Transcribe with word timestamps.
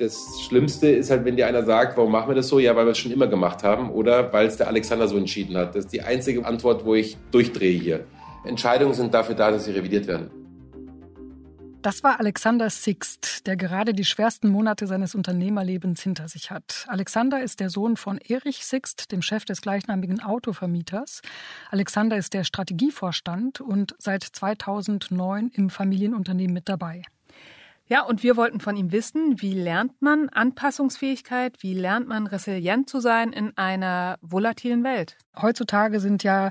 Das 0.00 0.40
Schlimmste 0.40 0.88
ist 0.88 1.10
halt, 1.10 1.26
wenn 1.26 1.36
dir 1.36 1.46
einer 1.46 1.62
sagt, 1.62 1.98
warum 1.98 2.12
machen 2.12 2.30
wir 2.30 2.34
das 2.34 2.48
so? 2.48 2.58
Ja, 2.58 2.74
weil 2.74 2.86
wir 2.86 2.92
es 2.92 2.98
schon 2.98 3.12
immer 3.12 3.26
gemacht 3.26 3.62
haben 3.62 3.90
oder 3.90 4.32
weil 4.32 4.46
es 4.46 4.56
der 4.56 4.66
Alexander 4.68 5.06
so 5.06 5.18
entschieden 5.18 5.58
hat. 5.58 5.74
Das 5.74 5.84
ist 5.84 5.92
die 5.92 6.00
einzige 6.00 6.46
Antwort, 6.46 6.86
wo 6.86 6.94
ich 6.94 7.18
durchdrehe 7.32 7.78
hier. 7.78 8.06
Entscheidungen 8.44 8.94
sind 8.94 9.12
dafür 9.12 9.34
da, 9.34 9.50
dass 9.50 9.66
sie 9.66 9.72
revidiert 9.72 10.06
werden. 10.06 10.30
Das 11.82 12.02
war 12.02 12.18
Alexander 12.18 12.70
Sixt, 12.70 13.46
der 13.46 13.58
gerade 13.58 13.92
die 13.92 14.06
schwersten 14.06 14.48
Monate 14.48 14.86
seines 14.86 15.14
Unternehmerlebens 15.14 16.00
hinter 16.02 16.28
sich 16.28 16.50
hat. 16.50 16.86
Alexander 16.88 17.42
ist 17.42 17.60
der 17.60 17.68
Sohn 17.68 17.98
von 17.98 18.16
Erich 18.16 18.64
Sixt, 18.64 19.12
dem 19.12 19.20
Chef 19.20 19.44
des 19.44 19.60
gleichnamigen 19.60 20.22
Autovermieters. 20.22 21.20
Alexander 21.70 22.16
ist 22.16 22.32
der 22.32 22.44
Strategievorstand 22.44 23.60
und 23.60 23.94
seit 23.98 24.22
2009 24.22 25.50
im 25.52 25.68
Familienunternehmen 25.68 26.54
mit 26.54 26.70
dabei. 26.70 27.02
Ja, 27.92 28.02
und 28.02 28.22
wir 28.22 28.36
wollten 28.36 28.60
von 28.60 28.76
ihm 28.76 28.92
wissen, 28.92 29.42
wie 29.42 29.52
lernt 29.52 30.00
man 30.00 30.28
Anpassungsfähigkeit, 30.28 31.56
wie 31.58 31.74
lernt 31.74 32.06
man 32.06 32.28
resilient 32.28 32.88
zu 32.88 33.00
sein 33.00 33.32
in 33.32 33.58
einer 33.58 34.16
volatilen 34.22 34.84
Welt? 34.84 35.16
Heutzutage 35.36 35.98
sind 35.98 36.22
ja 36.22 36.50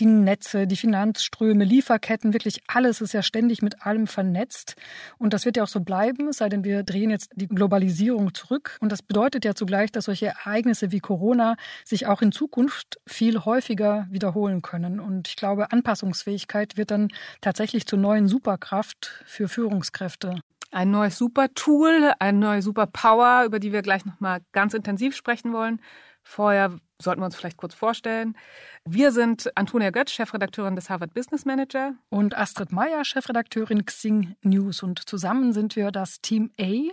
die 0.00 0.06
Netze, 0.06 0.66
die 0.66 0.74
Finanzströme, 0.74 1.62
Lieferketten, 1.62 2.32
wirklich 2.32 2.58
alles 2.66 3.00
ist 3.00 3.12
ja 3.12 3.22
ständig 3.22 3.62
mit 3.62 3.86
allem 3.86 4.08
vernetzt. 4.08 4.74
Und 5.16 5.32
das 5.32 5.44
wird 5.44 5.56
ja 5.56 5.62
auch 5.62 5.68
so 5.68 5.78
bleiben, 5.78 6.32
sei 6.32 6.48
denn 6.48 6.64
wir 6.64 6.82
drehen 6.82 7.10
jetzt 7.10 7.30
die 7.36 7.46
Globalisierung 7.46 8.34
zurück. 8.34 8.76
Und 8.80 8.90
das 8.90 9.02
bedeutet 9.02 9.44
ja 9.44 9.54
zugleich, 9.54 9.92
dass 9.92 10.06
solche 10.06 10.26
Ereignisse 10.26 10.90
wie 10.90 10.98
Corona 10.98 11.54
sich 11.84 12.08
auch 12.08 12.20
in 12.20 12.32
Zukunft 12.32 12.98
viel 13.06 13.44
häufiger 13.44 14.08
wiederholen 14.10 14.60
können. 14.60 14.98
Und 14.98 15.28
ich 15.28 15.36
glaube, 15.36 15.70
Anpassungsfähigkeit 15.70 16.76
wird 16.76 16.90
dann 16.90 17.10
tatsächlich 17.40 17.86
zur 17.86 18.00
neuen 18.00 18.26
Superkraft 18.26 19.22
für 19.24 19.46
Führungskräfte 19.46 20.40
ein 20.70 20.90
neues 20.90 21.18
Super-Tool, 21.18 22.12
eine 22.18 22.38
neue 22.38 22.62
Super-Power, 22.62 23.44
über 23.44 23.58
die 23.58 23.72
wir 23.72 23.82
gleich 23.82 24.04
nochmal 24.04 24.40
ganz 24.52 24.74
intensiv 24.74 25.16
sprechen 25.16 25.52
wollen. 25.52 25.80
Vorher 26.22 26.76
sollten 27.00 27.20
wir 27.20 27.26
uns 27.26 27.36
vielleicht 27.36 27.56
kurz 27.56 27.74
vorstellen. 27.74 28.36
Wir 28.84 29.10
sind 29.10 29.50
Antonia 29.56 29.90
Götz, 29.90 30.12
Chefredakteurin 30.12 30.76
des 30.76 30.90
Harvard 30.90 31.14
Business 31.14 31.44
Manager. 31.44 31.94
Und 32.08 32.36
Astrid 32.36 32.72
Meyer, 32.72 33.04
Chefredakteurin 33.04 33.84
Xing 33.84 34.36
News. 34.42 34.82
Und 34.82 35.08
zusammen 35.08 35.52
sind 35.52 35.76
wir 35.76 35.90
das 35.90 36.20
Team 36.20 36.50
A, 36.60 36.90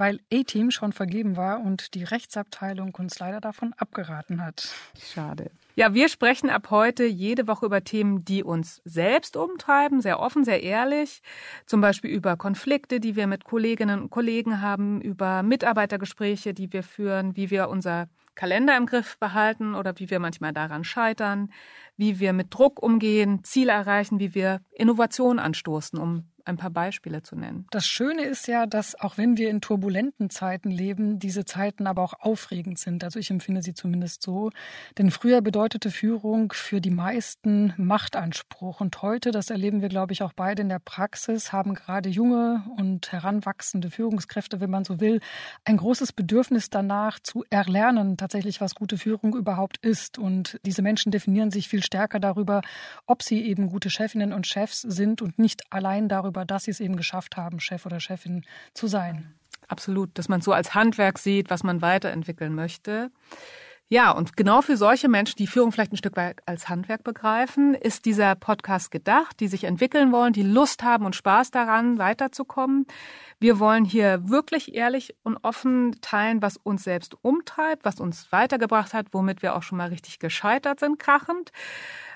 weil 0.00 0.18
A-Team 0.32 0.70
schon 0.70 0.92
vergeben 0.92 1.36
war 1.36 1.60
und 1.60 1.94
die 1.94 2.04
Rechtsabteilung 2.04 2.94
uns 2.94 3.18
leider 3.18 3.40
davon 3.40 3.74
abgeraten 3.76 4.42
hat. 4.42 4.74
Schade. 4.98 5.50
Ja, 5.76 5.94
wir 5.94 6.08
sprechen 6.08 6.50
ab 6.50 6.70
heute 6.70 7.04
jede 7.04 7.46
Woche 7.46 7.66
über 7.66 7.84
Themen, 7.84 8.24
die 8.24 8.42
uns 8.42 8.80
selbst 8.84 9.36
umtreiben, 9.36 10.00
sehr 10.00 10.18
offen, 10.18 10.44
sehr 10.44 10.62
ehrlich. 10.62 11.22
Zum 11.66 11.80
Beispiel 11.80 12.10
über 12.10 12.36
Konflikte, 12.36 12.98
die 12.98 13.14
wir 13.14 13.26
mit 13.26 13.44
Kolleginnen 13.44 14.00
und 14.02 14.10
Kollegen 14.10 14.60
haben, 14.60 15.00
über 15.00 15.42
Mitarbeitergespräche, 15.42 16.54
die 16.54 16.72
wir 16.72 16.82
führen, 16.82 17.36
wie 17.36 17.50
wir 17.50 17.68
unser 17.68 18.08
Kalender 18.34 18.76
im 18.76 18.86
Griff 18.86 19.18
behalten 19.18 19.74
oder 19.74 19.92
wie 19.98 20.08
wir 20.08 20.18
manchmal 20.18 20.52
daran 20.52 20.82
scheitern, 20.82 21.52
wie 21.96 22.20
wir 22.20 22.32
mit 22.32 22.54
Druck 22.54 22.82
umgehen, 22.82 23.44
Ziele 23.44 23.72
erreichen, 23.72 24.18
wie 24.18 24.34
wir 24.34 24.62
Innovation 24.70 25.38
anstoßen, 25.38 25.98
um 25.98 26.29
ein 26.44 26.56
paar 26.56 26.70
Beispiele 26.70 27.22
zu 27.22 27.36
nennen. 27.36 27.66
Das 27.70 27.86
Schöne 27.86 28.22
ist 28.22 28.46
ja, 28.48 28.66
dass 28.66 28.98
auch 29.00 29.18
wenn 29.18 29.36
wir 29.36 29.50
in 29.50 29.60
turbulenten 29.60 30.30
Zeiten 30.30 30.70
leben, 30.70 31.18
diese 31.18 31.44
Zeiten 31.44 31.86
aber 31.86 32.02
auch 32.02 32.14
aufregend 32.20 32.78
sind. 32.78 33.04
Also 33.04 33.18
ich 33.18 33.30
empfinde 33.30 33.62
sie 33.62 33.74
zumindest 33.74 34.22
so. 34.22 34.50
Denn 34.98 35.10
früher 35.10 35.40
bedeutete 35.40 35.90
Führung 35.90 36.52
für 36.52 36.80
die 36.80 36.90
meisten 36.90 37.74
Machtanspruch. 37.76 38.80
Und 38.80 39.02
heute, 39.02 39.30
das 39.30 39.50
erleben 39.50 39.82
wir, 39.82 39.88
glaube 39.88 40.12
ich, 40.12 40.22
auch 40.22 40.32
beide 40.32 40.62
in 40.62 40.68
der 40.68 40.78
Praxis, 40.78 41.52
haben 41.52 41.74
gerade 41.74 42.08
junge 42.08 42.64
und 42.76 43.12
heranwachsende 43.12 43.90
Führungskräfte, 43.90 44.60
wenn 44.60 44.70
man 44.70 44.84
so 44.84 45.00
will, 45.00 45.20
ein 45.64 45.76
großes 45.76 46.12
Bedürfnis 46.12 46.70
danach 46.70 47.18
zu 47.20 47.44
erlernen, 47.50 48.16
tatsächlich, 48.16 48.60
was 48.60 48.74
gute 48.74 48.98
Führung 48.98 49.34
überhaupt 49.34 49.78
ist. 49.78 50.18
Und 50.18 50.58
diese 50.64 50.82
Menschen 50.82 51.12
definieren 51.12 51.50
sich 51.50 51.68
viel 51.68 51.82
stärker 51.82 52.20
darüber, 52.20 52.62
ob 53.06 53.22
sie 53.22 53.42
eben 53.42 53.68
gute 53.68 53.90
Chefinnen 53.90 54.32
und 54.32 54.46
Chefs 54.46 54.82
sind 54.82 55.22
und 55.22 55.38
nicht 55.38 55.72
allein 55.72 56.08
darüber, 56.08 56.29
darüber, 56.30 56.44
dass 56.44 56.64
sie 56.64 56.70
es 56.70 56.80
eben 56.80 56.96
geschafft 56.96 57.36
haben, 57.36 57.60
Chef 57.60 57.86
oder 57.86 58.00
Chefin 58.00 58.44
zu 58.74 58.86
sein. 58.86 59.34
Absolut, 59.68 60.10
dass 60.18 60.28
man 60.28 60.40
so 60.40 60.52
als 60.52 60.74
Handwerk 60.74 61.18
sieht, 61.18 61.50
was 61.50 61.62
man 61.62 61.82
weiterentwickeln 61.82 62.54
möchte. 62.54 63.10
Ja, 63.92 64.12
und 64.12 64.36
genau 64.36 64.62
für 64.62 64.76
solche 64.76 65.08
Menschen, 65.08 65.36
die 65.38 65.48
Führung 65.48 65.72
vielleicht 65.72 65.92
ein 65.92 65.96
Stück 65.96 66.16
weit 66.16 66.40
als 66.46 66.68
Handwerk 66.68 67.02
begreifen, 67.02 67.74
ist 67.74 68.04
dieser 68.04 68.36
Podcast 68.36 68.92
gedacht, 68.92 69.40
die 69.40 69.48
sich 69.48 69.64
entwickeln 69.64 70.12
wollen, 70.12 70.32
die 70.32 70.44
Lust 70.44 70.84
haben 70.84 71.04
und 71.04 71.16
Spaß 71.16 71.50
daran, 71.50 71.98
weiterzukommen. 71.98 72.86
Wir 73.40 73.58
wollen 73.58 73.84
hier 73.84 74.28
wirklich 74.28 74.74
ehrlich 74.76 75.16
und 75.24 75.38
offen 75.42 75.96
teilen, 76.02 76.40
was 76.40 76.56
uns 76.56 76.84
selbst 76.84 77.16
umtreibt, 77.22 77.84
was 77.84 77.98
uns 77.98 78.30
weitergebracht 78.30 78.94
hat, 78.94 79.08
womit 79.10 79.42
wir 79.42 79.56
auch 79.56 79.64
schon 79.64 79.78
mal 79.78 79.88
richtig 79.88 80.20
gescheitert 80.20 80.78
sind, 80.78 81.00
krachend. 81.00 81.50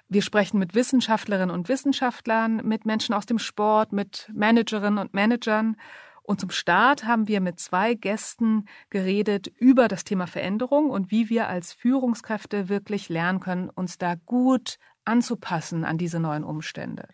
Wir 0.08 0.22
sprechen 0.22 0.58
mit 0.58 0.74
Wissenschaftlerinnen 0.74 1.54
und 1.54 1.68
Wissenschaftlern, 1.68 2.56
mit 2.64 2.84
Menschen 2.84 3.14
aus 3.14 3.26
dem 3.26 3.38
Sport, 3.38 3.92
mit 3.92 4.30
Managerinnen 4.34 4.98
und 4.98 5.14
Managern. 5.14 5.76
Und 6.22 6.40
zum 6.40 6.50
Start 6.50 7.04
haben 7.04 7.28
wir 7.28 7.40
mit 7.40 7.58
zwei 7.58 7.94
Gästen 7.94 8.66
geredet 8.90 9.48
über 9.58 9.88
das 9.88 10.04
Thema 10.04 10.26
Veränderung 10.26 10.90
und 10.90 11.10
wie 11.10 11.28
wir 11.28 11.48
als 11.48 11.72
Führungskräfte 11.72 12.68
wirklich 12.68 13.08
lernen 13.08 13.40
können, 13.40 13.70
uns 13.70 13.98
da 13.98 14.14
gut 14.14 14.78
anzupassen 15.04 15.84
an 15.84 15.98
diese 15.98 16.20
neuen 16.20 16.44
Umstände. 16.44 17.08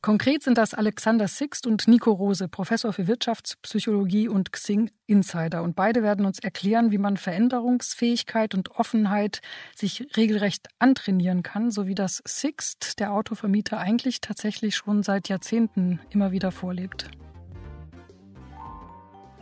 Konkret 0.00 0.44
sind 0.44 0.56
das 0.56 0.74
Alexander 0.74 1.26
Sixt 1.26 1.66
und 1.66 1.88
Nico 1.88 2.12
Rose, 2.12 2.46
Professor 2.46 2.92
für 2.92 3.08
Wirtschaftspsychologie 3.08 4.28
und 4.28 4.52
Xing 4.52 4.92
Insider. 5.06 5.64
Und 5.64 5.74
beide 5.74 6.04
werden 6.04 6.24
uns 6.24 6.38
erklären, 6.38 6.92
wie 6.92 6.98
man 6.98 7.16
Veränderungsfähigkeit 7.16 8.54
und 8.54 8.70
Offenheit 8.76 9.40
sich 9.74 10.06
regelrecht 10.16 10.68
antrainieren 10.78 11.42
kann, 11.42 11.72
so 11.72 11.88
wie 11.88 11.96
das 11.96 12.22
Sixt, 12.24 13.00
der 13.00 13.12
Autovermieter, 13.12 13.78
eigentlich 13.78 14.20
tatsächlich 14.20 14.76
schon 14.76 15.02
seit 15.02 15.28
Jahrzehnten 15.28 15.98
immer 16.10 16.30
wieder 16.30 16.52
vorlebt. 16.52 17.10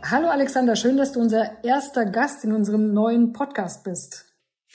Hallo 0.01 0.29
Alexander, 0.29 0.75
schön, 0.75 0.97
dass 0.97 1.11
du 1.11 1.19
unser 1.19 1.63
erster 1.63 2.05
Gast 2.05 2.43
in 2.43 2.51
unserem 2.51 2.93
neuen 2.93 3.31
Podcast 3.31 3.83
bist. 3.83 4.26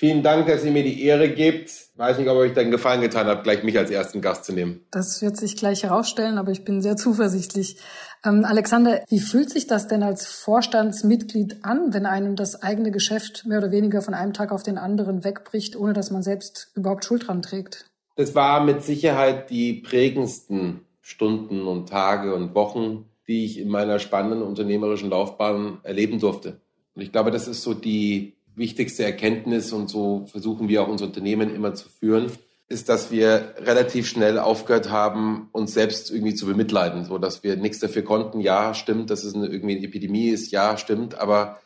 Vielen 0.03 0.25
Dank, 0.25 0.49
dass 0.49 0.65
ihr 0.65 0.73
mir 0.73 0.83
die 0.83 1.05
Ehre 1.05 1.29
gebt. 1.29 1.71
Weiß 1.95 2.19
nicht, 2.19 2.29
ob 2.29 2.37
euch 2.37 2.55
den 2.55 2.73
Gefallen 2.73 3.03
getan 3.03 3.29
habt, 3.29 3.45
gleich 3.45 3.63
mich 3.63 3.79
als 3.79 3.89
ersten 3.89 4.21
Gast 4.21 4.45
zu 4.45 4.53
nehmen. 4.53 4.85
Das 4.91 5.23
wird 5.23 5.37
sich 5.37 5.57
gleich 5.57 5.85
herausstellen, 5.85 6.39
aber 6.39 6.51
ich 6.51 6.65
bin 6.65 6.83
sehr 6.83 6.97
zuversichtlich. 6.97 7.77
Ähm, 8.25 8.45
Alexander, 8.45 9.05
wie 9.09 9.21
fühlt 9.21 9.51
sich 9.51 9.69
das 9.69 9.87
denn 9.87 10.03
als 10.03 10.27
Vorstandsmitglied 10.27 11.59
an, 11.63 11.95
wenn 11.95 12.05
einem 12.05 12.35
das 12.35 12.65
eigene 12.65 12.91
Geschäft 12.91 13.47
mehr 13.47 13.59
oder 13.59 13.71
weniger 13.71 14.03
von 14.03 14.13
einem 14.13 14.33
Tag 14.33 14.51
auf 14.51 14.65
den 14.65 14.77
anderen 14.77 15.23
wegbricht, 15.23 15.77
ohne 15.77 15.93
dass 15.93 16.11
man 16.11 16.25
selbst 16.25 16.73
überhaupt 16.75 17.05
Schuld 17.05 17.29
dran 17.29 17.41
trägt? 17.41 17.85
Das 18.17 18.35
war 18.35 18.65
mit 18.65 18.83
Sicherheit 18.83 19.51
die 19.51 19.75
prägendsten 19.75 20.81
Stunden 21.01 21.69
und 21.69 21.89
Tage 21.89 22.35
und 22.35 22.57
Wochen, 22.57 23.05
die 23.29 23.45
ich 23.45 23.57
in 23.57 23.69
meiner 23.69 24.01
spannenden 24.01 24.43
unternehmerischen 24.43 25.11
Laufbahn 25.11 25.79
erleben 25.85 26.19
durfte. 26.19 26.61
Und 26.97 27.03
ich 27.03 27.13
glaube, 27.13 27.31
das 27.31 27.47
ist 27.47 27.63
so 27.63 27.73
die 27.73 28.35
wichtigste 28.55 29.05
Erkenntnis 29.05 29.73
und 29.73 29.89
so 29.89 30.27
versuchen 30.27 30.69
wir 30.69 30.83
auch 30.83 30.89
unser 30.89 31.07
Unternehmen 31.07 31.55
immer 31.55 31.75
zu 31.75 31.89
führen, 31.89 32.31
ist, 32.69 32.89
dass 32.89 33.11
wir 33.11 33.55
relativ 33.59 34.09
schnell 34.09 34.39
aufgehört 34.39 34.91
haben, 34.91 35.49
uns 35.53 35.75
selbst 35.75 36.11
irgendwie 36.11 36.35
zu 36.35 36.47
bemitleiden, 36.47 37.05
so 37.05 37.19
dass 37.19 37.43
wir 37.43 37.57
nichts 37.57 37.81
dafür 37.81 38.03
konnten. 38.03 38.41
Ja, 38.41 38.75
stimmt, 38.75 39.11
dass 39.11 39.25
es 39.25 39.35
eine, 39.35 39.47
irgendwie 39.47 39.77
eine 39.77 39.87
Epidemie 39.87 40.29
ist. 40.29 40.51
Ja, 40.51 40.77
stimmt, 40.77 41.19
aber 41.19 41.59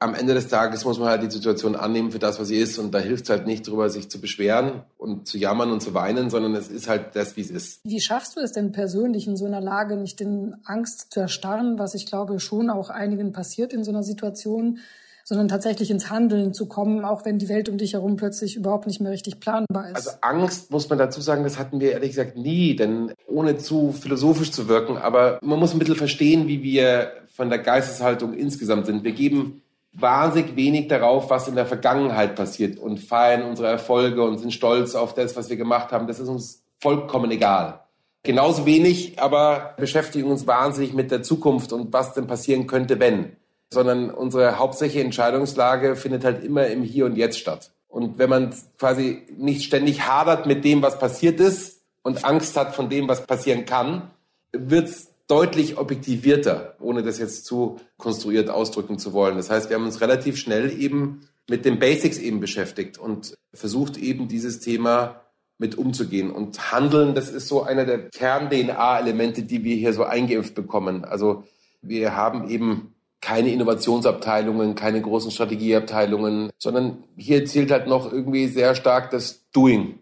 am 0.00 0.14
Ende 0.14 0.34
des 0.34 0.48
Tages 0.48 0.84
muss 0.84 0.98
man 0.98 1.08
halt 1.08 1.22
die 1.22 1.30
Situation 1.30 1.74
annehmen 1.74 2.12
für 2.12 2.20
das, 2.20 2.38
was 2.38 2.48
sie 2.48 2.58
ist. 2.58 2.78
Und 2.78 2.92
da 2.92 2.98
hilft 2.98 3.24
es 3.24 3.30
halt 3.30 3.46
nicht 3.46 3.66
drüber, 3.66 3.90
sich 3.90 4.08
zu 4.08 4.20
beschweren 4.20 4.82
und 4.96 5.26
zu 5.26 5.38
jammern 5.38 5.72
und 5.72 5.80
zu 5.80 5.92
weinen, 5.92 6.30
sondern 6.30 6.54
es 6.54 6.68
ist 6.68 6.88
halt 6.88 7.16
das, 7.16 7.36
wie 7.36 7.40
es 7.40 7.50
ist. 7.50 7.80
Wie 7.84 8.00
schaffst 8.00 8.36
du 8.36 8.40
es 8.40 8.52
denn 8.52 8.70
persönlich 8.70 9.26
in 9.26 9.36
so 9.36 9.46
einer 9.46 9.60
Lage 9.60 9.96
nicht 9.96 10.20
in 10.20 10.56
Angst 10.64 11.08
zu 11.10 11.20
erstarren, 11.20 11.78
was 11.78 11.94
ich 11.94 12.06
glaube 12.06 12.38
schon 12.38 12.70
auch 12.70 12.90
einigen 12.90 13.32
passiert 13.32 13.72
in 13.72 13.82
so 13.82 13.90
einer 13.90 14.04
Situation? 14.04 14.78
Sondern 15.28 15.48
tatsächlich 15.48 15.90
ins 15.90 16.08
Handeln 16.08 16.54
zu 16.54 16.64
kommen, 16.64 17.04
auch 17.04 17.26
wenn 17.26 17.38
die 17.38 17.50
Welt 17.50 17.68
um 17.68 17.76
dich 17.76 17.92
herum 17.92 18.16
plötzlich 18.16 18.56
überhaupt 18.56 18.86
nicht 18.86 18.98
mehr 18.98 19.12
richtig 19.12 19.40
planbar 19.40 19.90
ist. 19.90 19.96
Also 19.96 20.10
Angst, 20.22 20.70
muss 20.70 20.88
man 20.88 20.98
dazu 20.98 21.20
sagen, 21.20 21.44
das 21.44 21.58
hatten 21.58 21.80
wir 21.80 21.92
ehrlich 21.92 22.12
gesagt 22.12 22.38
nie, 22.38 22.74
denn 22.74 23.12
ohne 23.26 23.58
zu 23.58 23.92
philosophisch 23.92 24.52
zu 24.52 24.68
wirken, 24.68 24.96
aber 24.96 25.38
man 25.42 25.58
muss 25.58 25.74
ein 25.74 25.78
bisschen 25.80 25.96
verstehen, 25.96 26.48
wie 26.48 26.62
wir 26.62 27.12
von 27.36 27.50
der 27.50 27.58
Geisteshaltung 27.58 28.32
insgesamt 28.32 28.86
sind. 28.86 29.04
Wir 29.04 29.12
geben 29.12 29.60
wahnsinnig 29.92 30.56
wenig 30.56 30.88
darauf, 30.88 31.28
was 31.28 31.46
in 31.46 31.56
der 31.56 31.66
Vergangenheit 31.66 32.34
passiert 32.34 32.78
und 32.78 32.98
feiern 32.98 33.42
unsere 33.42 33.68
Erfolge 33.68 34.22
und 34.22 34.38
sind 34.38 34.54
stolz 34.54 34.94
auf 34.94 35.12
das, 35.12 35.36
was 35.36 35.50
wir 35.50 35.58
gemacht 35.58 35.92
haben. 35.92 36.06
Das 36.06 36.20
ist 36.20 36.28
uns 36.28 36.62
vollkommen 36.78 37.30
egal. 37.30 37.80
Genauso 38.22 38.64
wenig, 38.64 39.20
aber 39.20 39.74
beschäftigen 39.76 40.30
uns 40.30 40.46
wahnsinnig 40.46 40.94
mit 40.94 41.10
der 41.10 41.22
Zukunft 41.22 41.74
und 41.74 41.92
was 41.92 42.14
denn 42.14 42.26
passieren 42.26 42.66
könnte, 42.66 42.98
wenn 42.98 43.36
sondern 43.70 44.10
unsere 44.10 44.58
hauptsächliche 44.58 45.04
Entscheidungslage 45.04 45.96
findet 45.96 46.24
halt 46.24 46.44
immer 46.44 46.66
im 46.66 46.82
Hier 46.82 47.06
und 47.06 47.16
Jetzt 47.16 47.38
statt. 47.38 47.70
Und 47.88 48.18
wenn 48.18 48.30
man 48.30 48.54
quasi 48.78 49.22
nicht 49.36 49.64
ständig 49.64 50.06
hadert 50.06 50.46
mit 50.46 50.64
dem, 50.64 50.82
was 50.82 50.98
passiert 50.98 51.40
ist 51.40 51.80
und 52.02 52.24
Angst 52.24 52.56
hat 52.56 52.74
von 52.74 52.88
dem, 52.90 53.08
was 53.08 53.26
passieren 53.26 53.64
kann, 53.64 54.10
wird 54.52 54.88
es 54.88 55.08
deutlich 55.26 55.76
objektivierter, 55.76 56.76
ohne 56.80 57.02
das 57.02 57.18
jetzt 57.18 57.44
zu 57.44 57.78
konstruiert 57.98 58.50
ausdrücken 58.50 58.98
zu 58.98 59.12
wollen. 59.12 59.36
Das 59.36 59.50
heißt, 59.50 59.68
wir 59.68 59.76
haben 59.76 59.84
uns 59.84 60.00
relativ 60.00 60.38
schnell 60.38 60.72
eben 60.80 61.28
mit 61.48 61.64
den 61.64 61.78
Basics 61.78 62.18
eben 62.18 62.40
beschäftigt 62.40 62.98
und 62.98 63.34
versucht 63.52 63.96
eben 63.96 64.28
dieses 64.28 64.60
Thema 64.60 65.22
mit 65.58 65.76
umzugehen. 65.76 66.30
Und 66.30 66.72
Handeln, 66.72 67.14
das 67.14 67.30
ist 67.30 67.48
so 67.48 67.62
einer 67.62 67.84
der 67.84 68.10
Kern-DNA-Elemente, 68.10 69.42
die 69.42 69.64
wir 69.64 69.76
hier 69.76 69.92
so 69.92 70.04
eingeimpft 70.04 70.54
bekommen. 70.54 71.04
Also 71.04 71.44
wir 71.82 72.14
haben 72.14 72.48
eben 72.48 72.94
keine 73.20 73.52
Innovationsabteilungen, 73.52 74.74
keine 74.74 75.02
großen 75.02 75.30
Strategieabteilungen, 75.30 76.50
sondern 76.58 77.04
hier 77.16 77.44
zählt 77.44 77.70
halt 77.70 77.86
noch 77.86 78.12
irgendwie 78.12 78.46
sehr 78.46 78.74
stark 78.74 79.10
das 79.10 79.44
Doing. 79.52 79.98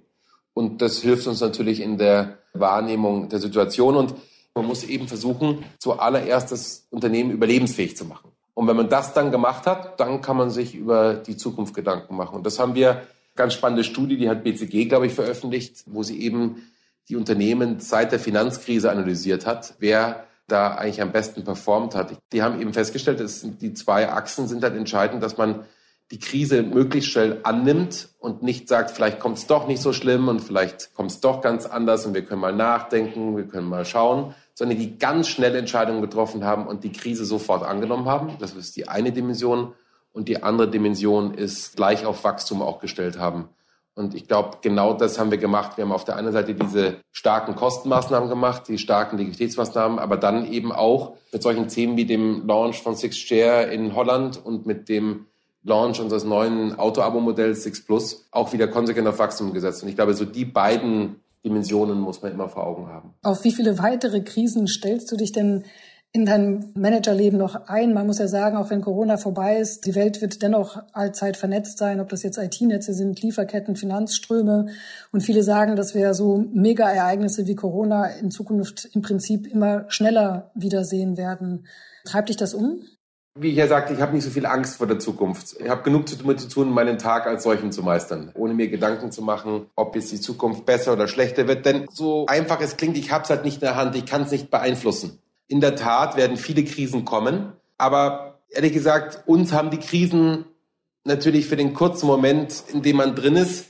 Und 0.54 0.82
das 0.82 0.98
hilft 0.98 1.26
uns 1.26 1.40
natürlich 1.40 1.80
in 1.80 1.98
der 1.98 2.38
Wahrnehmung 2.52 3.28
der 3.28 3.38
Situation. 3.38 3.96
Und 3.96 4.14
man 4.54 4.66
muss 4.66 4.84
eben 4.84 5.08
versuchen, 5.08 5.64
zuallererst 5.78 6.52
das 6.52 6.86
Unternehmen 6.90 7.30
überlebensfähig 7.30 7.96
zu 7.96 8.04
machen. 8.04 8.30
Und 8.54 8.66
wenn 8.66 8.76
man 8.76 8.88
das 8.88 9.12
dann 9.12 9.30
gemacht 9.30 9.66
hat, 9.66 10.00
dann 10.00 10.22
kann 10.22 10.36
man 10.36 10.50
sich 10.50 10.74
über 10.74 11.14
die 11.14 11.36
Zukunft 11.36 11.74
Gedanken 11.74 12.16
machen. 12.16 12.36
Und 12.36 12.46
das 12.46 12.58
haben 12.58 12.74
wir 12.74 13.02
ganz 13.34 13.52
spannende 13.52 13.84
Studie, 13.84 14.16
die 14.16 14.30
hat 14.30 14.44
BCG, 14.44 14.86
glaube 14.86 15.06
ich, 15.06 15.12
veröffentlicht, 15.12 15.84
wo 15.86 16.02
sie 16.02 16.20
eben 16.22 16.62
die 17.08 17.16
Unternehmen 17.16 17.80
seit 17.80 18.12
der 18.12 18.18
Finanzkrise 18.18 18.90
analysiert 18.90 19.46
hat, 19.46 19.74
wer 19.78 20.25
da 20.46 20.74
eigentlich 20.74 21.02
am 21.02 21.12
besten 21.12 21.44
performt 21.44 21.94
hat. 21.94 22.16
Die 22.32 22.42
haben 22.42 22.60
eben 22.60 22.72
festgestellt, 22.72 23.20
dass 23.20 23.42
die 23.42 23.74
zwei 23.74 24.10
Achsen 24.10 24.46
sind 24.46 24.62
halt 24.62 24.76
entscheidend, 24.76 25.22
dass 25.22 25.36
man 25.36 25.64
die 26.12 26.20
Krise 26.20 26.62
möglichst 26.62 27.10
schnell 27.10 27.40
annimmt 27.42 28.10
und 28.20 28.42
nicht 28.42 28.68
sagt, 28.68 28.92
vielleicht 28.92 29.18
kommt 29.18 29.38
es 29.38 29.46
doch 29.48 29.66
nicht 29.66 29.82
so 29.82 29.92
schlimm 29.92 30.28
und 30.28 30.40
vielleicht 30.40 30.94
kommt 30.94 31.10
es 31.10 31.20
doch 31.20 31.40
ganz 31.40 31.66
anders 31.66 32.06
und 32.06 32.14
wir 32.14 32.24
können 32.24 32.40
mal 32.40 32.54
nachdenken, 32.54 33.36
wir 33.36 33.48
können 33.48 33.68
mal 33.68 33.84
schauen, 33.84 34.34
sondern 34.54 34.78
die 34.78 34.98
ganz 34.98 35.28
schnell 35.28 35.56
Entscheidungen 35.56 36.00
getroffen 36.00 36.44
haben 36.44 36.66
und 36.68 36.84
die 36.84 36.92
Krise 36.92 37.24
sofort 37.24 37.64
angenommen 37.64 38.06
haben. 38.06 38.36
Das 38.38 38.54
ist 38.54 38.76
die 38.76 38.88
eine 38.88 39.10
Dimension. 39.10 39.74
Und 40.12 40.28
die 40.28 40.42
andere 40.42 40.70
Dimension 40.70 41.34
ist 41.34 41.76
gleich 41.76 42.06
auf 42.06 42.24
Wachstum 42.24 42.62
auch 42.62 42.80
gestellt 42.80 43.18
haben. 43.18 43.50
Und 43.96 44.14
ich 44.14 44.28
glaube, 44.28 44.58
genau 44.60 44.92
das 44.92 45.18
haben 45.18 45.30
wir 45.30 45.38
gemacht. 45.38 45.78
Wir 45.78 45.84
haben 45.84 45.92
auf 45.92 46.04
der 46.04 46.16
einen 46.16 46.30
Seite 46.30 46.54
diese 46.54 46.96
starken 47.12 47.56
Kostenmaßnahmen 47.56 48.28
gemacht, 48.28 48.68
die 48.68 48.76
starken 48.76 49.16
Liquiditätsmaßnahmen, 49.16 49.98
aber 49.98 50.18
dann 50.18 50.52
eben 50.52 50.70
auch 50.70 51.14
mit 51.32 51.42
solchen 51.42 51.68
Themen 51.68 51.96
wie 51.96 52.04
dem 52.04 52.46
Launch 52.46 52.82
von 52.82 52.94
Six 52.94 53.16
Share 53.16 53.64
in 53.72 53.94
Holland 53.94 54.38
und 54.44 54.66
mit 54.66 54.90
dem 54.90 55.26
Launch 55.62 55.98
unseres 55.98 56.24
neuen 56.24 56.78
Auto-Abo-Modells 56.78 57.62
Six 57.62 57.86
Plus 57.86 58.26
auch 58.30 58.52
wieder 58.52 58.68
konsequent 58.68 59.08
auf 59.08 59.18
Wachstum 59.18 59.54
gesetzt. 59.54 59.82
Und 59.82 59.88
ich 59.88 59.96
glaube, 59.96 60.12
so 60.12 60.26
die 60.26 60.44
beiden 60.44 61.16
Dimensionen 61.42 61.98
muss 61.98 62.20
man 62.20 62.32
immer 62.32 62.50
vor 62.50 62.66
Augen 62.66 62.88
haben. 62.88 63.14
Auf 63.22 63.44
wie 63.44 63.52
viele 63.52 63.78
weitere 63.78 64.20
Krisen 64.20 64.68
stellst 64.68 65.10
du 65.10 65.16
dich 65.16 65.32
denn 65.32 65.64
in 66.16 66.24
deinem 66.24 66.72
Managerleben 66.74 67.38
noch 67.38 67.68
ein? 67.68 67.92
Man 67.92 68.06
muss 68.06 68.18
ja 68.18 68.26
sagen, 68.26 68.56
auch 68.56 68.70
wenn 68.70 68.80
Corona 68.80 69.18
vorbei 69.18 69.58
ist, 69.58 69.84
die 69.84 69.94
Welt 69.94 70.22
wird 70.22 70.40
dennoch 70.40 70.82
allzeit 70.94 71.36
vernetzt 71.36 71.76
sein, 71.76 72.00
ob 72.00 72.08
das 72.08 72.22
jetzt 72.22 72.38
IT-Netze 72.38 72.94
sind, 72.94 73.20
Lieferketten, 73.20 73.76
Finanzströme. 73.76 74.68
Und 75.12 75.20
viele 75.20 75.42
sagen, 75.42 75.76
dass 75.76 75.94
wir 75.94 76.14
so 76.14 76.42
Mega-Ereignisse 76.54 77.46
wie 77.46 77.54
Corona 77.54 78.06
in 78.06 78.30
Zukunft 78.30 78.88
im 78.94 79.02
Prinzip 79.02 79.46
immer 79.46 79.84
schneller 79.88 80.50
wiedersehen 80.54 81.18
werden. 81.18 81.66
Treibt 82.06 82.30
dich 82.30 82.38
das 82.38 82.54
um? 82.54 82.80
Wie 83.38 83.50
ich 83.50 83.56
ja 83.56 83.66
sagte, 83.66 83.92
ich 83.92 84.00
habe 84.00 84.14
nicht 84.14 84.24
so 84.24 84.30
viel 84.30 84.46
Angst 84.46 84.76
vor 84.76 84.86
der 84.86 84.98
Zukunft. 84.98 85.56
Ich 85.60 85.68
habe 85.68 85.82
genug 85.82 86.06
damit 86.18 86.40
zu 86.40 86.48
tun, 86.48 86.70
meinen 86.70 86.96
Tag 86.96 87.26
als 87.26 87.42
solchen 87.42 87.72
zu 87.72 87.82
meistern, 87.82 88.30
ohne 88.32 88.54
mir 88.54 88.68
Gedanken 88.68 89.12
zu 89.12 89.20
machen, 89.20 89.66
ob 89.76 89.94
jetzt 89.94 90.10
die 90.12 90.20
Zukunft 90.20 90.64
besser 90.64 90.94
oder 90.94 91.08
schlechter 91.08 91.46
wird. 91.46 91.66
Denn 91.66 91.86
so 91.92 92.24
einfach 92.24 92.62
es 92.62 92.78
klingt, 92.78 92.96
ich 92.96 93.12
habe 93.12 93.24
es 93.24 93.28
halt 93.28 93.44
nicht 93.44 93.56
in 93.56 93.66
der 93.66 93.76
Hand, 93.76 93.94
ich 93.94 94.06
kann 94.06 94.22
es 94.22 94.30
nicht 94.30 94.50
beeinflussen. 94.50 95.18
In 95.48 95.60
der 95.60 95.76
Tat 95.76 96.16
werden 96.16 96.36
viele 96.36 96.64
Krisen 96.64 97.04
kommen, 97.04 97.52
aber 97.78 98.40
ehrlich 98.48 98.72
gesagt, 98.72 99.22
uns 99.26 99.52
haben 99.52 99.70
die 99.70 99.78
Krisen 99.78 100.44
natürlich 101.04 101.46
für 101.46 101.56
den 101.56 101.74
kurzen 101.74 102.06
Moment, 102.06 102.64
in 102.72 102.82
dem 102.82 102.96
man 102.96 103.14
drin 103.14 103.36
ist, 103.36 103.66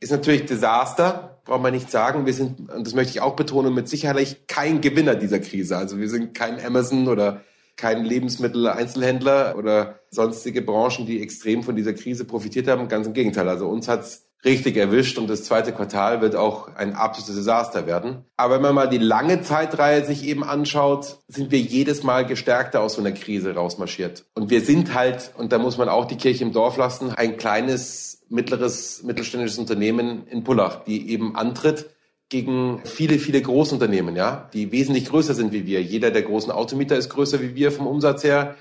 ist 0.00 0.10
natürlich 0.10 0.46
Desaster, 0.46 1.40
braucht 1.44 1.62
man 1.62 1.74
nicht 1.74 1.90
sagen. 1.90 2.26
Wir 2.26 2.34
sind, 2.34 2.70
und 2.70 2.86
das 2.86 2.94
möchte 2.94 3.12
ich 3.12 3.20
auch 3.20 3.36
betonen, 3.36 3.74
mit 3.74 3.88
Sicherheit 3.88 4.48
kein 4.48 4.80
Gewinner 4.80 5.14
dieser 5.14 5.40
Krise. 5.40 5.76
Also 5.76 5.98
wir 5.98 6.08
sind 6.08 6.34
kein 6.34 6.64
Amazon 6.64 7.06
oder 7.06 7.42
kein 7.76 8.04
Lebensmittel-Einzelhändler 8.04 9.56
oder 9.56 10.00
sonstige 10.10 10.62
Branchen, 10.62 11.06
die 11.06 11.22
extrem 11.22 11.62
von 11.62 11.76
dieser 11.76 11.92
Krise 11.92 12.24
profitiert 12.24 12.66
haben. 12.68 12.88
Ganz 12.88 13.06
im 13.06 13.12
Gegenteil. 13.12 13.48
Also 13.48 13.68
uns 13.68 13.88
hat's 13.88 14.26
richtig 14.44 14.76
erwischt 14.76 15.18
und 15.18 15.28
das 15.28 15.44
zweite 15.44 15.72
Quartal 15.72 16.20
wird 16.20 16.34
auch 16.34 16.74
ein 16.74 16.94
absolutes 16.94 17.36
Desaster 17.36 17.86
werden. 17.86 18.24
Aber 18.36 18.54
wenn 18.54 18.62
man 18.62 18.74
mal 18.74 18.88
die 18.88 18.98
lange 18.98 19.42
Zeitreihe 19.42 20.04
sich 20.04 20.24
eben 20.24 20.44
anschaut, 20.44 21.18
sind 21.28 21.50
wir 21.50 21.58
jedes 21.58 22.02
Mal 22.02 22.24
gestärkter 22.24 22.80
aus 22.80 22.94
so 22.94 23.00
einer 23.00 23.12
Krise 23.12 23.54
rausmarschiert. 23.54 24.24
Und 24.34 24.50
wir 24.50 24.62
sind 24.62 24.94
halt, 24.94 25.32
und 25.36 25.52
da 25.52 25.58
muss 25.58 25.76
man 25.76 25.88
auch 25.88 26.06
die 26.06 26.16
Kirche 26.16 26.44
im 26.44 26.52
Dorf 26.52 26.76
lassen, 26.78 27.10
ein 27.10 27.36
kleines, 27.36 28.22
mittleres, 28.30 29.02
mittelständisches 29.02 29.58
Unternehmen 29.58 30.26
in 30.28 30.42
Pullach, 30.42 30.84
die 30.84 31.10
eben 31.10 31.36
antritt 31.36 31.90
gegen 32.30 32.80
viele, 32.84 33.18
viele 33.18 33.42
Großunternehmen, 33.42 34.14
ja, 34.14 34.48
die 34.54 34.70
wesentlich 34.70 35.06
größer 35.06 35.34
sind 35.34 35.52
wie 35.52 35.66
wir. 35.66 35.82
Jeder 35.82 36.12
der 36.12 36.22
großen 36.22 36.52
Automieter 36.52 36.96
ist 36.96 37.10
größer 37.10 37.42
wie 37.42 37.56
wir 37.56 37.72
vom 37.72 37.88
Umsatz 37.88 38.22
her. 38.22 38.54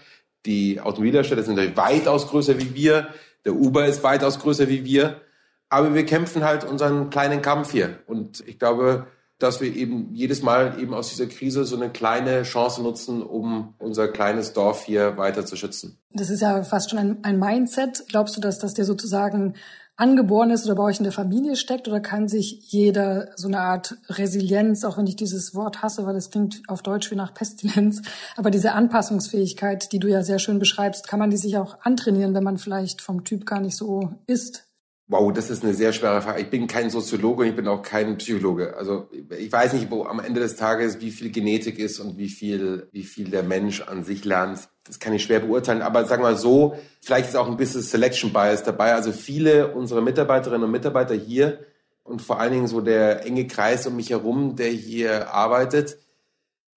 Die 0.46 0.82
Automobilhersteller 0.82 1.44
sind 1.44 1.78
weitaus 1.78 2.28
größer 2.28 2.58
wie 2.58 2.74
wir. 2.74 3.10
Der 3.46 3.54
Uber 3.54 3.86
ist 3.86 4.04
weitaus 4.04 4.40
größer 4.40 4.68
wie 4.70 4.84
wir. 4.86 5.22
Aber 5.70 5.94
wir 5.94 6.06
kämpfen 6.06 6.44
halt 6.44 6.64
unseren 6.64 7.10
kleinen 7.10 7.42
Kampf 7.42 7.72
hier. 7.72 8.00
Und 8.08 8.44
ich 8.48 8.58
glaube, 8.60 9.08
dass 9.40 9.62
wir 9.62 9.74
eben 9.74 10.14
jedes 10.14 10.44
Mal 10.44 10.80
eben 10.80 10.94
aus 10.94 11.10
dieser 11.10 11.28
Krise 11.28 11.64
so 11.64 11.78
eine 11.78 11.90
kleine 11.90 12.44
Chance 12.44 12.84
nutzen, 12.84 13.24
um 13.24 13.74
unser 13.80 14.10
kleines 14.10 14.54
Dorf 14.54 14.84
hier 14.84 15.18
weiter 15.18 15.46
zu 15.46 15.56
schützen. 15.56 15.98
Das 16.12 16.30
ist 16.30 16.42
ja 16.42 16.64
fast 16.64 16.90
schon 16.90 17.00
ein, 17.00 17.24
ein 17.24 17.40
Mindset. 17.40 18.04
Glaubst 18.10 18.36
du, 18.36 18.42
dass 18.42 18.60
das 18.60 18.74
dir 18.74 18.84
sozusagen 18.84 19.56
angeboren 19.96 20.50
ist 20.50 20.66
oder 20.66 20.76
bei 20.76 20.84
euch 20.84 20.98
in 20.98 21.04
der 21.04 21.14
Familie 21.14 21.56
steckt? 21.56 21.88
Oder 21.88 22.02
kann 22.02 22.28
sich 22.28 22.72
jeder 22.72 23.30
so 23.38 23.48
eine 23.48 23.60
Art 23.60 23.98
Resilienz, 24.10 24.84
auch 24.84 24.98
wenn 24.98 25.08
ich 25.08 25.16
dieses 25.16 25.56
Wort 25.56 25.82
hasse, 25.82 26.06
weil 26.06 26.14
das 26.14 26.32
klingt 26.32 26.62
auf 26.68 26.82
Deutsch 26.82 27.10
wie 27.10 27.16
nach 27.16 27.34
Pestilenz, 27.34 28.02
aber 28.36 28.50
diese 28.50 28.74
Anpassungsfähigkeit, 28.74 29.92
die 29.92 30.00
du 30.00 30.08
ja 30.08 30.24
sehr 30.24 30.40
schön 30.40 30.60
beschreibst, 30.60 31.08
kann 31.08 31.20
man 31.20 31.30
die 31.30 31.38
sich 31.38 31.58
auch 31.58 31.78
antrainieren, 31.82 32.34
wenn 32.34 32.44
man 32.44 32.58
vielleicht 32.58 33.02
vom 33.02 33.24
Typ 33.24 33.46
gar 33.46 33.60
nicht 33.62 33.76
so 33.76 34.14
ist? 34.26 34.69
Wow, 35.12 35.34
das 35.34 35.50
ist 35.50 35.64
eine 35.64 35.74
sehr 35.74 35.92
schwere 35.92 36.22
Frage. 36.22 36.40
Ich 36.42 36.52
bin 36.52 36.68
kein 36.68 36.92
Soziologe 36.92 37.42
und 37.42 37.50
ich 37.50 37.56
bin 37.56 37.68
auch 37.68 37.82
kein 37.82 38.20
Psychologe. 38.20 38.78
Also 38.78 39.10
ich 39.36 39.52
weiß 39.52 39.74
nicht, 39.74 39.90
wo 39.90 40.04
am 40.04 40.20
Ende 40.20 40.40
des 40.40 40.56
Tages 40.56 41.02
wie 41.02 41.10
viel 41.10 41.32
Genetik 41.32 41.80
ist 41.80 42.00
und 42.00 42.20
wie 42.20 42.30
viel, 42.30 42.88
wie 42.92 43.04
viel 43.04 43.32
der 43.32 43.42
Mensch 43.42 43.82
an 43.82 44.04
sich 44.04 44.24
lernt. 44.24 44.70
Das 44.84 45.00
kann 45.00 45.14
ich 45.14 45.24
schwer 45.24 45.40
beurteilen. 45.40 45.82
Aber 45.82 46.06
sagen 46.06 46.22
wir 46.22 46.30
mal 46.30 46.38
so, 46.38 46.76
vielleicht 47.02 47.30
ist 47.30 47.36
auch 47.36 47.50
ein 47.50 47.58
bisschen 47.58 47.82
Selection 47.82 48.32
Bias 48.32 48.62
dabei. 48.62 48.94
Also 48.94 49.12
viele 49.12 49.74
unserer 49.74 50.02
Mitarbeiterinnen 50.02 50.66
und 50.66 50.72
Mitarbeiter 50.72 51.16
hier 51.16 51.66
und 52.04 52.22
vor 52.22 52.40
allen 52.40 52.54
Dingen 52.54 52.68
so 52.68 52.80
der 52.80 53.26
enge 53.26 53.48
Kreis 53.48 53.88
um 53.88 53.96
mich 53.96 54.12
herum, 54.12 54.58
der 54.58 54.70
hier 54.70 55.34
arbeitet, 55.34 55.98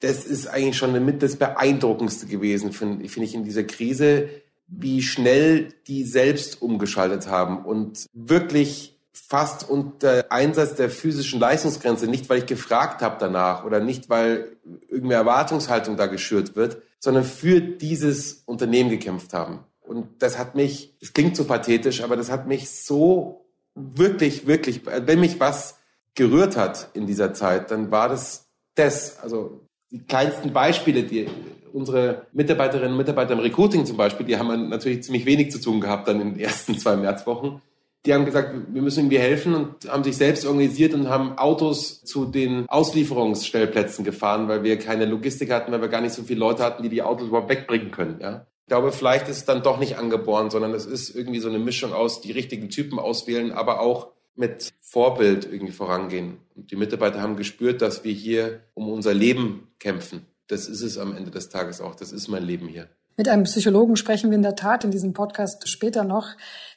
das 0.01 0.25
ist 0.25 0.47
eigentlich 0.47 0.79
schon 0.79 1.05
mit 1.05 1.23
das 1.23 1.37
Beeindruckendste 1.37 2.27
gewesen, 2.27 2.73
finde 2.73 3.09
find 3.09 3.27
ich, 3.27 3.35
in 3.35 3.45
dieser 3.45 3.65
Krise 3.65 4.31
wie 4.75 5.03
schnell 5.03 5.69
die 5.87 6.05
selbst 6.05 6.63
umgeschaltet 6.63 7.29
haben 7.29 7.65
und 7.65 8.07
wirklich 8.13 8.99
fast 9.13 9.69
unter 9.69 10.25
Einsatz 10.31 10.75
der 10.75 10.89
physischen 10.91 11.39
Leistungsgrenze, 11.39 12.07
nicht 12.07 12.29
weil 12.31 12.39
ich 12.39 12.47
gefragt 12.47 13.03
habe 13.03 13.17
danach 13.19 13.65
oder 13.65 13.81
nicht 13.81 14.09
weil 14.09 14.57
irgendeine 14.89 15.15
Erwartungshaltung 15.15 15.97
da 15.97 16.07
geschürt 16.07 16.57
wird, 16.57 16.83
sondern 16.99 17.25
für 17.25 17.61
dieses 17.61 18.43
Unternehmen 18.47 18.91
gekämpft 18.91 19.35
haben. 19.35 19.61
Und 19.81 20.23
das 20.23 20.39
hat 20.39 20.55
mich, 20.55 20.97
es 21.01 21.13
klingt 21.13 21.37
so 21.37 21.45
pathetisch, 21.45 22.03
aber 22.03 22.17
das 22.17 22.31
hat 22.31 22.47
mich 22.47 22.71
so 22.71 23.45
wirklich, 23.75 24.47
wirklich, 24.47 24.83
wenn 24.87 25.21
mich 25.21 25.41
was 25.41 25.77
gerührt 26.15 26.57
hat 26.57 26.89
in 26.95 27.07
dieser 27.07 27.35
Zeit, 27.35 27.71
dann 27.71 27.91
war 27.91 28.09
das 28.09 28.49
das. 28.75 29.19
Also 29.19 29.61
die 29.93 29.99
kleinsten 29.99 30.53
Beispiele, 30.53 31.03
die 31.03 31.29
unsere 31.73 32.27
Mitarbeiterinnen 32.33 32.93
und 32.93 32.99
Mitarbeiter 32.99 33.33
im 33.33 33.39
Recruiting 33.39 33.87
zum 33.87 33.97
Beispiel, 33.97 34.27
die 34.27 34.37
haben 34.37 34.69
natürlich 34.69 35.03
ziemlich 35.03 35.27
wenig 35.27 35.51
zu 35.51 35.61
tun 35.61 35.81
gehabt 35.81 36.09
dann 36.09 36.21
in 36.21 36.35
den 36.35 36.41
ersten 36.41 36.79
zwei 36.79 36.97
Märzwochen. 36.97 37.61
Die 38.05 38.13
haben 38.13 38.25
gesagt, 38.25 38.53
wir 38.73 38.83
müssen 38.83 39.01
irgendwie 39.01 39.21
helfen 39.21 39.55
und 39.55 39.89
haben 39.89 40.03
sich 40.03 40.17
selbst 40.17 40.45
organisiert 40.45 40.93
und 40.93 41.09
haben 41.09 41.39
Autos 41.39 42.03
zu 42.03 42.25
den 42.25 42.69
Auslieferungsstellplätzen 42.69 44.05
gefahren, 44.05 44.49
weil 44.49 44.65
wir 44.65 44.79
keine 44.79 45.05
Logistik 45.05 45.53
hatten, 45.53 45.71
weil 45.71 45.83
wir 45.83 45.89
gar 45.89 46.01
nicht 46.01 46.15
so 46.15 46.23
viele 46.25 46.41
Leute 46.41 46.65
hatten, 46.65 46.83
die 46.83 46.89
die 46.89 47.03
Autos 47.03 47.29
überhaupt 47.29 47.49
wegbringen 47.49 47.93
können. 47.93 48.19
Ja? 48.21 48.47
Ich 48.63 48.69
glaube, 48.69 48.91
vielleicht 48.91 49.29
ist 49.29 49.37
es 49.37 49.45
dann 49.45 49.63
doch 49.63 49.79
nicht 49.79 49.99
angeboren, 49.99 50.51
sondern 50.51 50.75
es 50.75 50.85
ist 50.85 51.15
irgendwie 51.15 51.39
so 51.39 51.49
eine 51.49 51.61
Mischung 51.61 51.93
aus 51.93 52.21
die 52.21 52.33
richtigen 52.33 52.71
Typen 52.71 52.99
auswählen, 52.99 53.53
aber 53.53 53.81
auch 53.81 54.09
mit 54.35 54.73
Vorbild 54.81 55.45
irgendwie 55.45 55.73
vorangehen. 55.73 56.39
Und 56.57 56.71
die 56.71 56.77
Mitarbeiter 56.77 57.21
haben 57.21 57.37
gespürt, 57.37 57.83
dass 57.83 58.03
wir 58.03 58.13
hier 58.13 58.61
um 58.75 58.89
unser 58.89 59.15
Leben 59.15 59.69
kämpfen 59.83 60.27
das 60.53 60.69
ist 60.69 60.83
es 60.83 60.99
am 60.99 61.17
Ende 61.17 61.31
des 61.31 61.49
Tages 61.49 61.81
auch. 61.81 61.95
Das 61.95 62.13
ist 62.13 62.29
mein 62.29 62.45
Leben 62.45 62.69
hier. 62.69 62.89
Mit 63.17 63.29
einem 63.29 63.45
Psychologen 63.45 63.97
sprechen 63.97 64.31
wir 64.31 64.37
in 64.37 64.43
der 64.43 64.57
Tat 64.57 64.85
in 64.85 64.91
diesem 64.91 65.13
Podcast 65.13 65.69
später 65.69 66.05
noch. 66.05 66.29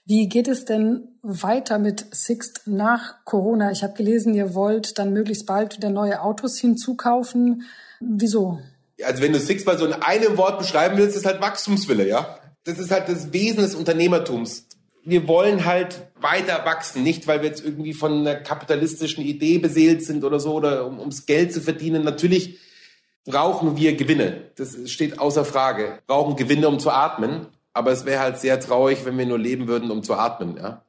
Wie 0.06 0.28
geht 0.28 0.48
es 0.48 0.66
denn 0.66 1.08
weiter 1.22 1.80
mit 1.80 2.06
Sixt 2.12 2.64
nach 2.66 3.24
Corona? 3.26 3.72
Ich 3.72 3.84
habe 3.84 3.94
gelesen, 3.94 4.34
ihr 4.34 4.54
wollt 4.54 5.00
dann 5.00 5.14
möglichst 5.14 5.46
bald 5.46 5.78
wieder 5.78 5.90
neue 5.90 6.22
Autos 6.22 6.58
hinzukaufen. 6.58 7.64
Wieso? 8.00 8.60
Also 9.04 9.22
wenn 9.22 9.34
du 9.34 9.40
Six 9.40 9.66
mal 9.66 9.78
so 9.78 9.86
in 9.86 9.94
einem 9.94 10.38
Wort 10.38 10.60
beschreiben 10.60 10.98
willst, 10.98 11.16
ist 11.16 11.26
halt 11.26 11.42
Wachstumswille, 11.42 12.08
ja. 12.08 12.40
Das 12.64 12.80
ist 12.80 12.92
halt 12.92 13.08
das 13.08 13.32
Wesen 13.32 13.62
des 13.62 13.76
Unternehmertums. 13.76 14.68
Wir 15.04 15.28
wollen 15.28 15.66
halt 15.66 16.08
weiter 16.20 16.66
wachsen, 16.66 17.04
nicht 17.04 17.28
weil 17.28 17.42
wir 17.42 17.50
jetzt 17.50 17.64
irgendwie 17.64 17.94
von 17.94 18.20
einer 18.20 18.36
kapitalistischen 18.36 19.24
Idee 19.24 19.60
beseelt 19.60 20.04
sind 20.04 20.24
oder 20.24 20.40
so 20.40 20.54
oder 20.54 20.86
um, 20.86 21.00
ums 21.00 21.26
Geld 21.26 21.54
zu 21.54 21.62
verdienen. 21.62 22.04
Natürlich 22.04 22.60
brauchen 23.26 23.76
wir 23.76 23.96
Gewinne. 23.96 24.44
Das 24.56 24.78
steht 24.90 25.20
außer 25.20 25.46
Frage. 25.46 26.00
Brauchen 26.08 26.36
Gewinne, 26.36 26.68
um 26.68 26.80
zu 26.80 26.92
atmen. 26.92 27.48
Aber 27.74 27.92
es 27.92 28.06
wäre 28.06 28.22
halt 28.22 28.40
sehr 28.40 28.60
traurig, 28.60 29.04
wenn 29.04 29.18
wir 29.18 29.26
nur 29.26 29.40
leben 29.40 29.68
würden, 29.68 29.92
um 29.92 30.04
zu 30.04 30.16
atmen. 30.16 30.58
Ja? 30.58 30.82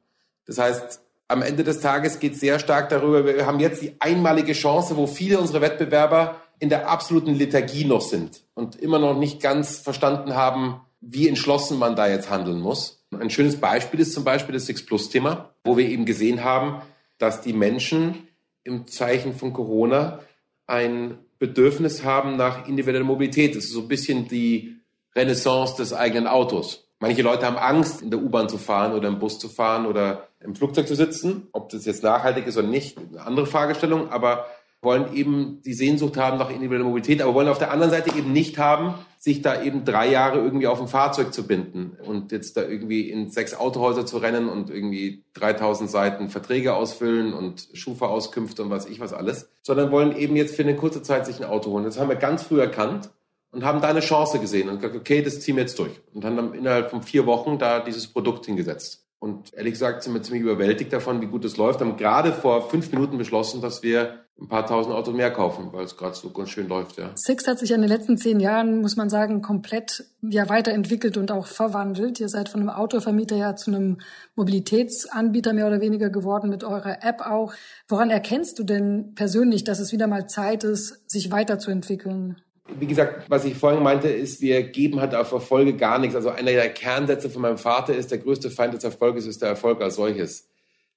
Das 0.45 0.57
heißt, 0.57 1.01
am 1.27 1.41
Ende 1.41 1.63
des 1.63 1.81
Tages 1.81 2.19
geht 2.19 2.33
es 2.33 2.39
sehr 2.39 2.59
stark 2.59 2.89
darüber, 2.89 3.25
wir 3.25 3.45
haben 3.45 3.59
jetzt 3.59 3.81
die 3.81 3.95
einmalige 3.99 4.53
Chance, 4.53 4.95
wo 4.95 5.07
viele 5.07 5.39
unserer 5.39 5.61
Wettbewerber 5.61 6.37
in 6.59 6.69
der 6.69 6.89
absoluten 6.89 7.35
Lethargie 7.35 7.83
noch 7.83 8.01
sind 8.01 8.43
und 8.53 8.77
immer 8.77 8.99
noch 8.99 9.17
nicht 9.17 9.41
ganz 9.41 9.77
verstanden 9.77 10.35
haben, 10.35 10.81
wie 11.01 11.27
entschlossen 11.27 11.77
man 11.77 11.95
da 11.95 12.07
jetzt 12.07 12.29
handeln 12.29 12.59
muss. 12.59 13.03
Ein 13.11 13.29
schönes 13.29 13.57
Beispiel 13.57 13.99
ist 13.99 14.13
zum 14.13 14.23
Beispiel 14.23 14.53
das 14.53 14.65
Six 14.65 14.85
Plus 14.85 15.09
Thema, 15.09 15.49
wo 15.63 15.77
wir 15.77 15.87
eben 15.87 16.05
gesehen 16.05 16.43
haben, 16.43 16.81
dass 17.17 17.41
die 17.41 17.53
Menschen 17.53 18.27
im 18.63 18.87
Zeichen 18.87 19.33
von 19.33 19.53
Corona 19.53 20.19
ein 20.65 21.17
Bedürfnis 21.39 22.03
haben 22.03 22.35
nach 22.35 22.67
individueller 22.67 23.05
Mobilität. 23.05 23.55
Das 23.55 23.65
ist 23.65 23.73
so 23.73 23.81
ein 23.81 23.87
bisschen 23.87 24.27
die 24.27 24.81
Renaissance 25.15 25.75
des 25.77 25.93
eigenen 25.93 26.27
Autos. 26.27 26.87
Manche 26.99 27.21
Leute 27.21 27.45
haben 27.45 27.57
Angst, 27.57 28.01
in 28.01 28.09
der 28.09 28.19
U-Bahn 28.19 28.49
zu 28.49 28.57
fahren 28.57 28.93
oder 28.93 29.07
im 29.07 29.19
Bus 29.19 29.37
zu 29.37 29.49
fahren 29.49 29.85
oder 29.85 30.27
im 30.39 30.55
Flugzeug 30.55 30.87
zu 30.87 30.95
sitzen. 30.95 31.47
Ob 31.51 31.69
das 31.69 31.85
jetzt 31.85 32.03
nachhaltig 32.03 32.47
ist 32.47 32.57
oder 32.57 32.67
nicht, 32.67 32.97
eine 32.97 33.21
andere 33.21 33.45
Fragestellung. 33.45 34.09
Aber 34.09 34.47
wollen 34.87 35.13
eben 35.13 35.61
die 35.63 35.73
Sehnsucht 35.73 36.15
haben 36.15 36.37
nach 36.37 36.49
individueller 36.49 36.85
Mobilität, 36.85 37.21
aber 37.21 37.33
wollen 37.33 37.49
auf 37.49 37.57
der 37.57 37.71
anderen 37.71 37.91
Seite 37.91 38.17
eben 38.17 38.31
nicht 38.31 38.57
haben, 38.57 38.93
sich 39.19 39.41
da 39.41 39.61
eben 39.61 39.83
drei 39.83 40.09
Jahre 40.09 40.39
irgendwie 40.39 40.67
auf 40.67 40.79
ein 40.79 40.87
Fahrzeug 40.87 41.33
zu 41.33 41.45
binden 41.45 41.97
und 42.05 42.31
jetzt 42.31 42.55
da 42.55 42.63
irgendwie 42.63 43.09
in 43.09 43.29
sechs 43.29 43.53
Autohäuser 43.53 44.05
zu 44.05 44.17
rennen 44.19 44.47
und 44.47 44.69
irgendwie 44.69 45.25
3000 45.33 45.89
Seiten 45.89 46.29
Verträge 46.29 46.73
ausfüllen 46.73 47.33
und 47.33 47.67
Schufa-Auskünfte 47.73 48.63
und 48.63 48.69
was 48.69 48.85
ich 48.85 49.01
was 49.01 49.11
alles, 49.11 49.49
sondern 49.61 49.91
wollen 49.91 50.15
eben 50.15 50.37
jetzt 50.37 50.55
für 50.55 50.63
eine 50.63 50.77
kurze 50.77 51.03
Zeit 51.03 51.25
sich 51.25 51.37
ein 51.41 51.49
Auto 51.49 51.71
holen. 51.71 51.83
Das 51.83 51.99
haben 51.99 52.07
wir 52.07 52.15
ganz 52.15 52.43
früh 52.43 52.61
erkannt 52.61 53.09
und 53.51 53.65
haben 53.65 53.81
da 53.81 53.89
eine 53.89 53.99
Chance 53.99 54.39
gesehen 54.39 54.69
und 54.69 54.79
gesagt, 54.79 54.95
okay, 54.95 55.21
das 55.21 55.41
ziehen 55.41 55.57
wir 55.57 55.63
jetzt 55.63 55.77
durch. 55.77 55.99
Und 56.13 56.23
dann 56.23 56.37
haben 56.37 56.53
innerhalb 56.53 56.91
von 56.91 57.03
vier 57.03 57.25
Wochen 57.25 57.59
da 57.59 57.81
dieses 57.81 58.07
Produkt 58.07 58.45
hingesetzt. 58.45 59.06
Und 59.19 59.53
ehrlich 59.53 59.73
gesagt 59.73 60.03
sind 60.03 60.13
wir 60.13 60.21
ziemlich 60.21 60.43
überwältigt 60.43 60.93
davon, 60.93 61.21
wie 61.21 61.25
gut 61.25 61.43
es 61.43 61.57
läuft. 61.57 61.81
Haben 61.81 61.97
gerade 61.97 62.33
vor 62.33 62.69
fünf 62.69 62.91
Minuten 62.91 63.17
beschlossen, 63.17 63.61
dass 63.61 63.81
wir 63.81 64.27
ein 64.39 64.47
paar 64.47 64.67
tausend 64.67 64.93
Autos 64.93 65.15
mehr 65.15 65.31
kaufen, 65.31 65.69
weil 65.73 65.83
es 65.85 65.97
gerade 65.97 66.15
so 66.15 66.29
ganz 66.29 66.49
schön 66.49 66.67
läuft, 66.67 66.97
ja. 66.97 67.11
Six 67.15 67.47
hat 67.47 67.57
sich 67.57 67.71
in 67.71 67.81
den 67.81 67.89
letzten 67.89 68.17
zehn 68.17 68.39
Jahren, 68.39 68.81
muss 68.81 68.95
man 68.95 69.09
sagen, 69.09 69.41
komplett 69.41 70.05
ja 70.21 70.47
weiterentwickelt 70.47 71.17
und 71.17 71.31
auch 71.31 71.47
verwandelt. 71.47 72.19
Ihr 72.19 72.29
seid 72.29 72.49
von 72.49 72.61
einem 72.61 72.69
Autovermieter 72.69 73.35
ja 73.35 73.55
zu 73.55 73.71
einem 73.71 73.97
Mobilitätsanbieter 74.35 75.53
mehr 75.53 75.65
oder 75.65 75.81
weniger 75.81 76.11
geworden 76.11 76.49
mit 76.49 76.63
eurer 76.63 77.03
App 77.03 77.21
auch. 77.21 77.53
Woran 77.87 78.11
erkennst 78.11 78.59
du 78.59 78.63
denn 78.63 79.13
persönlich, 79.15 79.63
dass 79.63 79.79
es 79.79 79.91
wieder 79.91 80.05
mal 80.05 80.27
Zeit 80.27 80.63
ist, 80.63 81.09
sich 81.09 81.31
weiterzuentwickeln? 81.31 82.39
Wie 82.79 82.87
gesagt, 82.87 83.29
was 83.29 83.45
ich 83.45 83.55
vorhin 83.55 83.83
meinte, 83.83 84.09
ist, 84.09 84.41
wir 84.41 84.63
geben 84.63 84.99
halt 84.99 85.15
auf 85.15 85.31
Erfolge 85.31 85.75
gar 85.75 85.99
nichts. 85.99 86.15
Also 86.15 86.29
einer 86.29 86.51
der 86.51 86.69
Kernsätze 86.69 87.29
von 87.29 87.41
meinem 87.41 87.57
Vater 87.57 87.95
ist, 87.95 88.11
der 88.11 88.17
größte 88.17 88.49
Feind 88.49 88.73
des 88.73 88.83
Erfolges 88.83 89.25
ist 89.25 89.41
der 89.41 89.49
Erfolg 89.49 89.81
als 89.81 89.95
solches. 89.95 90.49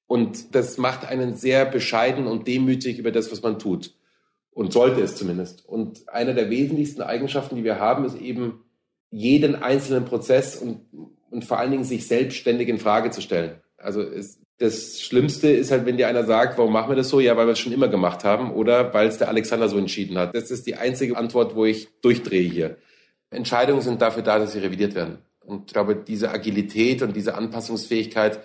Und 0.06 0.54
das 0.54 0.76
macht 0.76 1.06
einen 1.06 1.36
sehr 1.36 1.64
bescheiden 1.64 2.26
und 2.26 2.48
demütig 2.48 2.98
über 2.98 3.12
das, 3.12 3.30
was 3.30 3.42
man 3.42 3.58
tut. 3.58 3.94
Und 4.52 4.72
sollte 4.72 5.00
es 5.00 5.14
zumindest. 5.14 5.64
Und 5.66 6.08
eine 6.08 6.34
der 6.34 6.50
wesentlichsten 6.50 7.02
Eigenschaften, 7.02 7.54
die 7.54 7.64
wir 7.64 7.78
haben, 7.78 8.04
ist 8.04 8.16
eben 8.16 8.64
jeden 9.10 9.54
einzelnen 9.54 10.04
Prozess 10.04 10.56
und, 10.56 10.80
und 11.30 11.44
vor 11.44 11.58
allen 11.58 11.70
Dingen 11.70 11.84
sich 11.84 12.08
selbstständig 12.08 12.68
in 12.68 12.78
Frage 12.78 13.10
zu 13.10 13.20
stellen. 13.20 13.60
Also 13.76 14.02
es, 14.02 14.39
das 14.60 15.00
Schlimmste 15.00 15.50
ist 15.50 15.70
halt, 15.70 15.86
wenn 15.86 15.96
dir 15.96 16.06
einer 16.06 16.24
sagt, 16.24 16.58
warum 16.58 16.74
machen 16.74 16.90
wir 16.90 16.96
das 16.96 17.08
so? 17.08 17.18
Ja, 17.18 17.34
weil 17.34 17.46
wir 17.46 17.52
es 17.52 17.58
schon 17.58 17.72
immer 17.72 17.88
gemacht 17.88 18.24
haben 18.24 18.52
oder 18.52 18.92
weil 18.92 19.08
es 19.08 19.16
der 19.16 19.28
Alexander 19.28 19.70
so 19.70 19.78
entschieden 19.78 20.18
hat. 20.18 20.34
Das 20.34 20.50
ist 20.50 20.66
die 20.66 20.76
einzige 20.76 21.16
Antwort, 21.16 21.56
wo 21.56 21.64
ich 21.64 21.88
durchdrehe 22.02 22.46
hier. 22.46 22.76
Entscheidungen 23.30 23.80
sind 23.80 24.02
dafür 24.02 24.22
da, 24.22 24.38
dass 24.38 24.52
sie 24.52 24.58
revidiert 24.58 24.94
werden. 24.94 25.18
Und 25.46 25.68
ich 25.68 25.72
glaube, 25.72 25.96
diese 25.96 26.30
Agilität 26.30 27.00
und 27.00 27.16
diese 27.16 27.36
Anpassungsfähigkeit, 27.36 28.40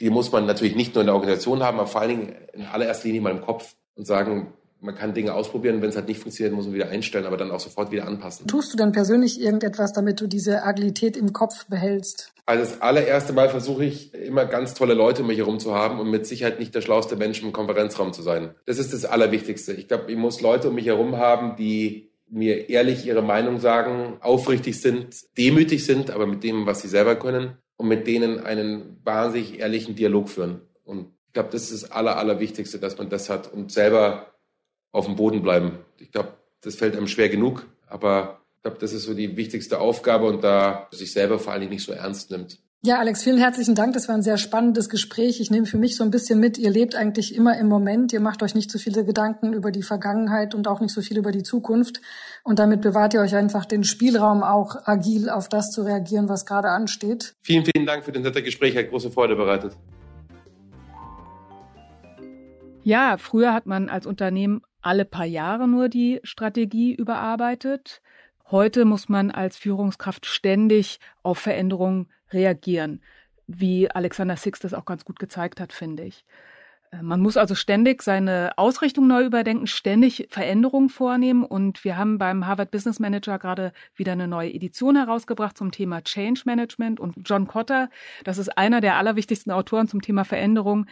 die 0.00 0.10
muss 0.10 0.32
man 0.32 0.44
natürlich 0.44 0.74
nicht 0.74 0.96
nur 0.96 1.02
in 1.02 1.06
der 1.06 1.14
Organisation 1.14 1.62
haben, 1.62 1.78
aber 1.78 1.86
vor 1.86 2.00
allen 2.00 2.10
Dingen 2.10 2.34
in 2.52 2.64
allererster 2.64 3.06
Linie 3.06 3.20
mal 3.20 3.30
im 3.30 3.40
Kopf 3.40 3.76
und 3.94 4.08
sagen, 4.08 4.52
man 4.80 4.94
kann 4.94 5.14
Dinge 5.14 5.34
ausprobieren, 5.34 5.82
wenn 5.82 5.90
es 5.90 5.96
halt 5.96 6.08
nicht 6.08 6.20
funktioniert, 6.20 6.54
muss 6.54 6.64
man 6.64 6.74
wieder 6.74 6.88
einstellen, 6.88 7.26
aber 7.26 7.36
dann 7.36 7.50
auch 7.50 7.60
sofort 7.60 7.90
wieder 7.90 8.06
anpassen. 8.06 8.46
Tust 8.46 8.72
du 8.72 8.76
denn 8.76 8.92
persönlich 8.92 9.40
irgendetwas, 9.40 9.92
damit 9.92 10.20
du 10.20 10.26
diese 10.26 10.62
Agilität 10.62 11.16
im 11.16 11.32
Kopf 11.32 11.66
behältst? 11.66 12.32
Also 12.46 12.64
das 12.64 12.80
allererste 12.80 13.32
Mal 13.32 13.48
versuche 13.48 13.84
ich 13.84 14.14
immer 14.14 14.44
ganz 14.46 14.74
tolle 14.74 14.94
Leute 14.94 15.22
um 15.22 15.28
mich 15.28 15.38
herum 15.38 15.60
zu 15.60 15.74
haben 15.74 16.00
und 16.00 16.10
mit 16.10 16.26
Sicherheit 16.26 16.58
nicht 16.58 16.74
der 16.74 16.80
schlauste 16.80 17.16
Mensch 17.16 17.42
im 17.42 17.52
Konferenzraum 17.52 18.12
zu 18.12 18.22
sein. 18.22 18.54
Das 18.66 18.78
ist 18.78 18.92
das 18.92 19.04
Allerwichtigste. 19.04 19.72
Ich 19.72 19.86
glaube, 19.86 20.10
ich 20.10 20.16
muss 20.16 20.40
Leute 20.40 20.70
um 20.70 20.74
mich 20.74 20.86
herum 20.86 21.18
haben, 21.18 21.56
die 21.56 22.10
mir 22.28 22.68
ehrlich 22.68 23.06
ihre 23.06 23.22
Meinung 23.22 23.58
sagen, 23.58 24.16
aufrichtig 24.20 24.80
sind, 24.80 25.16
demütig 25.36 25.84
sind, 25.84 26.10
aber 26.10 26.26
mit 26.26 26.42
dem, 26.42 26.66
was 26.66 26.80
sie 26.80 26.88
selber 26.88 27.16
können 27.16 27.58
und 27.76 27.88
mit 27.88 28.06
denen 28.06 28.40
einen 28.40 29.00
wahnsinnig 29.04 29.58
ehrlichen 29.58 29.96
Dialog 29.96 30.28
führen. 30.28 30.60
Und 30.84 31.08
ich 31.26 31.32
glaube, 31.34 31.50
das 31.52 31.70
ist 31.70 31.84
das 31.84 31.90
Aller, 31.92 32.16
Allerwichtigste, 32.16 32.78
dass 32.78 32.98
man 32.98 33.08
das 33.08 33.30
hat 33.30 33.52
und 33.52 33.70
selber 33.72 34.29
auf 34.92 35.06
dem 35.06 35.16
Boden 35.16 35.42
bleiben. 35.42 35.78
Ich 35.98 36.10
glaube, 36.12 36.34
das 36.62 36.76
fällt 36.76 36.96
einem 36.96 37.08
schwer 37.08 37.28
genug, 37.28 37.66
aber 37.86 38.40
ich 38.56 38.62
glaube, 38.62 38.78
das 38.78 38.92
ist 38.92 39.04
so 39.04 39.14
die 39.14 39.36
wichtigste 39.36 39.80
Aufgabe 39.80 40.26
und 40.26 40.44
da 40.44 40.88
sich 40.90 41.12
selber 41.12 41.38
vor 41.38 41.52
allen 41.52 41.62
Dingen 41.62 41.72
nicht 41.72 41.84
so 41.84 41.92
ernst 41.92 42.30
nimmt. 42.30 42.58
Ja, 42.82 42.98
Alex, 42.98 43.22
vielen 43.22 43.36
herzlichen 43.36 43.74
Dank. 43.74 43.92
Das 43.92 44.08
war 44.08 44.14
ein 44.14 44.22
sehr 44.22 44.38
spannendes 44.38 44.88
Gespräch. 44.88 45.38
Ich 45.42 45.50
nehme 45.50 45.66
für 45.66 45.76
mich 45.76 45.96
so 45.96 46.02
ein 46.02 46.10
bisschen 46.10 46.40
mit, 46.40 46.56
ihr 46.56 46.70
lebt 46.70 46.94
eigentlich 46.94 47.34
immer 47.34 47.58
im 47.58 47.68
Moment. 47.68 48.10
Ihr 48.14 48.20
macht 48.20 48.42
euch 48.42 48.54
nicht 48.54 48.70
so 48.70 48.78
viele 48.78 49.04
Gedanken 49.04 49.52
über 49.52 49.70
die 49.70 49.82
Vergangenheit 49.82 50.54
und 50.54 50.66
auch 50.66 50.80
nicht 50.80 50.94
so 50.94 51.02
viel 51.02 51.18
über 51.18 51.30
die 51.30 51.42
Zukunft. 51.42 52.00
Und 52.42 52.58
damit 52.58 52.80
bewahrt 52.80 53.12
ihr 53.12 53.20
euch 53.20 53.34
einfach 53.34 53.66
den 53.66 53.84
Spielraum, 53.84 54.42
auch 54.42 54.86
agil 54.86 55.28
auf 55.28 55.50
das 55.50 55.70
zu 55.70 55.82
reagieren, 55.82 56.30
was 56.30 56.46
gerade 56.46 56.70
ansteht. 56.70 57.34
Vielen, 57.42 57.66
vielen 57.66 57.84
Dank 57.84 58.02
für 58.02 58.12
das 58.12 58.22
nette 58.22 58.42
Gespräch. 58.42 58.74
Hat 58.74 58.88
große 58.88 59.10
Freude 59.10 59.36
bereitet. 59.36 59.76
Ja, 62.82 63.18
früher 63.18 63.52
hat 63.52 63.66
man 63.66 63.90
als 63.90 64.06
Unternehmen 64.06 64.62
alle 64.82 65.04
paar 65.04 65.26
Jahre 65.26 65.68
nur 65.68 65.88
die 65.88 66.20
Strategie 66.24 66.94
überarbeitet. 66.94 68.02
Heute 68.50 68.84
muss 68.84 69.08
man 69.08 69.30
als 69.30 69.56
Führungskraft 69.56 70.26
ständig 70.26 70.98
auf 71.22 71.38
Veränderungen 71.38 72.08
reagieren, 72.30 73.02
wie 73.46 73.90
Alexander 73.90 74.36
Six 74.36 74.60
das 74.60 74.74
auch 74.74 74.84
ganz 74.84 75.04
gut 75.04 75.18
gezeigt 75.18 75.60
hat, 75.60 75.72
finde 75.72 76.04
ich. 76.04 76.24
Man 76.92 77.20
muss 77.20 77.36
also 77.36 77.54
ständig 77.54 78.02
seine 78.02 78.50
Ausrichtung 78.56 79.06
neu 79.06 79.24
überdenken, 79.24 79.68
ständig 79.68 80.26
Veränderungen 80.28 80.88
vornehmen. 80.88 81.44
Und 81.44 81.84
wir 81.84 81.96
haben 81.96 82.18
beim 82.18 82.48
Harvard 82.48 82.72
Business 82.72 82.98
Manager 82.98 83.38
gerade 83.38 83.72
wieder 83.94 84.12
eine 84.12 84.26
neue 84.26 84.52
Edition 84.52 84.96
herausgebracht 84.96 85.56
zum 85.56 85.70
Thema 85.70 86.02
Change 86.02 86.42
Management. 86.46 86.98
Und 86.98 87.14
John 87.24 87.46
Cotter, 87.46 87.90
das 88.24 88.38
ist 88.38 88.58
einer 88.58 88.80
der 88.80 88.96
allerwichtigsten 88.96 89.52
Autoren 89.52 89.86
zum 89.86 90.02
Thema 90.02 90.24
Veränderung, 90.24 90.86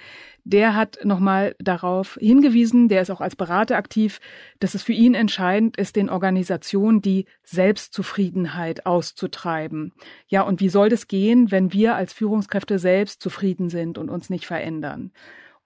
der 0.44 0.76
hat 0.76 1.00
nochmal 1.02 1.56
darauf 1.58 2.16
hingewiesen, 2.20 2.88
der 2.88 3.02
ist 3.02 3.10
auch 3.10 3.20
als 3.20 3.34
Berater 3.34 3.76
aktiv, 3.76 4.20
dass 4.60 4.76
es 4.76 4.84
für 4.84 4.92
ihn 4.92 5.14
entscheidend 5.14 5.76
ist, 5.78 5.96
den 5.96 6.10
Organisationen 6.10 7.02
die 7.02 7.26
Selbstzufriedenheit 7.42 8.86
auszutreiben. 8.86 9.92
Ja, 10.28 10.42
und 10.42 10.60
wie 10.60 10.68
soll 10.68 10.90
das 10.90 11.08
gehen, 11.08 11.50
wenn 11.50 11.72
wir 11.72 11.96
als 11.96 12.12
Führungskräfte 12.12 12.78
selbst 12.78 13.20
zufrieden 13.20 13.68
sind 13.68 13.98
und 13.98 14.10
uns 14.10 14.30
nicht 14.30 14.46
verändern? 14.46 15.10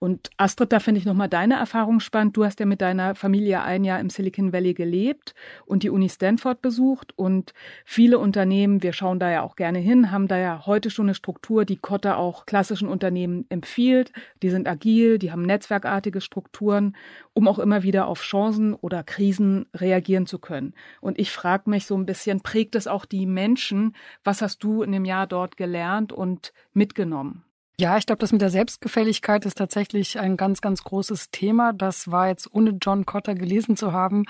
Und 0.03 0.31
Astrid, 0.37 0.73
da 0.73 0.81
finde 0.81 0.99
ich 0.99 1.05
nochmal 1.05 1.29
deine 1.29 1.55
Erfahrung 1.55 2.01
spannend. 2.01 2.37
Du 2.37 2.45
hast 2.45 2.59
ja 2.59 2.67
mit 2.67 2.81
deiner 2.81 3.15
Familie 3.15 3.63
ein 3.63 3.85
Jahr 3.85 4.01
im 4.01 4.11
Silicon 4.11 4.53
Valley 4.53 4.75
gelebt 4.75 5.33
und 5.65 5.85
die 5.85 5.91
Uni 5.91 6.09
Stanford 6.09 6.61
besucht. 6.61 7.17
Und 7.17 7.55
viele 7.85 8.19
Unternehmen, 8.19 8.83
wir 8.83 8.95
schauen 8.95 9.21
da 9.21 9.31
ja 9.31 9.43
auch 9.43 9.55
gerne 9.55 9.79
hin, 9.79 10.11
haben 10.11 10.27
da 10.27 10.39
ja 10.39 10.67
heute 10.67 10.91
schon 10.91 11.07
eine 11.07 11.15
Struktur, 11.15 11.65
die 11.65 11.77
Kotta 11.77 12.17
auch 12.17 12.47
klassischen 12.47 12.89
Unternehmen 12.89 13.47
empfiehlt. 13.49 14.11
Die 14.43 14.51
sind 14.51 14.67
agil, 14.67 15.21
die 15.21 15.31
haben 15.31 15.43
netzwerkartige 15.43 16.21
Strukturen, 16.21 16.97
um 17.33 17.47
auch 17.47 17.61
immer 17.61 17.85
wieder 17.85 18.09
auf 18.09 18.23
Chancen 18.23 18.75
oder 18.75 19.05
Krisen 19.05 19.67
reagieren 19.73 20.27
zu 20.27 20.41
können. 20.41 20.75
Und 21.01 21.17
ich 21.21 21.31
frage 21.31 21.71
mich 21.71 21.87
so 21.87 21.97
ein 21.97 22.07
bisschen, 22.07 22.41
prägt 22.41 22.75
es 22.75 22.89
auch 22.89 23.05
die 23.05 23.27
Menschen? 23.27 23.95
Was 24.25 24.43
hast 24.43 24.65
du 24.65 24.83
in 24.83 24.91
dem 24.91 25.05
Jahr 25.05 25.29
dort 25.29 25.57
gelernt 25.57 26.13
und 26.13 26.53
mitgenommen? 26.73 27.45
Ja, 27.81 27.97
ich 27.97 28.05
glaube, 28.07 28.21
das 28.21 28.33
mit 28.33 28.43
der 28.43 28.51
Selbstgefälligkeit 28.51 29.47
ist 29.47 29.57
tatsächlich 29.57 30.19
ein 30.21 30.37
ganz, 30.37 30.61
ganz 30.61 30.85
großes 30.85 31.31
Thema. 31.31 31.73
Das 31.73 32.11
war 32.11 32.29
jetzt, 32.29 32.53
ohne 32.53 32.77
John 32.81 33.07
Cotter 33.07 33.35
gelesen 33.35 33.77
zu 33.77 33.93
haben, 33.93 34.25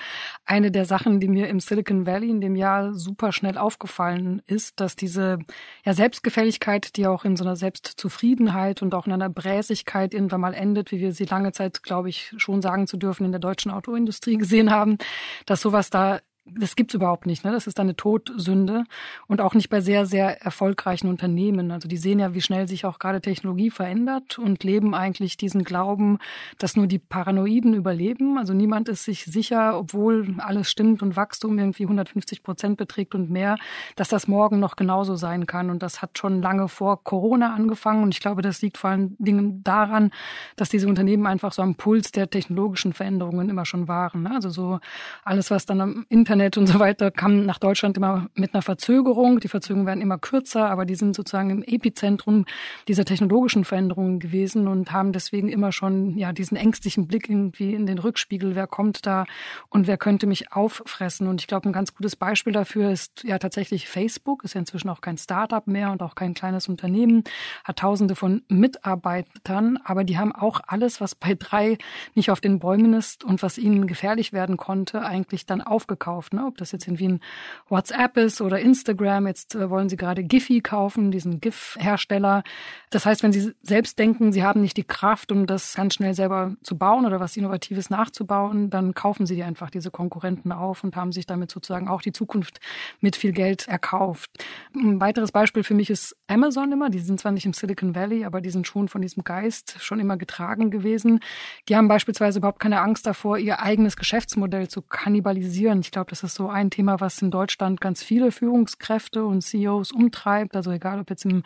eine 0.47 0.71
der 0.71 0.85
Sachen, 0.85 1.19
die 1.19 1.29
mir 1.29 1.49
im 1.49 1.59
Silicon 1.59 2.07
Valley 2.07 2.31
in 2.31 2.41
dem 2.41 2.55
Jahr 2.55 2.95
super 2.95 3.33
schnell 3.33 3.59
aufgefallen 3.59 4.41
ist, 4.47 4.81
dass 4.81 4.95
diese 4.97 5.41
ja, 5.85 5.93
Selbstgefälligkeit, 5.93 6.97
die 6.97 7.07
auch 7.07 7.25
in 7.25 7.37
so 7.37 7.45
einer 7.45 7.57
Selbstzufriedenheit 7.57 8.81
und 8.81 8.95
auch 8.95 9.07
in 9.07 9.13
einer 9.13 9.29
Bräsigkeit 9.29 10.15
irgendwann 10.15 10.41
mal 10.41 10.55
endet, 10.55 10.93
wie 10.93 11.01
wir 11.01 11.13
sie 11.13 11.25
lange 11.25 11.53
Zeit, 11.53 11.83
glaube 11.83 12.09
ich, 12.09 12.33
schon 12.37 12.63
sagen 12.63 12.87
zu 12.87 12.97
dürfen, 12.97 13.25
in 13.27 13.33
der 13.33 13.41
deutschen 13.41 13.73
Autoindustrie 13.73 14.37
gesehen 14.39 14.71
haben, 14.71 14.99
dass 15.47 15.61
sowas 15.61 15.91
da 15.91 16.21
das 16.45 16.75
gibt's 16.75 16.95
überhaupt 16.95 17.27
nicht. 17.27 17.45
Ne? 17.45 17.53
Das 17.53 17.67
ist 17.67 17.79
eine 17.79 17.95
Todsünde 17.95 18.85
und 19.29 19.41
auch 19.41 19.55
nicht 19.55 19.69
bei 19.69 19.81
sehr, 19.81 20.07
sehr 20.07 20.43
erfolgreichen 20.43 21.09
Unternehmen. 21.09 21.71
Also 21.71 21.89
die 21.89 21.97
sehen 21.97 22.19
ja, 22.19 22.35
wie 22.35 22.41
schnell 22.41 22.67
sich 22.67 22.85
auch 22.85 22.99
gerade 22.99 23.21
Technologie 23.21 23.71
verändert 23.71 24.39
und 24.39 24.65
leben 24.65 24.95
eigentlich 24.95 25.37
diesen 25.37 25.63
Glauben, 25.65 26.19
dass 26.59 26.77
nur 26.77 26.87
die 26.87 26.99
Paranoiden 26.99 27.75
überleben. 27.75 28.39
Also 28.39 28.55
niemand 28.55 28.89
ist 28.89 29.05
sich 29.05 29.25
sicher, 29.25 29.79
obwohl 29.79 30.35
alles 30.39 30.69
stimmt 30.69 31.03
und 31.03 31.17
Wachstum 31.17 31.59
irgendwie 31.59 31.85
150 31.85 32.43
Prozent 32.43 32.77
beträgt 32.77 33.15
und 33.15 33.31
mehr, 33.31 33.57
dass 33.95 34.09
das 34.09 34.27
morgen 34.27 34.59
noch 34.59 34.77
genauso 34.77 35.15
sein 35.15 35.47
kann. 35.47 35.71
Und 35.71 35.83
das 35.83 36.03
hat 36.03 36.19
schon 36.19 36.43
lange 36.43 36.69
vor 36.69 37.05
Corona 37.05 37.55
angefangen. 37.55 38.03
Und 38.03 38.15
ich 38.15 38.21
glaube, 38.21 38.43
das 38.43 38.61
liegt 38.63 38.79
vor 38.79 38.91
allen 38.91 39.17
Dingen 39.19 39.63
daran, 39.63 40.11
dass 40.57 40.69
diese 40.69 40.89
Unternehmen 40.89 41.27
einfach 41.27 41.53
so 41.53 41.63
am 41.63 41.77
Puls 41.77 42.11
der 42.11 42.29
technologischen 42.29 42.93
Veränderungen 42.93 43.49
immer 43.49 43.65
schon 43.65 43.87
waren. 43.87 44.25
Ne? 44.25 44.33
Also 44.35 44.51
so 44.51 44.81
alles, 45.25 45.51
was 45.51 45.67
dann 45.67 45.81
am 45.81 46.07
Internet 46.09 46.42
Internet 46.43 46.57
und 46.59 46.67
so 46.67 46.81
weiter 46.81 47.11
kam 47.11 47.47
nach 47.47 47.59
Deutschland 47.59 47.97
immer 47.97 48.29
mit 48.35 48.53
einer 48.53 48.63
Verzögerung. 48.63 49.39
Die 49.39 49.49
Verzögerungen 49.49 49.87
werden 49.87 50.01
immer 50.01 50.19
kürzer, 50.19 50.69
aber 50.69 50.85
die 50.85 50.97
sind 50.97 51.15
sozusagen 51.15 51.51
im 51.51 51.63
Epizentrum 51.63 52.47
dieser 52.89 53.05
technologischen 53.05 53.65
Veränderungen 53.65 54.19
gewesen 54.19 54.67
und 54.67 54.93
haben 54.93 55.13
deswegen 55.13 55.49
immer 55.49 55.71
schon 55.71 56.19
ja 56.19 56.33
diesen 56.33 56.57
ängstlichen 56.57 57.07
Blick 57.07 57.29
irgendwie 57.29 57.75
in 57.75 57.87
den 57.87 57.99
Rückspiegel. 57.99 58.57
Wer 58.57 58.67
kommt 58.67 59.07
da 59.07 59.25
und 59.69 59.87
wer 59.87 59.97
könnte 59.97 60.27
mich 60.27 60.53
auffressen? 60.53 61.29
Und 61.29 61.41
ich 61.41 61.47
glaube, 61.47 61.69
ein 61.69 61.73
ganz 61.73 61.95
gutes 61.95 62.17
Beispiel 62.17 62.53
dafür 62.53 62.91
ist 62.91 63.23
ja 63.23 63.39
tatsächlich 63.39 63.89
Facebook. 63.89 64.43
Ist 64.43 64.55
ja 64.55 64.61
inzwischen 64.61 64.89
auch 64.89 65.01
kein 65.01 65.19
Startup 65.19 65.67
mehr 65.69 65.93
und 65.93 66.03
auch 66.03 66.17
kein 66.17 66.35
kleines 66.35 66.69
Unternehmen. 66.69 67.23
Hat 67.63 67.79
Tausende 67.79 68.17
von 68.17 68.43
Mitarbeitern, 68.49 69.79
aber 69.85 70.05
die 70.05 70.19
haben 70.19 70.33
auch 70.33 70.61
alles, 70.67 71.01
was 71.01 71.15
bei 71.15 71.35
drei 71.35 71.79
nicht 72.15 72.31
auf 72.31 72.41
den 72.41 72.59
Bäumen 72.59 72.95
ist 72.95 73.25
und 73.25 73.43
was 73.43 73.59
ihnen 73.59 73.87
gefährlich 73.87 74.33
werden 74.33 74.57
konnte, 74.57 75.03
eigentlich 75.03 75.47
dann 75.47 75.61
aufgekauft 75.61 76.22
gekauft. 76.23 76.33
Ne? 76.33 76.47
Ob 76.47 76.57
das 76.57 76.73
jetzt 76.73 76.87
irgendwie 76.87 77.09
ein 77.09 77.21
WhatsApp 77.69 78.17
ist 78.17 78.41
oder 78.41 78.61
Instagram. 78.61 79.27
Jetzt 79.27 79.55
äh, 79.55 79.71
wollen 79.71 79.89
sie 79.89 79.97
gerade 79.97 80.23
Giphy 80.23 80.61
kaufen, 80.61 81.11
diesen 81.11 81.41
GIF-Hersteller. 81.41 82.43
Das 82.91 83.07
heißt, 83.07 83.23
wenn 83.23 83.33
sie 83.33 83.53
selbst 83.63 83.99
denken, 83.99 84.33
sie 84.33 84.43
haben 84.43 84.61
nicht 84.61 84.77
die 84.77 84.85
Kraft, 84.85 85.33
um 85.33 85.47
das 85.47 85.75
ganz 85.75 85.95
schnell 85.95 86.15
selber 86.15 86.57
zu 86.63 86.77
bauen 86.77 87.07
oder 87.07 87.21
was 87.21 87.37
Innovatives 87.37 87.91
nachzubauen, 87.91 88.71
dann 88.71 88.95
kaufen 88.95 89.27
sie 89.27 89.35
die 89.35 89.43
einfach 89.43 89.71
diese 89.71 89.91
Konkurrenten 89.91 90.53
auf 90.53 90.85
und 90.85 90.97
haben 90.97 91.13
sich 91.13 91.27
damit 91.27 91.51
sozusagen 91.51 91.89
auch 91.89 92.03
die 92.03 92.13
Zukunft 92.13 92.61
mit 93.01 93.17
viel 93.17 93.33
Geld 93.33 93.69
erkauft. 93.69 94.31
Ein 94.75 95.01
weiteres 95.01 95.33
Beispiel 95.33 95.65
für 95.65 95.75
mich 95.75 95.91
ist 95.91 96.17
Amazon 96.27 96.73
immer. 96.73 96.91
Die 96.91 96.99
sind 96.99 97.21
zwar 97.21 97.33
nicht 97.33 97.47
im 97.47 97.53
Silicon 97.53 97.95
Valley, 97.95 98.25
aber 98.25 98.41
die 98.41 98.51
sind 98.51 98.67
schon 98.67 98.89
von 98.89 99.03
diesem 99.03 99.25
Geist 99.25 99.77
schon 99.81 100.01
immer 100.01 100.17
getragen 100.17 100.71
gewesen. 100.71 101.21
Die 101.69 101.77
haben 101.77 101.89
beispielsweise 101.89 102.39
überhaupt 102.39 102.61
keine 102.61 102.81
Angst 102.81 103.07
davor, 103.07 103.39
ihr 103.39 103.61
eigenes 103.61 103.97
Geschäftsmodell 103.97 104.69
zu 104.69 104.83
kannibalisieren. 104.83 105.81
Ich 105.81 105.91
glaube, 105.91 106.12
das 106.13 106.23
ist 106.23 106.35
so 106.35 106.51
ein 106.51 106.69
Thema, 106.69 107.01
was 107.01 107.23
in 107.23 107.31
Deutschland 107.31 107.81
ganz 107.81 108.03
viele 108.03 108.33
Führungskräfte 108.33 109.25
und 109.25 109.41
CEOs 109.41 109.93
umtreibt. 109.93 110.55
Also 110.55 110.71
egal, 110.71 111.01
ob 111.01 111.09
jetzt 111.09 111.25
im 111.25 111.43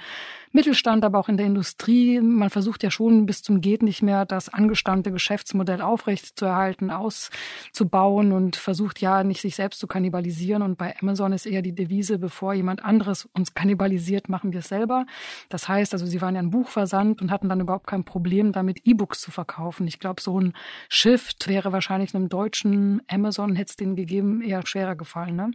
Mittelstand, 0.56 1.04
aber 1.04 1.20
auch 1.20 1.28
in 1.28 1.36
der 1.36 1.46
Industrie. 1.46 2.20
Man 2.20 2.50
versucht 2.50 2.82
ja 2.82 2.90
schon 2.90 3.26
bis 3.26 3.42
zum 3.42 3.60
geht 3.60 3.84
nicht 3.84 4.02
mehr 4.02 4.26
das 4.26 4.48
angestammte 4.48 5.12
Geschäftsmodell 5.12 5.80
aufrecht 5.80 6.36
zu 6.36 6.46
erhalten, 6.46 6.90
auszubauen 6.90 8.32
und 8.32 8.56
versucht 8.56 9.00
ja 9.00 9.22
nicht 9.22 9.40
sich 9.40 9.54
selbst 9.54 9.78
zu 9.78 9.86
kannibalisieren. 9.86 10.62
Und 10.62 10.76
bei 10.76 10.96
Amazon 11.00 11.32
ist 11.32 11.46
eher 11.46 11.62
die 11.62 11.76
Devise, 11.76 12.18
bevor 12.18 12.54
jemand 12.54 12.84
anderes 12.84 13.28
uns 13.34 13.54
kannibalisiert, 13.54 14.28
machen 14.28 14.52
wir 14.52 14.58
es 14.58 14.68
selber. 14.68 15.06
Das 15.48 15.68
heißt 15.68 15.92
also, 15.92 16.06
sie 16.06 16.20
waren 16.20 16.34
ja 16.34 16.42
ein 16.42 16.50
Buchversand 16.50 17.22
und 17.22 17.30
hatten 17.30 17.48
dann 17.48 17.60
überhaupt 17.60 17.86
kein 17.86 18.02
Problem 18.02 18.50
damit, 18.50 18.80
E-Books 18.84 19.20
zu 19.20 19.30
verkaufen. 19.30 19.86
Ich 19.86 20.00
glaube, 20.00 20.20
so 20.20 20.40
ein 20.40 20.54
Shift 20.88 21.46
wäre 21.46 21.70
wahrscheinlich 21.70 22.16
einem 22.16 22.28
deutschen 22.28 23.00
Amazon, 23.06 23.54
hätte 23.54 23.70
es 23.70 23.76
den 23.76 23.94
gegeben, 23.94 24.42
eher 24.42 24.56
eher 24.56 24.66
schwerer 24.66 24.96
gefallen. 24.96 25.36
Ne? 25.36 25.50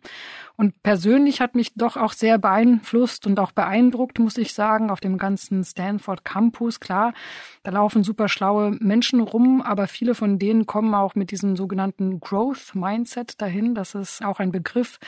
Und 0.58 0.82
persönlich 0.84 1.42
hat 1.42 1.56
mich 1.56 1.74
doch 1.76 1.98
auch 1.98 2.14
sehr 2.14 2.38
beeinflusst 2.38 3.26
und 3.28 3.40
auch 3.40 3.52
beeindruckt, 3.52 4.20
muss 4.20 4.38
ich 4.38 4.54
sagen, 4.54 4.90
auf 4.92 5.00
dem 5.00 5.18
ganzen 5.18 5.64
Stanford 5.64 6.24
Campus. 6.26 6.80
Klar, 6.80 7.14
da 7.64 7.72
laufen 7.72 8.04
super 8.04 8.28
schlaue 8.28 8.72
Menschen 8.80 9.22
rum, 9.22 9.62
aber 9.62 9.88
viele 9.88 10.16
von 10.16 10.40
denen 10.40 10.66
kommen 10.66 10.94
auch 10.94 11.16
mit 11.16 11.32
diesem 11.32 11.56
sogenannten 11.56 12.20
Growth 12.20 12.76
Mindset 12.76 13.42
dahin. 13.42 13.76
Das 13.76 13.96
ist 13.96 14.24
auch 14.24 14.40
ein 14.40 14.52
Begriff, 14.52 15.00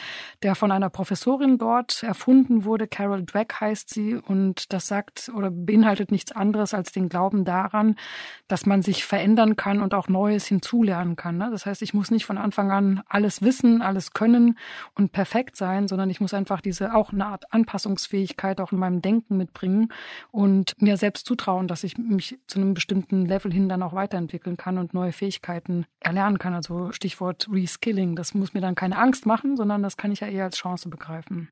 der 0.42 0.56
von 0.56 0.72
einer 0.72 0.90
Professorin 0.90 1.58
dort 1.58 2.04
erfunden 2.04 2.66
wurde. 2.66 2.88
Carol 2.88 3.24
Dweck 3.24 3.60
heißt 3.60 3.94
sie 3.94 4.16
und 4.16 4.72
das 4.74 4.88
sagt 4.88 5.32
oder 5.36 5.52
beinhaltet 5.52 6.12
nichts 6.12 6.32
anderes 6.32 6.74
als 6.74 6.92
den 6.92 7.10
Glauben 7.10 7.46
daran, 7.46 7.96
dass 8.48 8.66
man 8.66 8.82
sich 8.82 9.06
verändern 9.06 9.56
kann 9.56 9.82
und 9.82 9.94
auch 9.94 10.08
Neues 10.08 10.46
hinzulernen 10.46 11.16
kann. 11.16 11.38
Ne? 11.38 11.50
Das 11.52 11.66
heißt, 11.66 11.82
ich 11.82 11.94
muss 11.94 12.12
nicht 12.12 12.26
von 12.26 12.38
Anfang 12.38 12.72
an 12.72 13.04
alles 13.08 13.42
wissen, 13.42 13.82
alles 13.82 14.14
können 14.14 14.58
und 14.96 15.12
perfekt 15.12 15.56
sein, 15.56 15.88
sondern 15.88 16.10
ich 16.10 16.22
muss 16.22 16.34
einfach 16.34 16.62
diese 16.62 16.94
auch 16.94 17.12
eine 17.12 17.26
Art 17.26 17.54
Anpassungsfähigkeit 17.54 18.62
auch 18.62 18.72
in 18.72 18.80
meinem 18.80 19.02
Denken 19.02 19.38
mitbringen 19.38 19.73
und 20.32 20.74
mir 20.82 20.98
selbst 20.98 21.26
zutrauen, 21.26 21.68
dass 21.68 21.84
ich 21.84 21.98
mich 21.98 22.38
zu 22.48 22.60
einem 22.60 22.74
bestimmten 22.74 23.26
Level 23.26 23.52
hin 23.52 23.70
dann 23.70 23.84
auch 23.84 23.94
weiterentwickeln 23.94 24.58
kann 24.58 24.78
und 24.78 24.94
neue 24.94 25.12
Fähigkeiten 25.12 25.86
erlernen 26.00 26.40
kann. 26.40 26.54
Also 26.54 26.92
Stichwort 26.92 27.48
Reskilling. 27.52 28.16
Das 28.16 28.34
muss 28.34 28.54
mir 28.54 28.62
dann 28.62 28.76
keine 28.76 28.98
Angst 28.98 29.26
machen, 29.26 29.58
sondern 29.58 29.84
das 29.84 29.98
kann 29.98 30.12
ich 30.12 30.22
ja 30.22 30.28
eher 30.28 30.46
als 30.46 30.58
Chance 30.58 30.90
begreifen. 30.90 31.50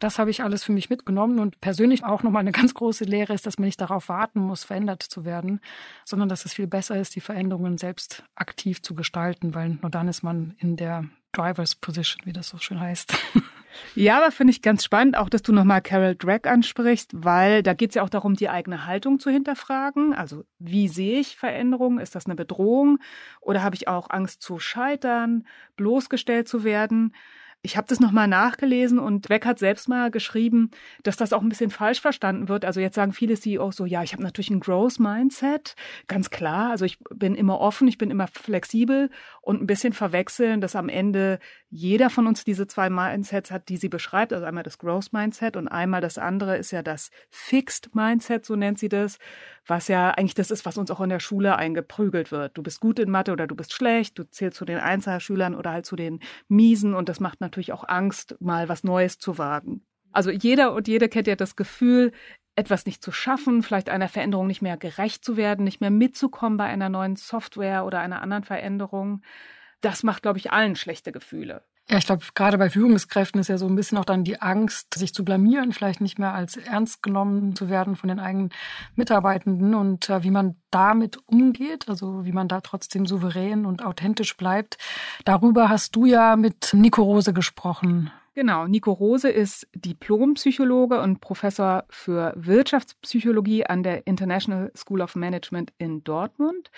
Das 0.00 0.18
habe 0.18 0.30
ich 0.30 0.42
alles 0.42 0.64
für 0.64 0.72
mich 0.72 0.88
mitgenommen 0.88 1.38
und 1.38 1.60
persönlich 1.60 2.04
auch 2.04 2.22
nochmal 2.22 2.40
eine 2.40 2.52
ganz 2.60 2.74
große 2.74 3.04
Lehre 3.04 3.34
ist, 3.34 3.46
dass 3.46 3.58
man 3.58 3.66
nicht 3.66 3.80
darauf 3.80 4.08
warten 4.08 4.40
muss, 4.40 4.64
verändert 4.64 5.02
zu 5.02 5.24
werden, 5.24 5.60
sondern 6.04 6.28
dass 6.28 6.44
es 6.44 6.54
viel 6.54 6.66
besser 6.66 6.98
ist, 6.98 7.14
die 7.14 7.20
Veränderungen 7.20 7.78
selbst 7.78 8.24
aktiv 8.34 8.82
zu 8.82 8.94
gestalten, 8.94 9.54
weil 9.54 9.78
nur 9.80 9.90
dann 9.90 10.08
ist 10.08 10.22
man 10.22 10.54
in 10.58 10.76
der 10.76 11.04
Driver's 11.32 11.76
Position, 11.76 12.22
wie 12.24 12.32
das 12.32 12.48
so 12.48 12.58
schön 12.58 12.80
heißt. 12.80 13.14
Ja, 13.94 14.18
aber 14.18 14.30
finde 14.30 14.52
ich 14.52 14.62
ganz 14.62 14.84
spannend, 14.84 15.16
auch 15.16 15.28
dass 15.28 15.42
du 15.42 15.52
nochmal 15.52 15.82
Carol 15.82 16.14
Drake 16.14 16.50
ansprichst, 16.50 17.10
weil 17.14 17.62
da 17.62 17.74
geht 17.74 17.90
es 17.90 17.94
ja 17.94 18.02
auch 18.02 18.08
darum, 18.08 18.34
die 18.34 18.48
eigene 18.48 18.86
Haltung 18.86 19.18
zu 19.18 19.30
hinterfragen. 19.30 20.14
Also 20.14 20.44
wie 20.58 20.88
sehe 20.88 21.20
ich 21.20 21.36
Veränderungen? 21.36 21.98
Ist 21.98 22.14
das 22.14 22.26
eine 22.26 22.34
Bedrohung? 22.34 22.98
Oder 23.40 23.62
habe 23.62 23.76
ich 23.76 23.88
auch 23.88 24.10
Angst 24.10 24.42
zu 24.42 24.58
scheitern, 24.58 25.44
bloßgestellt 25.76 26.48
zu 26.48 26.64
werden? 26.64 27.14
Ich 27.62 27.76
habe 27.76 27.86
das 27.86 28.00
nochmal 28.00 28.26
nachgelesen 28.26 28.98
und 28.98 29.28
Weck 29.28 29.44
hat 29.44 29.58
selbst 29.58 29.86
mal 29.86 30.10
geschrieben, 30.10 30.70
dass 31.02 31.18
das 31.18 31.34
auch 31.34 31.42
ein 31.42 31.50
bisschen 31.50 31.70
falsch 31.70 32.00
verstanden 32.00 32.48
wird. 32.48 32.64
Also 32.64 32.80
jetzt 32.80 32.94
sagen 32.94 33.12
viele 33.12 33.38
CEOs 33.38 33.76
so, 33.76 33.84
ja, 33.84 34.02
ich 34.02 34.14
habe 34.14 34.22
natürlich 34.22 34.48
ein 34.48 34.60
Growth 34.60 34.98
Mindset, 34.98 35.76
ganz 36.06 36.30
klar. 36.30 36.70
Also 36.70 36.86
ich 36.86 36.98
bin 37.14 37.34
immer 37.34 37.60
offen, 37.60 37.86
ich 37.86 37.98
bin 37.98 38.10
immer 38.10 38.28
flexibel 38.28 39.10
und 39.42 39.60
ein 39.60 39.66
bisschen 39.66 39.92
verwechseln, 39.92 40.62
dass 40.62 40.74
am 40.74 40.88
Ende 40.88 41.38
jeder 41.70 42.10
von 42.10 42.26
uns 42.26 42.44
diese 42.44 42.66
zwei 42.66 42.90
Mindsets 42.90 43.52
hat, 43.52 43.68
die 43.68 43.76
sie 43.76 43.88
beschreibt. 43.88 44.32
Also 44.32 44.44
einmal 44.44 44.64
das 44.64 44.78
Growth 44.78 45.12
Mindset 45.12 45.56
und 45.56 45.68
einmal 45.68 46.00
das 46.00 46.18
andere 46.18 46.56
ist 46.56 46.72
ja 46.72 46.82
das 46.82 47.10
Fixed 47.30 47.94
Mindset, 47.94 48.44
so 48.44 48.56
nennt 48.56 48.78
sie 48.78 48.88
das, 48.88 49.18
was 49.66 49.86
ja 49.86 50.10
eigentlich 50.10 50.34
das 50.34 50.50
ist, 50.50 50.66
was 50.66 50.78
uns 50.78 50.90
auch 50.90 51.00
in 51.00 51.10
der 51.10 51.20
Schule 51.20 51.56
eingeprügelt 51.56 52.32
wird. 52.32 52.58
Du 52.58 52.62
bist 52.62 52.80
gut 52.80 52.98
in 52.98 53.10
Mathe 53.10 53.32
oder 53.32 53.46
du 53.46 53.54
bist 53.54 53.72
schlecht, 53.72 54.18
du 54.18 54.24
zählst 54.24 54.56
zu 54.56 54.64
den 54.64 54.78
Einzelschülern 54.78 55.54
oder 55.54 55.70
halt 55.70 55.86
zu 55.86 55.94
den 55.94 56.18
Miesen 56.48 56.94
und 56.94 57.08
das 57.08 57.20
macht 57.20 57.40
natürlich 57.40 57.72
auch 57.72 57.84
Angst, 57.86 58.36
mal 58.40 58.68
was 58.68 58.82
Neues 58.82 59.18
zu 59.18 59.38
wagen. 59.38 59.82
Also 60.12 60.30
jeder 60.30 60.74
und 60.74 60.88
jede 60.88 61.08
kennt 61.08 61.28
ja 61.28 61.36
das 61.36 61.54
Gefühl, 61.54 62.10
etwas 62.56 62.84
nicht 62.84 63.02
zu 63.02 63.12
schaffen, 63.12 63.62
vielleicht 63.62 63.88
einer 63.88 64.08
Veränderung 64.08 64.48
nicht 64.48 64.60
mehr 64.60 64.76
gerecht 64.76 65.24
zu 65.24 65.36
werden, 65.36 65.64
nicht 65.64 65.80
mehr 65.80 65.90
mitzukommen 65.90 66.58
bei 66.58 66.64
einer 66.64 66.88
neuen 66.88 67.14
Software 67.14 67.84
oder 67.84 68.00
einer 68.00 68.22
anderen 68.22 68.42
Veränderung. 68.42 69.22
Das 69.80 70.02
macht, 70.02 70.22
glaube 70.22 70.38
ich, 70.38 70.52
allen 70.52 70.76
schlechte 70.76 71.12
Gefühle. 71.12 71.62
Ja, 71.90 71.98
ich 71.98 72.06
glaube, 72.06 72.22
gerade 72.36 72.56
bei 72.56 72.70
Führungskräften 72.70 73.40
ist 73.40 73.48
ja 73.48 73.58
so 73.58 73.66
ein 73.66 73.74
bisschen 73.74 73.98
auch 73.98 74.04
dann 74.04 74.22
die 74.22 74.40
Angst, 74.40 74.94
sich 74.94 75.12
zu 75.12 75.24
blamieren, 75.24 75.72
vielleicht 75.72 76.00
nicht 76.00 76.20
mehr 76.20 76.32
als 76.32 76.56
ernst 76.56 77.02
genommen 77.02 77.56
zu 77.56 77.68
werden 77.68 77.96
von 77.96 78.08
den 78.08 78.20
eigenen 78.20 78.50
Mitarbeitenden 78.94 79.74
und 79.74 80.08
äh, 80.08 80.22
wie 80.22 80.30
man 80.30 80.54
damit 80.70 81.18
umgeht, 81.26 81.88
also 81.88 82.24
wie 82.24 82.30
man 82.30 82.46
da 82.46 82.60
trotzdem 82.60 83.06
souverän 83.06 83.66
und 83.66 83.84
authentisch 83.84 84.36
bleibt. 84.36 84.78
Darüber 85.24 85.68
hast 85.68 85.96
du 85.96 86.04
ja 86.06 86.36
mit 86.36 86.70
Nico 86.74 87.02
Rose 87.02 87.32
gesprochen. 87.32 88.12
Genau, 88.34 88.68
Nico 88.68 88.92
Rose 88.92 89.28
ist 89.28 89.66
Diplompsychologe 89.74 91.00
und 91.00 91.20
Professor 91.20 91.84
für 91.90 92.32
Wirtschaftspsychologie 92.36 93.66
an 93.66 93.82
der 93.82 94.06
International 94.06 94.70
School 94.76 95.00
of 95.00 95.16
Management 95.16 95.72
in 95.78 96.04
Dortmund. 96.04 96.70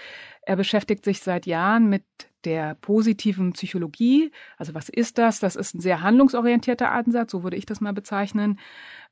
Er 0.45 0.57
beschäftigt 0.57 1.05
sich 1.05 1.21
seit 1.21 1.47
Jahren 1.47 1.89
mit 1.89 2.05
der 2.45 2.75
positiven 2.75 3.53
Psychologie. 3.53 4.33
Also 4.59 4.75
was 4.75 4.89
ist 4.89 5.19
das? 5.19 5.39
Das 5.39 5.55
ist 5.55 5.75
ein 5.75 5.81
sehr 5.81 6.03
handlungsorientierter 6.03 6.91
Ansatz, 6.91 7.31
so 7.31 7.45
würde 7.45 7.57
ich 7.57 7.67
das 7.67 7.81
mal 7.81 7.93
bezeichnen, 7.93 8.59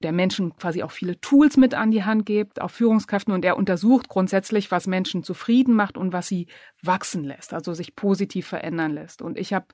der 0.03 0.11
Menschen 0.11 0.57
quasi 0.57 0.83
auch 0.83 0.91
viele 0.91 1.21
Tools 1.21 1.57
mit 1.57 1.75
an 1.75 1.91
die 1.93 2.05
Hand 2.05 2.27
gibt, 2.27 2.61
auch 2.61 2.71
Führungskräften 2.71 3.33
und 3.33 3.45
er 3.45 3.57
untersucht 3.57 4.09
grundsätzlich, 4.09 4.71
was 4.71 4.89
Menschen 4.89 5.23
zufrieden 5.23 5.75
macht 5.75 5.97
und 5.97 6.13
was 6.13 6.27
sie 6.27 6.49
wachsen 6.83 7.23
lässt, 7.23 7.55
also 7.55 7.75
sich 7.75 7.95
positiv 7.95 8.49
verändern 8.49 8.93
lässt. 8.93 9.23
Und 9.23 9.39
ich 9.39 9.53
habe 9.53 9.67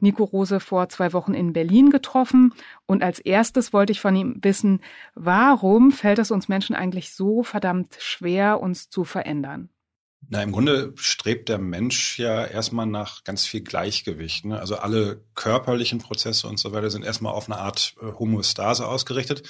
Nico 0.00 0.24
Rose 0.24 0.58
vor 0.58 0.88
zwei 0.88 1.12
Wochen 1.12 1.34
in 1.34 1.52
Berlin 1.52 1.90
getroffen 1.90 2.54
und 2.86 3.04
als 3.04 3.20
erstes 3.20 3.72
wollte 3.72 3.92
ich 3.92 4.00
von 4.00 4.16
ihm 4.16 4.38
wissen, 4.42 4.80
warum 5.14 5.92
fällt 5.92 6.18
es 6.18 6.30
uns 6.30 6.48
Menschen 6.48 6.74
eigentlich 6.74 7.12
so 7.12 7.44
verdammt 7.44 7.96
schwer, 8.00 8.60
uns 8.60 8.90
zu 8.90 9.04
verändern? 9.04 9.70
Na, 10.28 10.42
im 10.42 10.50
Grunde 10.50 10.92
strebt 10.96 11.48
der 11.48 11.58
Mensch 11.58 12.18
ja 12.18 12.44
erstmal 12.44 12.86
nach 12.86 13.22
ganz 13.22 13.46
viel 13.46 13.60
Gleichgewicht. 13.60 14.44
Ne? 14.44 14.58
Also 14.58 14.74
alle 14.76 15.24
körperlichen 15.34 16.00
Prozesse 16.00 16.48
und 16.48 16.58
so 16.58 16.72
weiter 16.72 16.90
sind 16.90 17.04
erstmal 17.04 17.32
auf 17.32 17.48
eine 17.48 17.58
Art 17.58 17.94
äh, 18.00 18.06
Homöostase 18.18 18.88
ausgerichtet. 18.88 19.48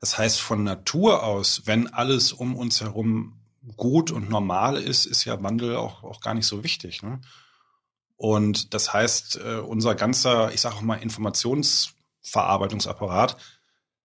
Das 0.00 0.18
heißt, 0.18 0.40
von 0.40 0.64
Natur 0.64 1.22
aus, 1.22 1.62
wenn 1.66 1.86
alles 1.92 2.32
um 2.32 2.56
uns 2.56 2.80
herum 2.80 3.38
gut 3.76 4.10
und 4.10 4.28
normal 4.28 4.76
ist, 4.76 5.06
ist 5.06 5.24
ja 5.24 5.40
Wandel 5.42 5.76
auch, 5.76 6.02
auch 6.02 6.20
gar 6.20 6.34
nicht 6.34 6.46
so 6.46 6.64
wichtig. 6.64 7.02
Ne? 7.02 7.20
Und 8.16 8.74
das 8.74 8.92
heißt, 8.92 9.36
äh, 9.36 9.58
unser 9.58 9.94
ganzer, 9.94 10.52
ich 10.52 10.60
sage 10.60 10.74
auch 10.74 10.82
mal, 10.82 10.96
Informationsverarbeitungsapparat, 10.96 13.36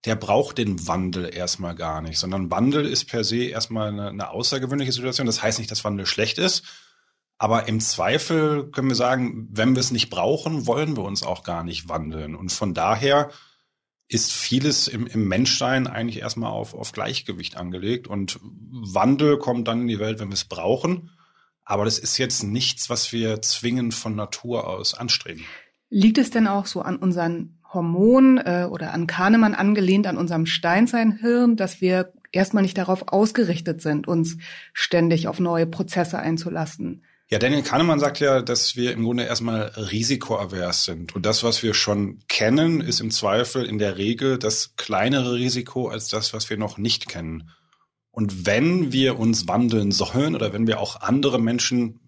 der 0.06 0.16
braucht 0.16 0.58
den 0.58 0.88
Wandel 0.88 1.34
erstmal 1.34 1.76
gar 1.76 2.02
nicht, 2.02 2.20
sondern 2.20 2.52
Wandel 2.52 2.86
ist 2.86 3.06
per 3.06 3.24
se 3.24 3.46
erstmal 3.46 3.90
eine, 3.90 4.10
eine 4.10 4.30
außergewöhnliche 4.30 4.92
Situation. 4.92 5.28
Das 5.28 5.42
heißt 5.42 5.60
nicht, 5.60 5.72
dass 5.72 5.84
Wandel 5.84 6.06
schlecht 6.06 6.38
ist, 6.38 6.64
aber 7.38 7.68
im 7.68 7.80
Zweifel 7.80 8.70
können 8.72 8.90
wir 8.90 8.96
sagen, 8.96 9.48
wenn 9.52 9.76
wir 9.76 9.80
es 9.80 9.92
nicht 9.92 10.10
brauchen, 10.10 10.68
wollen 10.68 10.96
wir 10.96 11.04
uns 11.04 11.24
auch 11.24 11.44
gar 11.44 11.64
nicht 11.64 11.90
wandeln. 11.90 12.36
Und 12.36 12.52
von 12.52 12.74
daher 12.74 13.32
ist 14.08 14.32
vieles 14.32 14.88
im, 14.88 15.08
im 15.08 15.28
Menschsein 15.28 15.88
eigentlich 15.88 16.20
erstmal 16.20 16.52
auf, 16.52 16.74
auf 16.74 16.92
Gleichgewicht 16.92 17.58
angelegt. 17.58 18.08
Und 18.08 18.40
Wandel 18.42 19.38
kommt 19.40 19.68
dann 19.68 19.82
in 19.82 19.88
die 19.88 20.00
Welt, 20.00 20.20
wenn 20.20 20.30
wir 20.30 20.36
es 20.36 20.46
brauchen. 20.46 21.12
Aber 21.66 21.86
das 21.86 21.98
ist 21.98 22.18
jetzt 22.18 22.44
nichts, 22.44 22.90
was 22.90 23.12
wir 23.12 23.42
zwingend 23.42 23.94
von 23.94 24.16
Natur 24.16 24.68
aus 24.68 24.94
anstreben. 24.94 25.46
Liegt 25.90 26.18
es 26.18 26.30
denn 26.30 26.48
auch 26.48 26.66
so 26.66 26.82
an 26.82 26.98
unseren 26.98 27.60
Hormonen 27.74 28.38
äh, 28.38 28.68
oder 28.70 28.94
an 28.94 29.08
Kahnemann 29.08 29.54
angelehnt, 29.54 30.08
an 30.08 30.18
unserem 30.18 30.46
Steinzeinhirn, 30.46 31.56
dass 31.56 31.82
wir 31.82 32.14
erstmal 32.32 32.64
nicht 32.64 32.78
darauf 32.78 33.08
ausgerichtet 33.08 33.82
sind, 33.82 34.08
uns 34.08 34.38
ständig 34.74 35.28
auf 35.28 35.40
neue 35.40 35.66
Prozesse 35.66 36.20
einzulassen? 36.20 37.04
Ja, 37.30 37.40
Daniel 37.40 37.64
Kahnemann 37.64 38.00
sagt 38.00 38.20
ja, 38.20 38.42
dass 38.42 38.76
wir 38.76 38.92
im 38.92 39.04
Grunde 39.04 39.24
erstmal 39.24 39.72
risikoavers 39.76 40.84
sind. 40.84 41.16
Und 41.16 41.26
das, 41.26 41.44
was 41.44 41.64
wir 41.64 41.74
schon 41.74 42.20
kennen, 42.28 42.82
ist 42.82 43.00
im 43.00 43.12
Zweifel 43.12 43.66
in 43.66 43.80
der 43.80 43.98
Regel 43.98 44.38
das 44.38 44.76
kleinere 44.76 45.34
Risiko 45.34 45.88
als 45.88 46.10
das, 46.10 46.34
was 46.34 46.50
wir 46.50 46.58
noch 46.58 46.78
nicht 46.78 47.08
kennen. 47.08 47.50
Und 48.12 48.46
wenn 48.46 48.92
wir 48.92 49.18
uns 49.18 49.48
wandeln 49.48 49.92
sollen 49.92 50.36
oder 50.36 50.54
wenn 50.54 50.68
wir 50.68 50.80
auch 50.80 51.02
andere 51.02 51.40
Menschen 51.40 52.00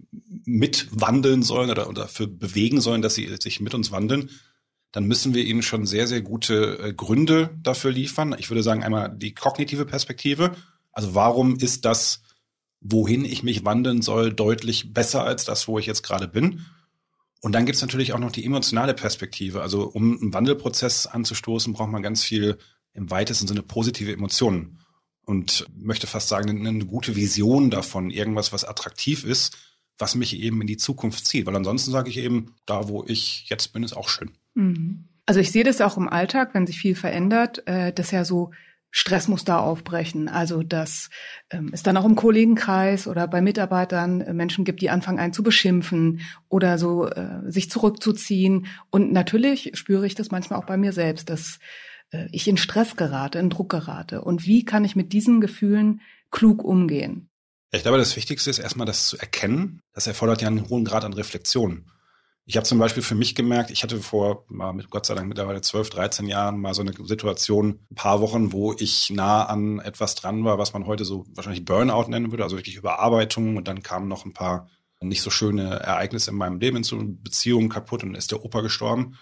mitwandeln 0.46 1.42
sollen 1.42 1.72
oder, 1.72 1.90
oder 1.90 2.04
dafür 2.04 2.28
bewegen 2.28 2.80
sollen, 2.80 3.02
dass 3.02 3.16
sie 3.16 3.36
sich 3.42 3.60
mit 3.60 3.74
uns 3.74 3.92
wandeln, 3.92 4.30
dann 4.96 5.08
müssen 5.08 5.34
wir 5.34 5.44
ihnen 5.44 5.62
schon 5.62 5.86
sehr, 5.86 6.08
sehr 6.08 6.22
gute 6.22 6.80
äh, 6.80 6.94
Gründe 6.94 7.50
dafür 7.62 7.92
liefern. 7.92 8.34
Ich 8.40 8.50
würde 8.50 8.64
sagen, 8.64 8.82
einmal 8.82 9.14
die 9.14 9.34
kognitive 9.34 9.86
Perspektive. 9.86 10.56
Also 10.94 11.14
warum 11.14 11.58
ist 11.58 11.84
das, 11.84 12.22
wohin 12.80 13.26
ich 13.26 13.44
mich 13.44 13.66
wandeln 13.66 14.02
soll, 14.02 14.32
deutlich 14.32 14.94
besser 14.94 15.26
als 15.26 15.44
das, 15.44 15.68
wo 15.68 15.80
ich 15.80 15.86
jetzt 15.86 16.04
gerade 16.04 16.30
bin? 16.30 16.66
Und 17.42 17.52
dann 17.52 17.66
gibt 17.66 17.76
es 17.76 17.82
natürlich 17.82 18.14
auch 18.14 18.20
noch 18.20 18.32
die 18.32 18.46
emotionale 18.46 18.94
Perspektive. 18.94 19.62
Also 19.62 19.84
um 19.84 20.18
einen 20.18 20.34
Wandelprozess 20.34 21.08
anzustoßen, 21.08 21.74
braucht 21.74 21.92
man 21.92 22.02
ganz 22.02 22.24
viel 22.24 22.58
im 22.94 23.12
weitesten 23.12 23.50
Sinne 23.50 23.64
positive 23.64 24.14
Emotionen 24.14 24.80
und 25.26 25.66
möchte 25.76 26.08
fast 26.08 26.30
sagen, 26.30 26.50
eine, 26.50 26.70
eine 26.70 26.86
gute 26.86 27.18
Vision 27.18 27.70
davon, 27.70 28.12
irgendwas, 28.12 28.54
was 28.54 28.64
attraktiv 28.64 29.26
ist, 29.26 29.58
was 29.98 30.16
mich 30.16 30.40
eben 30.40 30.62
in 30.62 30.68
die 30.68 30.78
Zukunft 30.78 31.28
zieht. 31.28 31.48
Weil 31.48 31.56
ansonsten 31.58 31.92
sage 31.92 32.10
ich 32.10 32.16
eben, 32.16 32.56
da 32.66 32.88
wo 32.88 33.04
ich 33.06 33.50
jetzt 33.50 33.74
bin, 33.74 33.84
ist 33.84 33.98
auch 33.98 34.08
schön. 34.08 34.32
Mhm. 34.56 35.06
Also 35.26 35.40
ich 35.40 35.52
sehe 35.52 35.64
das 35.64 35.82
auch 35.82 35.98
im 35.98 36.10
Alltag, 36.10 36.50
wenn 36.54 36.68
sich 36.68 36.80
viel 36.80 36.96
verändert, 36.96 37.68
äh, 37.68 37.92
dass 37.94 38.12
ja 38.12 38.26
so 38.26 38.52
Stressmuster 38.92 39.62
aufbrechen. 39.62 40.30
Also 40.30 40.64
dass 40.64 41.10
ähm, 41.50 41.70
es 41.74 41.84
dann 41.84 41.98
auch 41.98 42.06
im 42.06 42.16
Kollegenkreis 42.16 43.08
oder 43.08 43.28
bei 43.28 43.42
Mitarbeitern 43.42 44.22
äh, 44.22 44.34
Menschen 44.34 44.64
gibt, 44.64 44.82
die 44.82 44.90
anfangen 44.90 45.20
einen 45.20 45.34
zu 45.34 45.44
beschimpfen 45.44 46.22
oder 46.48 46.78
so 46.78 47.08
äh, 47.08 47.42
sich 47.52 47.70
zurückzuziehen. 47.70 48.68
Und 48.92 49.12
natürlich 49.12 49.72
spüre 49.74 50.08
ich 50.08 50.16
das 50.16 50.32
manchmal 50.32 50.60
auch 50.60 50.66
bei 50.66 50.78
mir 50.78 50.94
selbst, 50.94 51.30
dass 51.30 51.60
äh, 52.12 52.28
ich 52.32 52.48
in 52.48 52.56
Stress 52.56 52.96
gerate, 52.96 53.40
in 53.40 53.50
Druck 53.50 53.70
gerate. 53.70 54.22
Und 54.22 54.46
wie 54.46 54.64
kann 54.64 54.86
ich 54.86 54.96
mit 54.96 55.12
diesen 55.12 55.42
Gefühlen 55.42 56.00
klug 56.32 56.64
umgehen? 56.64 57.30
Ich 57.72 57.82
glaube, 57.82 57.98
das 57.98 58.16
Wichtigste 58.16 58.50
ist 58.50 58.60
erstmal 58.60 58.88
das 58.88 59.08
zu 59.08 59.18
erkennen. 59.18 59.82
Das 59.94 60.08
erfordert 60.08 60.42
ja 60.42 60.48
einen 60.48 60.70
hohen 60.70 60.86
Grad 60.86 61.04
an 61.04 61.12
Reflexion. 61.12 61.92
Ich 62.48 62.58
habe 62.58 62.66
zum 62.66 62.78
Beispiel 62.78 63.02
für 63.02 63.16
mich 63.16 63.34
gemerkt, 63.34 63.72
ich 63.72 63.82
hatte 63.82 64.00
vor 64.00 64.46
mal 64.50 64.72
mit 64.72 64.92
Gott 64.92 65.08
sei 65.08 65.16
Dank 65.16 65.28
mittlerweile 65.28 65.62
12, 65.62 65.90
13 65.90 66.28
Jahren 66.28 66.62
mal 66.62 66.76
so 66.76 66.82
eine 66.84 66.94
Situation, 66.94 67.80
ein 67.90 67.96
paar 67.96 68.22
Wochen, 68.22 68.52
wo 68.52 68.74
ich 68.74 69.10
nah 69.10 69.46
an 69.46 69.80
etwas 69.80 70.14
dran 70.14 70.46
war, 70.46 70.60
was 70.60 70.72
man 70.72 70.86
heute 70.86 71.06
so 71.06 71.26
wahrscheinlich 71.34 71.66
Burnout 71.66 72.08
nennen 72.08 72.32
würde, 72.32 72.44
also 72.44 72.56
wirklich 72.56 72.76
Überarbeitung. 72.76 73.58
Und 73.58 73.68
dann 73.68 73.82
kamen 73.82 74.08
noch 74.08 74.26
ein 74.26 74.34
paar 74.34 74.70
nicht 75.02 75.24
so 75.24 75.32
schöne 75.32 75.80
Ereignisse 75.80 76.32
in 76.32 76.38
meinem 76.38 76.60
Leben, 76.60 76.84
so 76.84 76.98
Beziehungen 77.02 77.70
kaputt 77.70 78.04
und 78.04 78.16
ist 78.16 78.32
der 78.32 78.46
Opa 78.46 78.62
gestorben. 78.62 79.18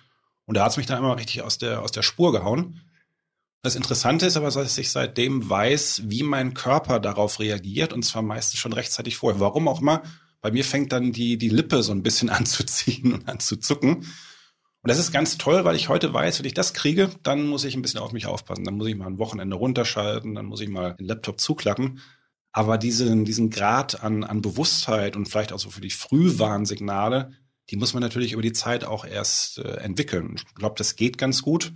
Und 0.45 0.55
da 0.55 0.65
hat 0.65 0.71
es 0.71 0.77
mich 0.77 0.85
dann 0.85 0.99
immer 0.99 1.17
richtig 1.17 1.43
aus 1.43 1.57
der, 1.57 1.81
aus 1.81 1.91
der 1.93 2.01
Spur 2.01 2.33
gehauen. 2.33 2.81
Das 3.61 3.75
Interessante 3.77 4.25
ist 4.25 4.35
aber, 4.35 4.51
dass 4.51 4.77
ich 4.77 4.91
seitdem 4.91 5.49
weiß, 5.49 6.03
wie 6.05 6.23
mein 6.23 6.53
Körper 6.53 6.99
darauf 6.99 7.39
reagiert, 7.39 7.93
und 7.93 8.03
zwar 8.03 8.21
meistens 8.21 8.59
schon 8.59 8.73
rechtzeitig 8.73 9.15
vorher. 9.15 9.39
Warum 9.39 9.69
auch 9.69 9.79
immer, 9.79 10.03
bei 10.43 10.51
mir 10.51 10.65
fängt 10.65 10.91
dann 10.91 11.13
die, 11.13 11.37
die 11.37 11.49
Lippe 11.49 11.81
so 11.81 11.93
ein 11.93 12.03
bisschen 12.03 12.29
an 12.29 12.45
zu 12.45 12.63
ziehen 12.63 13.13
und 13.13 13.27
an 13.27 13.39
zu 13.39 13.57
zucken. 13.57 13.95
Und 13.95 14.89
das 14.89 14.99
ist 14.99 15.13
ganz 15.13 15.37
toll, 15.37 15.63
weil 15.63 15.77
ich 15.77 15.87
heute 15.87 16.13
weiß, 16.13 16.39
wenn 16.39 16.45
ich 16.45 16.53
das 16.53 16.73
kriege, 16.73 17.09
dann 17.23 17.47
muss 17.47 17.63
ich 17.63 17.75
ein 17.75 17.81
bisschen 17.81 18.01
auf 18.01 18.11
mich 18.11 18.25
aufpassen. 18.25 18.65
Dann 18.65 18.75
muss 18.75 18.87
ich 18.87 18.95
mal 18.95 19.07
ein 19.07 19.17
Wochenende 19.17 19.55
runterschalten, 19.55 20.35
dann 20.35 20.45
muss 20.45 20.59
ich 20.59 20.67
mal 20.67 20.95
den 20.95 21.07
Laptop 21.07 21.39
zuklappen. 21.39 22.01
Aber 22.51 22.77
diesen, 22.77 23.23
diesen 23.23 23.49
Grad 23.49 24.03
an, 24.03 24.25
an 24.25 24.41
Bewusstheit 24.41 25.15
und 25.15 25.27
vielleicht 25.27 25.53
auch 25.53 25.59
so 25.59 25.69
für 25.69 25.81
die 25.81 25.89
Frühwarnsignale, 25.89 27.31
die 27.69 27.77
muss 27.77 27.93
man 27.93 28.03
natürlich 28.03 28.33
über 28.33 28.41
die 28.41 28.51
Zeit 28.51 28.83
auch 28.83 29.05
erst 29.05 29.59
äh, 29.59 29.77
entwickeln. 29.77 30.35
Ich 30.35 30.53
glaube, 30.55 30.75
das 30.77 30.97
geht 30.97 31.17
ganz 31.17 31.41
gut. 31.41 31.71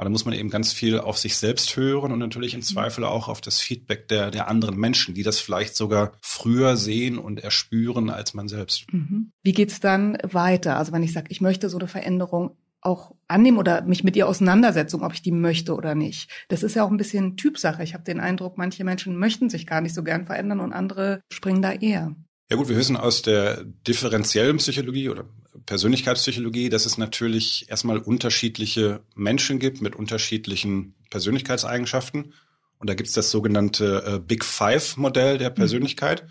Aber 0.00 0.06
da 0.06 0.12
muss 0.12 0.24
man 0.24 0.32
eben 0.32 0.48
ganz 0.48 0.72
viel 0.72 0.98
auf 0.98 1.18
sich 1.18 1.36
selbst 1.36 1.76
hören 1.76 2.10
und 2.10 2.20
natürlich 2.20 2.54
im 2.54 2.62
Zweifel 2.62 3.04
auch 3.04 3.28
auf 3.28 3.42
das 3.42 3.60
Feedback 3.60 4.08
der, 4.08 4.30
der 4.30 4.48
anderen 4.48 4.78
Menschen, 4.78 5.14
die 5.14 5.22
das 5.22 5.40
vielleicht 5.40 5.76
sogar 5.76 6.12
früher 6.22 6.78
sehen 6.78 7.18
und 7.18 7.44
erspüren 7.44 8.08
als 8.08 8.32
man 8.32 8.48
selbst. 8.48 8.90
Mhm. 8.94 9.30
Wie 9.42 9.52
geht's 9.52 9.78
dann 9.78 10.16
weiter? 10.22 10.78
Also 10.78 10.92
wenn 10.92 11.02
ich 11.02 11.12
sage, 11.12 11.26
ich 11.28 11.42
möchte 11.42 11.68
so 11.68 11.76
eine 11.76 11.86
Veränderung 11.86 12.56
auch 12.80 13.14
annehmen 13.28 13.58
oder 13.58 13.82
mich 13.82 14.02
mit 14.02 14.16
ihr 14.16 14.26
auseinandersetzen, 14.26 15.02
ob 15.02 15.12
ich 15.12 15.20
die 15.20 15.32
möchte 15.32 15.74
oder 15.74 15.94
nicht. 15.94 16.30
Das 16.48 16.62
ist 16.62 16.74
ja 16.76 16.82
auch 16.82 16.90
ein 16.90 16.96
bisschen 16.96 17.36
Typsache. 17.36 17.82
Ich 17.82 17.92
habe 17.92 18.02
den 18.02 18.20
Eindruck, 18.20 18.56
manche 18.56 18.84
Menschen 18.84 19.18
möchten 19.18 19.50
sich 19.50 19.66
gar 19.66 19.82
nicht 19.82 19.94
so 19.94 20.02
gern 20.02 20.24
verändern 20.24 20.60
und 20.60 20.72
andere 20.72 21.20
springen 21.30 21.60
da 21.60 21.72
eher. 21.72 22.16
Ja 22.50 22.56
gut, 22.56 22.70
wir 22.70 22.76
wissen 22.76 22.96
aus 22.96 23.20
der 23.20 23.64
differenziellen 23.64 24.56
Psychologie 24.56 25.10
oder 25.10 25.26
Persönlichkeitspsychologie, 25.66 26.68
dass 26.68 26.86
es 26.86 26.98
natürlich 26.98 27.68
erstmal 27.68 27.98
unterschiedliche 27.98 29.02
Menschen 29.14 29.58
gibt 29.58 29.80
mit 29.80 29.96
unterschiedlichen 29.96 30.94
Persönlichkeitseigenschaften. 31.10 32.34
Und 32.78 32.88
da 32.88 32.94
gibt 32.94 33.08
es 33.08 33.14
das 33.14 33.30
sogenannte 33.30 34.04
äh, 34.06 34.18
Big 34.18 34.44
Five-Modell 34.44 35.38
der 35.38 35.50
mhm. 35.50 35.54
Persönlichkeit. 35.54 36.26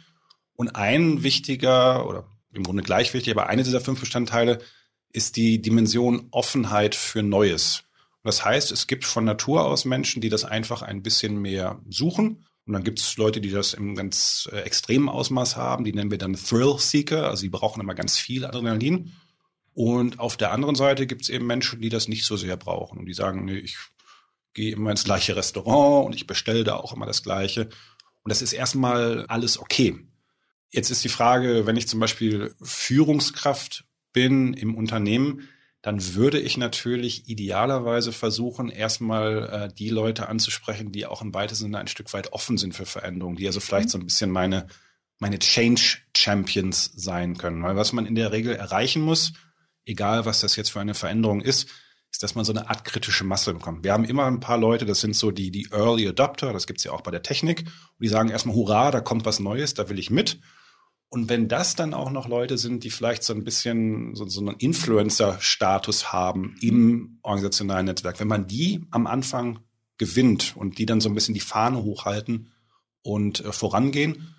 Und 0.55 0.75
ein 0.75 1.23
wichtiger 1.23 2.07
oder 2.07 2.25
im 2.53 2.63
Grunde 2.63 2.83
gleich 2.83 3.13
wichtig, 3.13 3.31
aber 3.33 3.47
eine 3.47 3.63
dieser 3.63 3.81
fünf 3.81 3.99
Bestandteile 3.99 4.59
ist 5.11 5.37
die 5.37 5.61
Dimension 5.61 6.27
Offenheit 6.31 6.95
für 6.95 7.23
Neues. 7.23 7.83
Und 8.23 8.27
das 8.27 8.43
heißt, 8.43 8.71
es 8.71 8.87
gibt 8.87 9.05
von 9.05 9.23
Natur 9.23 9.65
aus 9.65 9.85
Menschen, 9.85 10.21
die 10.21 10.29
das 10.29 10.45
einfach 10.45 10.81
ein 10.81 11.03
bisschen 11.03 11.37
mehr 11.41 11.81
suchen 11.89 12.45
und 12.69 12.73
dann 12.73 12.83
gibt 12.83 12.99
es 12.99 13.17
Leute, 13.17 13.41
die 13.41 13.49
das 13.49 13.73
im 13.73 13.95
ganz 13.95 14.47
äh, 14.51 14.59
extremen 14.59 15.09
Ausmaß 15.09 15.55
haben, 15.55 15.85
die 15.85 15.91
nennen 15.91 16.11
wir 16.11 16.19
dann 16.19 16.35
Thrill 16.35 16.77
Seeker, 16.77 17.27
also 17.27 17.41
sie 17.41 17.49
brauchen 17.49 17.81
immer 17.81 17.95
ganz 17.95 18.19
viel 18.19 18.45
Adrenalin. 18.45 19.11
Und 19.73 20.19
auf 20.19 20.37
der 20.37 20.51
anderen 20.51 20.75
Seite 20.75 21.07
gibt 21.07 21.23
es 21.23 21.29
eben 21.29 21.47
Menschen, 21.47 21.81
die 21.81 21.89
das 21.89 22.07
nicht 22.07 22.25
so 22.25 22.37
sehr 22.37 22.57
brauchen 22.57 22.99
und 22.99 23.07
die 23.07 23.15
sagen, 23.15 23.45
nee, 23.45 23.57
ich 23.57 23.77
gehe 24.53 24.73
immer 24.73 24.91
ins 24.91 25.03
gleiche 25.03 25.35
Restaurant 25.35 26.05
und 26.05 26.13
ich 26.13 26.27
bestelle 26.27 26.63
da 26.63 26.75
auch 26.75 26.93
immer 26.93 27.07
das 27.07 27.23
Gleiche. 27.23 27.69
Und 28.21 28.29
das 28.29 28.43
ist 28.43 28.53
erstmal 28.53 29.25
alles 29.25 29.57
okay. 29.57 30.05
Jetzt 30.69 30.91
ist 30.91 31.03
die 31.03 31.09
Frage, 31.09 31.65
wenn 31.65 31.75
ich 31.75 31.87
zum 31.87 31.99
Beispiel 31.99 32.53
Führungskraft 32.61 33.83
bin 34.13 34.53
im 34.53 34.75
Unternehmen, 34.75 35.49
dann 35.81 36.15
würde 36.15 36.39
ich 36.39 36.57
natürlich 36.57 37.29
idealerweise 37.29 38.11
versuchen, 38.11 38.69
erstmal 38.69 39.49
äh, 39.49 39.73
die 39.73 39.89
Leute 39.89 40.27
anzusprechen, 40.27 40.91
die 40.91 41.05
auch 41.05 41.21
im 41.21 41.33
weitesten 41.33 41.65
Sinne 41.65 41.79
ein 41.79 41.87
Stück 41.87 42.11
weit 42.13 42.33
offen 42.33 42.57
sind 42.57 42.75
für 42.75 42.85
Veränderungen, 42.85 43.37
die 43.37 43.47
also 43.47 43.59
vielleicht 43.59 43.87
mhm. 43.87 43.91
so 43.91 43.97
ein 43.99 44.05
bisschen 44.05 44.31
meine, 44.31 44.67
meine 45.19 45.39
Change 45.39 45.99
Champions 46.15 46.91
sein 46.95 47.37
können. 47.37 47.63
Weil 47.63 47.77
was 47.77 47.93
man 47.93 48.05
in 48.05 48.15
der 48.15 48.33
Regel 48.33 48.55
erreichen 48.55 49.01
muss, 49.01 49.33
egal 49.85 50.25
was 50.25 50.41
das 50.41 50.57
jetzt 50.57 50.71
für 50.71 50.81
eine 50.81 50.93
Veränderung 50.95 51.41
ist, 51.41 51.69
ist, 52.11 52.23
dass 52.23 52.35
man 52.35 52.43
so 52.43 52.51
eine 52.51 52.69
Art 52.69 52.83
kritische 52.85 53.23
Masse 53.23 53.53
bekommt. 53.53 53.83
Wir 53.83 53.93
haben 53.93 54.03
immer 54.03 54.25
ein 54.25 54.39
paar 54.39 54.57
Leute, 54.57 54.85
das 54.85 54.99
sind 54.99 55.15
so 55.15 55.31
die, 55.31 55.51
die 55.51 55.69
Early 55.71 56.07
Adopter, 56.07 56.51
das 56.53 56.67
gibt's 56.67 56.83
ja 56.83 56.91
auch 56.91 57.01
bei 57.01 57.11
der 57.11 57.21
Technik, 57.21 57.61
und 57.61 58.01
die 58.01 58.07
sagen 58.07 58.29
erstmal, 58.29 58.55
hurra, 58.55 58.91
da 58.91 58.99
kommt 58.99 59.25
was 59.25 59.39
Neues, 59.39 59.75
da 59.75 59.89
will 59.89 59.99
ich 59.99 60.09
mit. 60.09 60.39
Und 61.09 61.27
wenn 61.27 61.47
das 61.47 61.75
dann 61.75 61.95
auch 61.95 62.11
noch 62.11 62.27
Leute 62.27 62.57
sind, 62.59 62.83
die 62.83 62.91
vielleicht 62.91 63.23
so 63.23 63.33
ein 63.33 63.43
bisschen 63.43 64.13
so, 64.15 64.27
so 64.27 64.41
einen 64.41 64.57
Influencer-Status 64.57 66.13
haben 66.13 66.55
im 66.61 67.19
organisationalen 67.23 67.87
Netzwerk, 67.87 68.19
wenn 68.19 68.27
man 68.27 68.45
die 68.45 68.85
am 68.91 69.07
Anfang 69.07 69.59
gewinnt 69.97 70.55
und 70.55 70.77
die 70.77 70.85
dann 70.85 71.01
so 71.01 71.09
ein 71.09 71.15
bisschen 71.15 71.33
die 71.33 71.39
Fahne 71.39 71.83
hochhalten 71.83 72.51
und 73.01 73.43
äh, 73.43 73.51
vorangehen, 73.51 74.35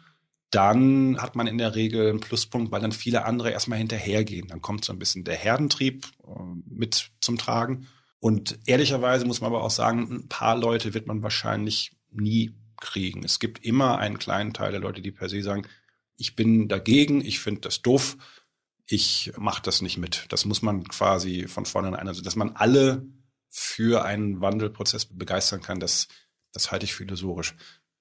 dann 0.51 1.21
hat 1.21 1.37
man 1.37 1.47
in 1.47 1.59
der 1.59 1.75
Regel 1.75 2.09
einen 2.09 2.21
Pluspunkt, 2.21 2.73
weil 2.73 2.81
dann 2.81 2.93
viele 2.93 3.25
andere 3.25 3.51
erstmal 3.51 3.79
hinterhergehen. 3.79 4.49
Dann 4.49 4.61
kommt 4.61 4.85
so 4.85 4.93
ein 4.93 4.99
bisschen 4.99 5.25
der 5.25 5.37
Herdentrieb 5.37 6.07
äh, 6.27 6.41
mit 6.67 7.11
zum 7.21 7.37
Tragen. 7.37 7.89
Und 8.21 8.59
ehrlicherweise 8.67 9.25
muss 9.25 9.41
man 9.41 9.53
aber 9.53 9.65
auch 9.65 9.71
sagen, 9.71 10.09
ein 10.11 10.29
paar 10.29 10.57
Leute 10.57 10.95
wird 10.95 11.07
man 11.07 11.23
wahrscheinlich 11.23 11.93
nie 12.11 12.53
kriegen. 12.81 13.25
Es 13.25 13.39
gibt 13.39 13.65
immer 13.65 13.99
einen 13.99 14.19
kleinen 14.19 14.53
Teil 14.53 14.73
der 14.73 14.81
Leute, 14.81 15.03
die 15.03 15.13
per 15.13 15.29
se 15.29 15.43
sagen, 15.43 15.67
ich 16.21 16.37
bin 16.37 16.69
dagegen, 16.69 17.25
ich 17.25 17.41
finde 17.41 17.63
das 17.63 17.83
doof, 17.83 18.17
ich 18.87 19.33
mache 19.39 19.63
das 19.63 19.83
nicht 19.83 19.99
mit. 19.99 20.27
Das 20.29 20.45
muss 20.45 20.63
man 20.63 20.85
quasi 20.85 21.49
von 21.49 21.65
vornherein, 21.65 22.09
also 22.09 22.23
dass 22.23 22.37
man 22.37 22.51
alle 22.57 23.07
für 23.49 24.05
einen 24.05 24.41
Wandelprozess 24.41 25.07
begeistern 25.07 25.63
kann, 25.63 25.81
das, 25.81 26.09
das 26.53 26.71
halte 26.71 26.85
ich 26.85 26.95
für 26.95 27.05
illusorisch. 27.05 27.55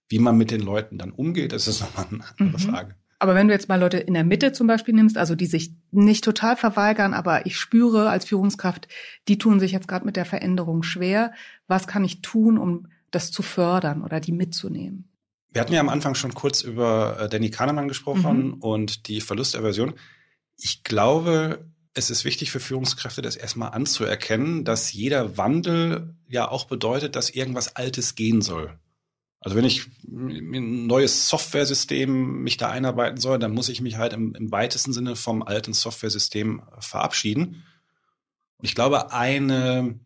Wie 0.10 0.19
man 0.19 0.38
mit 0.38 0.51
den 0.51 0.62
Leuten 0.62 0.97
dann 0.97 1.12
umgeht, 1.12 1.53
das 1.53 1.67
ist 1.67 1.82
nochmal 1.82 2.08
eine 2.12 2.23
andere 2.38 2.62
mhm. 2.62 2.71
Frage. 2.71 2.95
Aber 3.19 3.36
wenn 3.36 3.47
du 3.47 3.53
jetzt 3.53 3.67
mal 3.67 3.79
Leute 3.79 3.97
in 3.97 4.13
der 4.13 4.23
Mitte 4.23 4.53
zum 4.53 4.67
Beispiel 4.67 4.93
nimmst, 4.93 5.17
also 5.17 5.36
die 5.36 5.45
sich 5.45 5.73
nicht 5.91 6.23
total 6.23 6.55
verweigern, 6.55 7.13
aber 7.13 7.45
ich 7.45 7.58
spüre 7.58 8.10
als 8.10 8.25
Führungskraft, 8.25 8.88
die 9.27 9.38
tun 9.38 9.60
sich 9.60 9.73
jetzt 9.73 9.88
gerade 9.88 10.05
mit 10.05 10.15
der 10.15 10.25
Veränderung 10.25 10.84
schwer. 10.84 11.34
Was 11.67 11.86
kann 11.86 12.05
ich 12.05 12.21
tun, 12.21 12.58
um 12.58 12.88
das 13.12 13.32
zu 13.32 13.43
fördern 13.43 14.03
oder 14.03 14.21
die 14.21 14.32
mitzunehmen? 14.32 15.10
Wir 15.51 15.62
hatten 15.62 15.73
ja 15.73 15.79
am 15.79 15.89
Anfang 15.89 16.15
schon 16.15 16.33
kurz 16.33 16.62
über 16.62 17.19
äh, 17.19 17.29
Danny 17.29 17.49
Kahnemann 17.49 17.88
gesprochen 17.88 18.47
mhm. 18.47 18.53
und 18.55 19.07
die 19.07 19.21
Verlusterversion. 19.21 19.93
Ich 20.57 20.83
glaube, 20.83 21.65
es 21.93 22.09
ist 22.09 22.25
wichtig 22.25 22.51
für 22.51 22.59
Führungskräfte, 22.59 23.21
das 23.21 23.35
erstmal 23.35 23.71
anzuerkennen, 23.71 24.63
dass 24.63 24.93
jeder 24.93 25.38
Wandel 25.38 26.15
ja 26.27 26.49
auch 26.49 26.65
bedeutet, 26.65 27.15
dass 27.15 27.29
irgendwas 27.29 27.75
Altes 27.75 28.15
gehen 28.15 28.41
soll. 28.41 28.77
Also 29.41 29.55
wenn 29.55 29.65
ich 29.65 29.88
ein 30.07 30.85
neues 30.85 31.29
Softwaresystem 31.29 32.43
mich 32.43 32.57
da 32.57 32.69
einarbeiten 32.69 33.19
soll, 33.19 33.39
dann 33.39 33.53
muss 33.53 33.69
ich 33.69 33.79
mich 33.79 33.97
halt 33.97 34.13
im, 34.13 34.35
im 34.35 34.51
weitesten 34.51 34.91
Sinne 34.91 35.15
vom 35.15 35.41
alten 35.43 35.73
Softwaresystem 35.73 36.62
verabschieden. 36.79 37.63
Und 38.57 38.65
ich 38.65 38.75
glaube, 38.75 39.13
eine, 39.13 39.97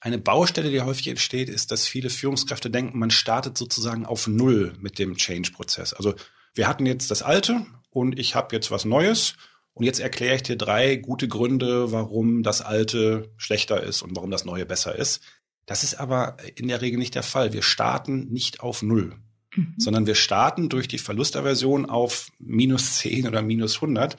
eine 0.00 0.18
Baustelle, 0.18 0.70
die 0.70 0.80
häufig 0.80 1.08
entsteht, 1.08 1.48
ist, 1.48 1.70
dass 1.70 1.86
viele 1.86 2.10
Führungskräfte 2.10 2.70
denken, 2.70 2.98
man 2.98 3.10
startet 3.10 3.58
sozusagen 3.58 4.06
auf 4.06 4.26
Null 4.28 4.74
mit 4.80 4.98
dem 4.98 5.16
Change-Prozess. 5.16 5.92
Also 5.92 6.14
wir 6.54 6.68
hatten 6.68 6.86
jetzt 6.86 7.10
das 7.10 7.22
Alte 7.22 7.66
und 7.90 8.18
ich 8.18 8.34
habe 8.34 8.54
jetzt 8.54 8.70
was 8.70 8.84
Neues 8.84 9.34
und 9.74 9.84
jetzt 9.84 10.00
erkläre 10.00 10.36
ich 10.36 10.42
dir 10.42 10.56
drei 10.56 10.96
gute 10.96 11.28
Gründe, 11.28 11.92
warum 11.92 12.42
das 12.42 12.62
Alte 12.62 13.32
schlechter 13.36 13.82
ist 13.82 14.02
und 14.02 14.16
warum 14.16 14.30
das 14.30 14.44
Neue 14.44 14.66
besser 14.66 14.94
ist. 14.96 15.22
Das 15.66 15.84
ist 15.84 15.94
aber 15.94 16.36
in 16.56 16.68
der 16.68 16.80
Regel 16.80 16.98
nicht 16.98 17.14
der 17.14 17.22
Fall. 17.22 17.52
Wir 17.52 17.62
starten 17.62 18.28
nicht 18.32 18.60
auf 18.60 18.82
Null, 18.82 19.14
mhm. 19.54 19.74
sondern 19.76 20.06
wir 20.06 20.14
starten 20.14 20.68
durch 20.68 20.88
die 20.88 20.98
Verlustaversion 20.98 21.86
auf 21.86 22.30
minus 22.38 22.96
10 22.98 23.28
oder 23.28 23.42
minus 23.42 23.76
100. 23.76 24.16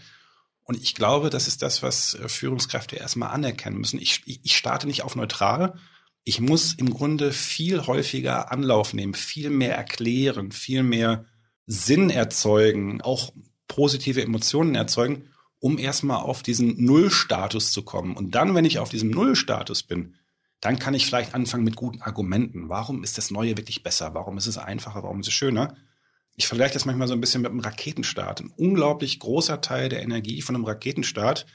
Und 0.69 0.83
ich 0.83 0.93
glaube, 0.93 1.31
das 1.31 1.47
ist 1.47 1.63
das, 1.63 1.81
was 1.81 2.13
äh, 2.13 2.29
Führungskräfte 2.29 2.95
erstmal 2.95 3.31
anerkennen 3.31 3.79
müssen. 3.79 3.99
Ich, 3.99 4.21
ich 4.27 4.55
starte 4.55 4.85
nicht 4.85 5.01
auf 5.01 5.15
neutral. 5.15 5.79
Ich 6.25 6.39
muss 6.39 6.73
im 6.73 6.91
Grunde 6.91 7.31
viel 7.31 7.87
häufiger 7.87 8.51
Anlauf 8.51 8.93
nehmen, 8.93 9.15
viel 9.15 9.49
mehr 9.49 9.75
erklären, 9.75 10.51
viel 10.51 10.83
mehr 10.83 11.25
Sinn 11.65 12.11
erzeugen, 12.11 13.01
auch 13.01 13.33
positive 13.67 14.21
Emotionen 14.21 14.75
erzeugen, 14.75 15.29
um 15.57 15.79
erstmal 15.79 16.17
auf 16.17 16.43
diesen 16.43 16.85
Nullstatus 16.85 17.71
zu 17.71 17.81
kommen. 17.81 18.15
Und 18.15 18.35
dann, 18.35 18.53
wenn 18.53 18.65
ich 18.65 18.77
auf 18.77 18.89
diesem 18.89 19.09
Nullstatus 19.09 19.81
bin, 19.81 20.13
dann 20.61 20.77
kann 20.77 20.93
ich 20.93 21.07
vielleicht 21.07 21.33
anfangen 21.33 21.63
mit 21.63 21.77
guten 21.77 22.03
Argumenten. 22.03 22.69
Warum 22.69 23.03
ist 23.03 23.17
das 23.17 23.31
Neue 23.31 23.57
wirklich 23.57 23.81
besser? 23.81 24.13
Warum 24.13 24.37
ist 24.37 24.45
es 24.45 24.59
einfacher? 24.59 25.01
Warum 25.01 25.21
ist 25.21 25.29
es 25.29 25.33
schöner? 25.33 25.75
Ich 26.39 26.47
vergleiche 26.47 26.73
das 26.73 26.85
manchmal 26.85 27.09
so 27.09 27.13
ein 27.13 27.19
bisschen 27.19 27.41
mit 27.41 27.51
einem 27.51 27.59
Raketenstart. 27.59 28.39
Ein 28.39 28.53
unglaublich 28.55 29.19
großer 29.19 29.59
Teil 29.59 29.89
der 29.89 30.01
Energie 30.01 30.41
von 30.41 30.55
einem 30.55 30.63
Raketenstart 30.63 31.45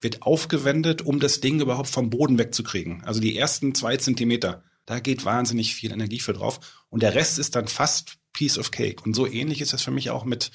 wird 0.00 0.22
aufgewendet, 0.22 1.02
um 1.02 1.18
das 1.18 1.40
Ding 1.40 1.60
überhaupt 1.60 1.88
vom 1.88 2.08
Boden 2.08 2.38
wegzukriegen. 2.38 3.02
Also 3.04 3.20
die 3.20 3.36
ersten 3.36 3.74
zwei 3.74 3.96
Zentimeter, 3.96 4.62
da 4.86 5.00
geht 5.00 5.24
wahnsinnig 5.24 5.74
viel 5.74 5.90
Energie 5.90 6.20
für 6.20 6.34
drauf. 6.34 6.84
Und 6.88 7.02
der 7.02 7.16
Rest 7.16 7.40
ist 7.40 7.56
dann 7.56 7.66
fast 7.66 8.18
Piece 8.32 8.58
of 8.58 8.70
Cake. 8.70 9.02
Und 9.04 9.14
so 9.14 9.26
ähnlich 9.26 9.60
ist 9.60 9.72
das 9.72 9.82
für 9.82 9.90
mich 9.90 10.10
auch 10.10 10.24
mit 10.24 10.52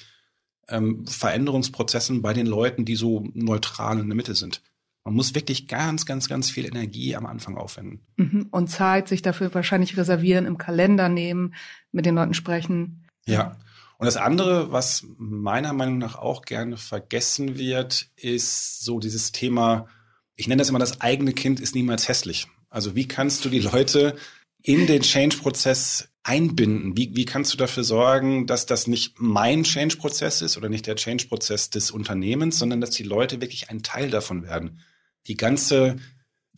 ähm, 0.68 1.06
Veränderungsprozessen 1.06 2.22
bei 2.22 2.32
den 2.32 2.46
Leuten, 2.46 2.86
die 2.86 2.96
so 2.96 3.28
neutral 3.34 3.98
in 3.98 4.08
der 4.08 4.16
Mitte 4.16 4.34
sind. 4.34 4.62
Man 5.04 5.12
muss 5.12 5.34
wirklich 5.34 5.68
ganz, 5.68 6.06
ganz, 6.06 6.26
ganz 6.26 6.50
viel 6.50 6.64
Energie 6.64 7.16
am 7.16 7.26
Anfang 7.26 7.58
aufwenden. 7.58 8.00
Mhm. 8.16 8.48
Und 8.50 8.68
Zeit 8.68 9.08
sich 9.08 9.20
dafür 9.20 9.52
wahrscheinlich 9.52 9.98
reservieren, 9.98 10.46
im 10.46 10.56
Kalender 10.56 11.10
nehmen, 11.10 11.54
mit 11.92 12.06
den 12.06 12.14
Leuten 12.14 12.32
sprechen. 12.32 13.04
Ja. 13.32 13.56
Und 13.98 14.06
das 14.06 14.16
andere, 14.16 14.70
was 14.70 15.04
meiner 15.16 15.72
Meinung 15.72 15.98
nach 15.98 16.16
auch 16.16 16.42
gerne 16.42 16.76
vergessen 16.76 17.58
wird, 17.58 18.08
ist 18.16 18.84
so 18.84 19.00
dieses 19.00 19.32
Thema, 19.32 19.88
ich 20.36 20.46
nenne 20.46 20.60
das 20.60 20.68
immer, 20.68 20.78
das 20.78 21.00
eigene 21.00 21.32
Kind 21.32 21.58
ist 21.58 21.74
niemals 21.74 22.06
hässlich. 22.06 22.46
Also 22.70 22.94
wie 22.94 23.08
kannst 23.08 23.44
du 23.44 23.48
die 23.48 23.60
Leute 23.60 24.16
in 24.62 24.86
den 24.86 25.02
Change-Prozess 25.02 26.10
einbinden? 26.22 26.96
Wie, 26.96 27.16
wie 27.16 27.24
kannst 27.24 27.52
du 27.52 27.56
dafür 27.56 27.82
sorgen, 27.82 28.46
dass 28.46 28.66
das 28.66 28.86
nicht 28.86 29.14
mein 29.18 29.64
Change-Prozess 29.64 30.42
ist 30.42 30.56
oder 30.56 30.68
nicht 30.68 30.86
der 30.86 30.96
Change-Prozess 30.96 31.70
des 31.70 31.90
Unternehmens, 31.90 32.58
sondern 32.58 32.80
dass 32.80 32.90
die 32.90 33.02
Leute 33.02 33.40
wirklich 33.40 33.70
ein 33.70 33.82
Teil 33.82 34.10
davon 34.10 34.44
werden? 34.44 34.80
die 35.28 35.36
ganze 35.36 35.96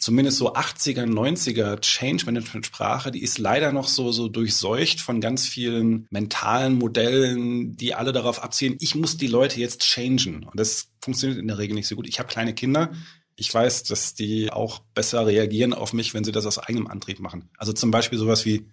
zumindest 0.01 0.39
so 0.39 0.55
80er, 0.55 1.05
90er 1.05 1.81
Change 1.81 2.25
Management 2.25 2.67
Sprache, 2.67 3.11
die 3.11 3.23
ist 3.23 3.39
leider 3.39 3.71
noch 3.71 3.87
so, 3.87 4.13
so 4.13 4.29
durchseucht 4.29 5.01
von 5.01 5.21
ganz 5.21 5.47
vielen 5.47 6.07
mentalen 6.11 6.75
Modellen, 6.77 7.77
die 7.77 7.95
alle 7.95 8.13
darauf 8.13 8.43
abzielen, 8.43 8.77
ich 8.81 8.95
muss 8.95 9.19
die 9.19 9.27
Leute 9.27 9.61
jetzt 9.61 9.83
changen. 9.83 10.45
Und 10.45 10.59
das 10.59 10.89
funktioniert 11.01 11.39
in 11.39 11.49
der 11.49 11.59
Regel 11.59 11.75
nicht 11.75 11.87
so 11.87 11.97
gut. 11.97 12.09
Ich 12.09 12.19
habe 12.19 12.29
kleine 12.29 12.55
Kinder. 12.55 12.93
Ich 13.37 13.53
weiß, 13.53 13.85
dass 13.85 14.15
die 14.15 14.51
auch 14.51 14.81
besser 14.95 15.27
reagieren 15.27 15.75
auf 15.75 15.93
mich, 15.93 16.15
wenn 16.15 16.25
sie 16.25 16.33
das 16.33 16.47
aus 16.47 16.59
eigenem 16.59 16.87
Antrieb 16.87 17.21
machen. 17.21 17.51
Also 17.57 17.73
zum 17.73 17.91
Beispiel 17.91 18.19
sowas 18.19 18.45
wie, 18.45 18.67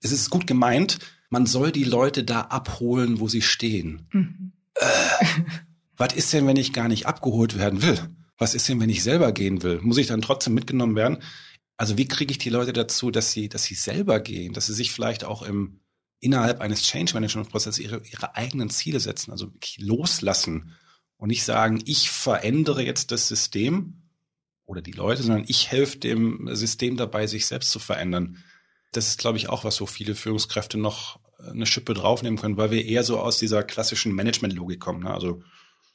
es 0.00 0.12
ist 0.12 0.28
gut 0.30 0.46
gemeint, 0.46 0.98
man 1.30 1.46
soll 1.46 1.72
die 1.72 1.84
Leute 1.84 2.24
da 2.24 2.42
abholen, 2.42 3.20
wo 3.20 3.28
sie 3.28 3.42
stehen. 3.42 4.06
Mhm. 4.12 4.52
Äh, 4.74 5.24
was 5.96 6.14
ist 6.14 6.32
denn, 6.32 6.46
wenn 6.46 6.56
ich 6.56 6.72
gar 6.72 6.88
nicht 6.88 7.06
abgeholt 7.06 7.56
werden 7.56 7.82
will? 7.82 7.98
Was 8.38 8.54
ist 8.54 8.68
denn, 8.68 8.80
wenn 8.80 8.90
ich 8.90 9.02
selber 9.02 9.32
gehen 9.32 9.62
will? 9.62 9.80
Muss 9.82 9.98
ich 9.98 10.06
dann 10.06 10.22
trotzdem 10.22 10.54
mitgenommen 10.54 10.96
werden? 10.96 11.22
Also 11.76 11.98
wie 11.98 12.06
kriege 12.06 12.32
ich 12.32 12.38
die 12.38 12.50
Leute 12.50 12.72
dazu, 12.72 13.10
dass 13.10 13.32
sie, 13.32 13.48
dass 13.48 13.64
sie 13.64 13.74
selber 13.74 14.20
gehen, 14.20 14.52
dass 14.52 14.66
sie 14.66 14.74
sich 14.74 14.92
vielleicht 14.92 15.24
auch 15.24 15.42
im 15.42 15.80
innerhalb 16.20 16.60
eines 16.60 16.82
Change 16.82 17.12
Management 17.12 17.50
Prozesses 17.50 17.78
ihre, 17.78 18.02
ihre 18.06 18.34
eigenen 18.34 18.70
Ziele 18.70 18.98
setzen, 18.98 19.30
also 19.30 19.52
loslassen 19.76 20.72
und 21.18 21.28
nicht 21.28 21.44
sagen, 21.44 21.82
ich 21.84 22.10
verändere 22.10 22.82
jetzt 22.82 23.10
das 23.10 23.28
System 23.28 24.08
oder 24.64 24.80
die 24.80 24.92
Leute, 24.92 25.22
sondern 25.22 25.44
ich 25.46 25.70
helfe 25.70 25.98
dem 25.98 26.48
System 26.54 26.96
dabei, 26.96 27.26
sich 27.26 27.46
selbst 27.46 27.70
zu 27.70 27.78
verändern. 27.78 28.42
Das 28.92 29.08
ist, 29.08 29.18
glaube 29.18 29.36
ich, 29.36 29.50
auch 29.50 29.64
was, 29.64 29.80
wo 29.82 29.86
viele 29.86 30.14
Führungskräfte 30.14 30.78
noch 30.78 31.20
eine 31.38 31.66
Schippe 31.66 31.92
draufnehmen 31.92 32.38
können, 32.38 32.56
weil 32.56 32.70
wir 32.70 32.86
eher 32.86 33.04
so 33.04 33.18
aus 33.18 33.38
dieser 33.38 33.62
klassischen 33.62 34.14
Management-Logik 34.14 34.80
kommen. 34.80 35.02
Ne? 35.02 35.12
Also 35.12 35.42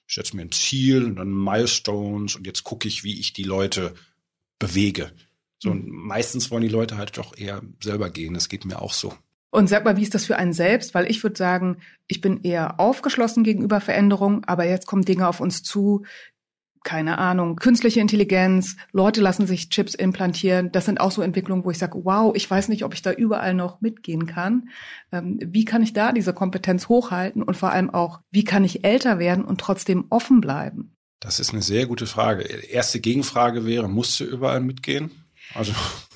ich 0.09 0.15
setze 0.15 0.35
mir 0.35 0.41
ein 0.41 0.51
Ziel 0.51 1.05
und 1.05 1.17
dann 1.17 1.31
Milestones 1.31 2.35
und 2.35 2.47
jetzt 2.47 2.63
gucke 2.63 2.87
ich, 2.87 3.03
wie 3.03 3.19
ich 3.19 3.31
die 3.31 3.43
Leute 3.43 3.93
bewege. 4.57 5.11
So, 5.59 5.69
und 5.69 5.87
meistens 5.87 6.49
wollen 6.49 6.63
die 6.63 6.67
Leute 6.67 6.97
halt 6.97 7.15
doch 7.17 7.37
eher 7.37 7.61
selber 7.81 8.09
gehen. 8.09 8.33
Das 8.33 8.49
geht 8.49 8.65
mir 8.65 8.81
auch 8.81 8.93
so. 8.93 9.13
Und 9.51 9.69
sag 9.69 9.85
mal, 9.85 9.97
wie 9.97 10.03
ist 10.03 10.15
das 10.15 10.25
für 10.25 10.37
einen 10.37 10.53
selbst? 10.53 10.95
Weil 10.95 11.09
ich 11.11 11.21
würde 11.21 11.37
sagen, 11.37 11.77
ich 12.07 12.21
bin 12.21 12.41
eher 12.41 12.79
aufgeschlossen 12.79 13.43
gegenüber 13.43 13.81
Veränderungen, 13.81 14.43
aber 14.45 14.65
jetzt 14.65 14.87
kommen 14.87 15.05
Dinge 15.05 15.27
auf 15.27 15.41
uns 15.41 15.61
zu, 15.61 16.05
keine 16.83 17.17
Ahnung, 17.17 17.55
künstliche 17.55 17.99
Intelligenz, 17.99 18.75
Leute 18.91 19.21
lassen 19.21 19.47
sich 19.47 19.69
Chips 19.69 19.93
implantieren. 19.95 20.71
Das 20.71 20.85
sind 20.85 20.99
auch 20.99 21.11
so 21.11 21.21
Entwicklungen, 21.21 21.65
wo 21.65 21.71
ich 21.71 21.77
sage, 21.77 21.99
wow, 22.03 22.33
ich 22.35 22.49
weiß 22.49 22.69
nicht, 22.69 22.83
ob 22.83 22.93
ich 22.93 23.01
da 23.01 23.11
überall 23.11 23.53
noch 23.53 23.81
mitgehen 23.81 24.25
kann. 24.25 24.69
Ähm, 25.11 25.39
wie 25.41 25.65
kann 25.65 25.83
ich 25.83 25.93
da 25.93 26.11
diese 26.11 26.33
Kompetenz 26.33 26.89
hochhalten 26.89 27.43
und 27.43 27.57
vor 27.57 27.71
allem 27.71 27.89
auch, 27.89 28.21
wie 28.31 28.43
kann 28.43 28.63
ich 28.63 28.83
älter 28.85 29.19
werden 29.19 29.43
und 29.43 29.59
trotzdem 29.59 30.05
offen 30.09 30.41
bleiben? 30.41 30.95
Das 31.19 31.39
ist 31.39 31.51
eine 31.51 31.61
sehr 31.61 31.85
gute 31.85 32.07
Frage. 32.07 32.43
Erste 32.43 32.99
Gegenfrage 33.01 33.65
wäre, 33.65 33.89
musst 33.89 34.19
du 34.19 34.23
überall 34.23 34.61
mitgehen? 34.61 35.11
Also 35.55 35.73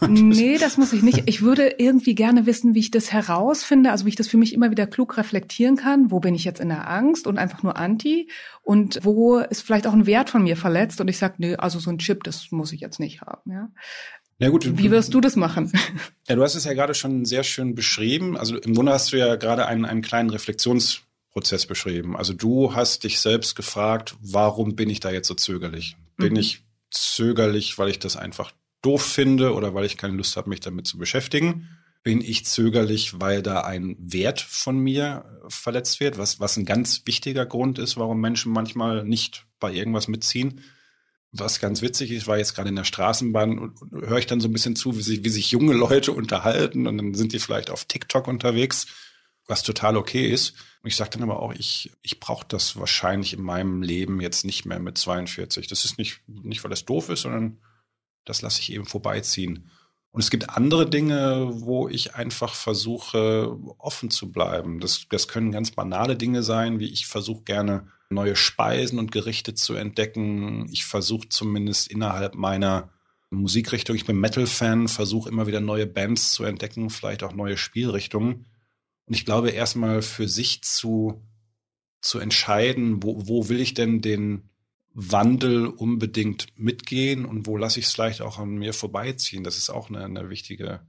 nee, 0.07 0.57
das 0.59 0.77
muss 0.77 0.93
ich 0.93 1.01
nicht. 1.01 1.23
Ich 1.25 1.41
würde 1.41 1.75
irgendwie 1.77 2.15
gerne 2.15 2.45
wissen, 2.45 2.75
wie 2.75 2.79
ich 2.79 2.91
das 2.91 3.11
herausfinde, 3.11 3.91
also 3.91 4.05
wie 4.05 4.09
ich 4.09 4.15
das 4.15 4.27
für 4.27 4.37
mich 4.37 4.53
immer 4.53 4.71
wieder 4.71 4.87
klug 4.87 5.17
reflektieren 5.17 5.75
kann. 5.75 6.11
Wo 6.11 6.19
bin 6.19 6.35
ich 6.35 6.43
jetzt 6.43 6.59
in 6.59 6.69
der 6.69 6.89
Angst 6.89 7.27
und 7.27 7.37
einfach 7.37 7.63
nur 7.63 7.77
anti? 7.77 8.29
Und 8.61 8.99
wo 9.03 9.39
ist 9.39 9.61
vielleicht 9.61 9.87
auch 9.87 9.93
ein 9.93 10.05
Wert 10.05 10.29
von 10.29 10.43
mir 10.43 10.57
verletzt? 10.57 11.01
Und 11.01 11.07
ich 11.07 11.17
sage, 11.17 11.35
nee, 11.39 11.55
also 11.55 11.79
so 11.79 11.89
ein 11.89 11.97
Chip, 11.97 12.23
das 12.23 12.51
muss 12.51 12.71
ich 12.71 12.81
jetzt 12.81 12.99
nicht 12.99 13.21
haben. 13.21 13.51
Ja. 13.51 13.69
Ja 14.39 14.49
gut. 14.49 14.77
Wie 14.77 14.91
wirst 14.91 15.13
du 15.13 15.21
das 15.21 15.35
machen? 15.35 15.71
Ja, 16.29 16.37
du 16.37 16.41
hast 16.41 16.55
es 16.55 16.63
ja 16.63 16.73
gerade 16.73 16.93
schon 16.93 17.25
sehr 17.25 17.43
schön 17.43 17.75
beschrieben. 17.75 18.37
Also 18.37 18.57
im 18.57 18.73
Grunde 18.73 18.93
hast 18.93 19.11
du 19.11 19.17
ja 19.17 19.35
gerade 19.35 19.65
einen, 19.65 19.83
einen 19.83 20.01
kleinen 20.01 20.29
Reflexionsprozess 20.29 21.65
beschrieben. 21.65 22.15
Also 22.15 22.31
du 22.31 22.75
hast 22.75 23.03
dich 23.03 23.19
selbst 23.19 23.57
gefragt, 23.57 24.15
warum 24.21 24.77
bin 24.77 24.89
ich 24.89 25.01
da 25.01 25.11
jetzt 25.11 25.27
so 25.27 25.33
zögerlich? 25.33 25.97
Bin 26.15 26.33
mhm. 26.33 26.39
ich 26.39 26.63
zögerlich, 26.91 27.77
weil 27.77 27.89
ich 27.89 27.99
das 27.99 28.15
einfach 28.15 28.53
doof 28.83 29.03
finde 29.03 29.53
oder 29.53 29.73
weil 29.73 29.85
ich 29.85 29.97
keine 29.97 30.15
Lust 30.15 30.37
habe, 30.37 30.49
mich 30.49 30.59
damit 30.59 30.85
zu 30.85 30.99
beschäftigen? 30.99 31.69
Bin 32.03 32.21
ich 32.21 32.45
zögerlich, 32.45 33.19
weil 33.19 33.41
da 33.41 33.61
ein 33.61 33.95
Wert 33.97 34.41
von 34.41 34.77
mir 34.77 35.41
verletzt 35.47 35.99
wird, 35.99 36.17
was, 36.17 36.39
was 36.39 36.57
ein 36.57 36.65
ganz 36.65 37.01
wichtiger 37.05 37.45
Grund 37.45 37.79
ist, 37.79 37.97
warum 37.97 38.19
Menschen 38.19 38.51
manchmal 38.51 39.05
nicht 39.05 39.45
bei 39.59 39.71
irgendwas 39.71 40.07
mitziehen? 40.07 40.61
Was 41.31 41.59
ganz 41.59 41.81
witzig 41.81 42.11
ist, 42.11 42.27
war 42.27 42.37
jetzt 42.37 42.53
gerade 42.55 42.69
in 42.69 42.75
der 42.75 42.83
Straßenbahn 42.83 43.57
und, 43.57 43.81
und 43.81 44.05
höre 44.05 44.19
ich 44.19 44.27
dann 44.27 44.41
so 44.41 44.49
ein 44.49 44.53
bisschen 44.53 44.75
zu, 44.75 44.97
wie 44.97 45.01
sich, 45.01 45.23
wie 45.23 45.29
sich 45.29 45.49
junge 45.49 45.73
Leute 45.73 46.11
unterhalten 46.13 46.85
und 46.85 46.97
dann 46.97 47.13
sind 47.13 47.33
die 47.33 47.39
vielleicht 47.39 47.71
auf 47.71 47.85
TikTok 47.85 48.27
unterwegs, 48.27 48.87
was 49.47 49.63
total 49.63 49.97
okay 49.97 50.27
ist. 50.27 50.51
Und 50.83 50.89
ich 50.89 50.97
sage 50.97 51.11
dann 51.11 51.23
aber 51.23 51.41
auch, 51.41 51.53
ich, 51.53 51.91
ich 52.01 52.19
brauche 52.19 52.45
das 52.47 52.77
wahrscheinlich 52.77 53.33
in 53.33 53.41
meinem 53.41 53.81
Leben 53.81 54.19
jetzt 54.19 54.43
nicht 54.43 54.65
mehr 54.65 54.79
mit 54.79 54.97
42. 54.97 55.67
Das 55.67 55.85
ist 55.85 55.97
nicht, 55.97 56.19
nicht 56.27 56.63
weil 56.63 56.69
das 56.69 56.83
doof 56.83 57.09
ist, 57.09 57.21
sondern 57.21 57.59
das 58.25 58.41
lasse 58.41 58.61
ich 58.61 58.71
eben 58.71 58.85
vorbeiziehen. 58.85 59.69
Und 60.11 60.21
es 60.21 60.29
gibt 60.29 60.51
andere 60.51 60.87
Dinge, 60.87 61.49
wo 61.51 61.89
ich 61.89 62.13
einfach 62.13 62.53
versuche, 62.53 63.57
offen 63.79 64.11
zu 64.11 64.31
bleiben. 64.31 64.79
Das, 64.79 65.07
das 65.09 65.27
können 65.27 65.51
ganz 65.51 65.71
banale 65.71 66.15
Dinge 66.15 66.43
sein, 66.43 66.79
wie 66.79 66.87
ich 66.87 67.07
versuche 67.07 67.43
gerne 67.43 67.87
neue 68.09 68.35
Speisen 68.35 68.99
und 68.99 69.11
Gerichte 69.11 69.55
zu 69.55 69.73
entdecken. 69.73 70.69
Ich 70.71 70.85
versuche 70.85 71.29
zumindest 71.29 71.87
innerhalb 71.87 72.35
meiner 72.35 72.89
Musikrichtung, 73.31 73.95
ich 73.95 74.05
bin 74.05 74.19
Metal-Fan, 74.19 74.87
versuche 74.87 75.29
immer 75.29 75.47
wieder 75.47 75.59
neue 75.59 75.87
Bands 75.87 76.33
zu 76.33 76.43
entdecken, 76.43 76.91
vielleicht 76.91 77.23
auch 77.23 77.33
neue 77.33 77.57
Spielrichtungen. 77.57 78.45
Und 79.05 79.15
ich 79.15 79.25
glaube, 79.25 79.49
erstmal 79.49 80.01
für 80.01 80.27
sich 80.27 80.63
zu, 80.63 81.21
zu 82.01 82.19
entscheiden, 82.19 83.03
wo, 83.03 83.27
wo 83.27 83.49
will 83.49 83.59
ich 83.59 83.73
denn 83.73 84.01
den, 84.01 84.49
Wandel 84.93 85.67
unbedingt 85.67 86.47
mitgehen 86.55 87.25
und 87.25 87.47
wo 87.47 87.57
lasse 87.57 87.79
ich 87.79 87.87
es 87.87 87.93
vielleicht 87.93 88.21
auch 88.21 88.37
an 88.37 88.55
mir 88.55 88.73
vorbeiziehen. 88.73 89.43
Das 89.43 89.57
ist 89.57 89.69
auch 89.69 89.89
eine, 89.89 90.03
eine 90.03 90.29
wichtige 90.29 90.81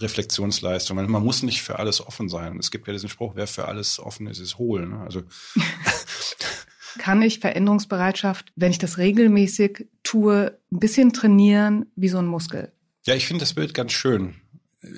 Reflexionsleistung. 0.00 0.96
Man 0.96 1.24
muss 1.24 1.42
nicht 1.42 1.62
für 1.62 1.78
alles 1.78 2.00
offen 2.04 2.28
sein. 2.28 2.58
Es 2.58 2.70
gibt 2.70 2.86
ja 2.86 2.92
diesen 2.92 3.08
Spruch, 3.08 3.34
wer 3.34 3.48
für 3.48 3.66
alles 3.66 3.98
offen 3.98 4.28
ist, 4.28 4.38
ist 4.38 4.58
hohl. 4.58 4.86
Ne? 4.86 5.00
Also 5.00 5.22
kann 6.98 7.20
ich 7.22 7.40
Veränderungsbereitschaft, 7.40 8.52
wenn 8.54 8.70
ich 8.70 8.78
das 8.78 8.98
regelmäßig 8.98 9.88
tue, 10.04 10.58
ein 10.70 10.78
bisschen 10.78 11.12
trainieren 11.12 11.86
wie 11.96 12.08
so 12.08 12.18
ein 12.18 12.26
Muskel? 12.26 12.72
Ja, 13.04 13.14
ich 13.14 13.26
finde 13.26 13.40
das 13.40 13.54
Bild 13.54 13.74
ganz 13.74 13.92
schön. 13.92 14.36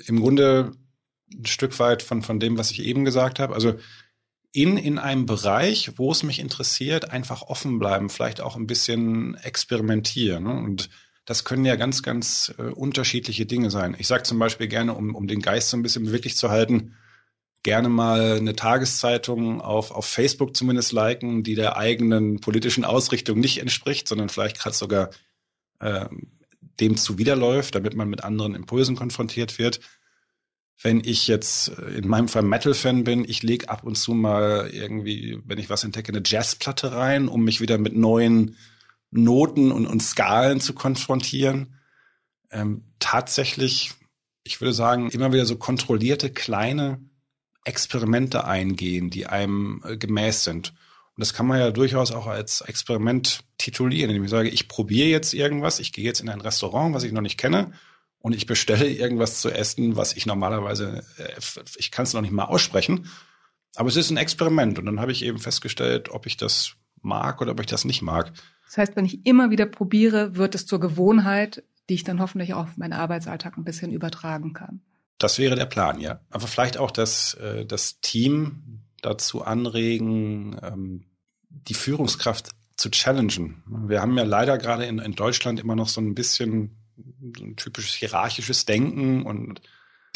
Im 0.05 0.19
Grunde 0.19 0.73
ein 1.33 1.45
Stück 1.45 1.79
weit 1.79 2.03
von, 2.03 2.21
von 2.21 2.39
dem, 2.39 2.57
was 2.57 2.71
ich 2.71 2.83
eben 2.83 3.05
gesagt 3.05 3.39
habe. 3.39 3.55
Also 3.55 3.75
in, 4.53 4.77
in 4.77 4.99
einem 4.99 5.25
Bereich, 5.25 5.97
wo 5.97 6.11
es 6.11 6.23
mich 6.23 6.39
interessiert, 6.39 7.11
einfach 7.11 7.43
offen 7.43 7.79
bleiben, 7.79 8.09
vielleicht 8.09 8.41
auch 8.41 8.55
ein 8.55 8.67
bisschen 8.67 9.35
experimentieren. 9.35 10.43
Ne? 10.43 10.53
Und 10.53 10.89
das 11.25 11.45
können 11.45 11.65
ja 11.65 11.75
ganz, 11.75 12.03
ganz 12.03 12.53
äh, 12.57 12.63
unterschiedliche 12.63 13.45
Dinge 13.45 13.71
sein. 13.71 13.95
Ich 13.97 14.07
sage 14.07 14.23
zum 14.23 14.39
Beispiel 14.39 14.67
gerne, 14.67 14.93
um, 14.93 15.15
um 15.15 15.27
den 15.27 15.41
Geist 15.41 15.69
so 15.69 15.77
ein 15.77 15.83
bisschen 15.83 16.05
beweglich 16.05 16.35
zu 16.35 16.49
halten, 16.49 16.95
gerne 17.63 17.89
mal 17.89 18.37
eine 18.37 18.55
Tageszeitung 18.55 19.61
auf, 19.61 19.91
auf 19.91 20.05
Facebook 20.05 20.57
zumindest 20.57 20.91
liken, 20.91 21.43
die 21.43 21.55
der 21.55 21.77
eigenen 21.77 22.41
politischen 22.41 22.83
Ausrichtung 22.83 23.39
nicht 23.39 23.59
entspricht, 23.59 24.07
sondern 24.07 24.29
vielleicht 24.29 24.59
gerade 24.59 24.75
sogar 24.75 25.11
äh, 25.79 26.07
dem 26.79 26.97
zuwiderläuft, 26.97 27.75
damit 27.75 27.95
man 27.95 28.09
mit 28.09 28.23
anderen 28.23 28.55
Impulsen 28.55 28.95
konfrontiert 28.95 29.59
wird 29.59 29.79
wenn 30.83 31.01
ich 31.03 31.27
jetzt 31.27 31.67
in 31.67 32.07
meinem 32.07 32.27
Fall 32.27 32.41
Metal-Fan 32.41 33.03
bin, 33.03 33.23
ich 33.27 33.43
lege 33.43 33.69
ab 33.69 33.83
und 33.83 33.95
zu 33.95 34.13
mal 34.13 34.69
irgendwie, 34.71 35.39
wenn 35.45 35.59
ich 35.59 35.69
was 35.69 35.83
entdecke, 35.83 36.11
eine 36.11 36.23
Jazzplatte 36.25 36.93
rein, 36.93 37.27
um 37.27 37.43
mich 37.43 37.61
wieder 37.61 37.77
mit 37.77 37.95
neuen 37.95 38.57
Noten 39.11 39.71
und, 39.71 39.85
und 39.85 40.01
Skalen 40.01 40.59
zu 40.59 40.73
konfrontieren. 40.73 41.75
Ähm, 42.49 42.85
tatsächlich, 42.99 43.91
ich 44.43 44.59
würde 44.61 44.73
sagen, 44.73 45.09
immer 45.11 45.31
wieder 45.31 45.45
so 45.45 45.57
kontrollierte 45.57 46.31
kleine 46.31 46.99
Experimente 47.63 48.45
eingehen, 48.45 49.09
die 49.09 49.27
einem 49.27 49.81
äh, 49.85 49.97
gemäß 49.97 50.43
sind. 50.43 50.73
Und 51.15 51.19
das 51.19 51.33
kann 51.33 51.45
man 51.45 51.59
ja 51.59 51.71
durchaus 51.71 52.11
auch 52.11 52.25
als 52.25 52.61
Experiment 52.61 53.43
titulieren, 53.57 54.09
indem 54.09 54.23
ich 54.23 54.31
sage, 54.31 54.49
ich 54.49 54.67
probiere 54.67 55.09
jetzt 55.09 55.33
irgendwas, 55.33 55.79
ich 55.79 55.93
gehe 55.93 56.05
jetzt 56.05 56.21
in 56.21 56.29
ein 56.29 56.41
Restaurant, 56.41 56.95
was 56.95 57.03
ich 57.03 57.11
noch 57.11 57.21
nicht 57.21 57.37
kenne, 57.37 57.73
und 58.21 58.35
ich 58.35 58.45
bestelle 58.45 58.87
irgendwas 58.87 59.41
zu 59.41 59.49
essen, 59.49 59.95
was 59.95 60.13
ich 60.13 60.25
normalerweise, 60.25 61.03
äh, 61.17 61.39
ich 61.77 61.91
kann 61.91 62.03
es 62.03 62.13
noch 62.13 62.21
nicht 62.21 62.31
mal 62.31 62.45
aussprechen, 62.45 63.07
aber 63.75 63.89
es 63.89 63.95
ist 63.95 64.09
ein 64.09 64.17
Experiment 64.17 64.79
und 64.79 64.85
dann 64.85 64.99
habe 64.99 65.11
ich 65.11 65.23
eben 65.23 65.39
festgestellt, 65.39 66.09
ob 66.09 66.25
ich 66.25 66.37
das 66.37 66.75
mag 67.01 67.41
oder 67.41 67.51
ob 67.51 67.59
ich 67.59 67.65
das 67.65 67.85
nicht 67.85 68.01
mag. 68.01 68.33
Das 68.65 68.77
heißt, 68.77 68.95
wenn 68.95 69.05
ich 69.05 69.25
immer 69.25 69.49
wieder 69.49 69.65
probiere, 69.65 70.35
wird 70.35 70.55
es 70.55 70.65
zur 70.65 70.79
Gewohnheit, 70.79 71.63
die 71.89 71.95
ich 71.95 72.03
dann 72.03 72.21
hoffentlich 72.21 72.53
auch 72.53 72.63
auf 72.63 72.77
meinen 72.77 72.93
Arbeitsalltag 72.93 73.57
ein 73.57 73.63
bisschen 73.63 73.91
übertragen 73.91 74.53
kann. 74.53 74.81
Das 75.17 75.37
wäre 75.37 75.55
der 75.55 75.65
Plan, 75.65 75.99
ja. 75.99 76.21
Aber 76.29 76.47
vielleicht 76.47 76.77
auch 76.77 76.91
das, 76.91 77.33
äh, 77.35 77.65
das 77.65 77.99
Team 78.01 78.81
dazu 79.01 79.43
anregen, 79.43 80.57
ähm, 80.63 81.05
die 81.49 81.73
Führungskraft 81.73 82.49
zu 82.77 82.89
challengen. 82.89 83.63
Wir 83.67 84.01
haben 84.01 84.17
ja 84.17 84.23
leider 84.23 84.57
gerade 84.57 84.85
in, 84.85 84.99
in 84.99 85.13
Deutschland 85.13 85.59
immer 85.59 85.75
noch 85.75 85.89
so 85.89 86.01
ein 86.01 86.15
bisschen 86.15 86.80
so 87.37 87.43
ein 87.43 87.55
typisches 87.55 87.93
hierarchisches 87.93 88.65
Denken 88.65 89.25
und 89.25 89.61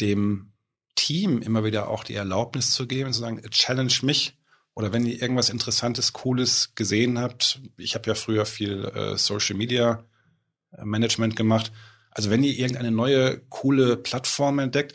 dem 0.00 0.52
Team 0.94 1.42
immer 1.42 1.64
wieder 1.64 1.88
auch 1.88 2.04
die 2.04 2.14
Erlaubnis 2.14 2.72
zu 2.72 2.86
geben, 2.86 3.12
zu 3.12 3.20
sagen, 3.20 3.42
challenge 3.50 3.98
mich. 4.02 4.36
Oder 4.74 4.92
wenn 4.92 5.06
ihr 5.06 5.20
irgendwas 5.20 5.48
Interessantes, 5.48 6.12
Cooles 6.12 6.74
gesehen 6.74 7.18
habt, 7.18 7.60
ich 7.76 7.94
habe 7.94 8.08
ja 8.08 8.14
früher 8.14 8.44
viel 8.44 8.84
äh, 8.84 9.16
Social 9.16 9.56
Media 9.56 10.04
äh, 10.72 10.84
Management 10.84 11.36
gemacht. 11.36 11.72
Also 12.10 12.30
wenn 12.30 12.44
ihr 12.44 12.52
irgendeine 12.58 12.90
neue, 12.90 13.40
coole 13.48 13.96
Plattform 13.96 14.58
entdeckt, 14.58 14.94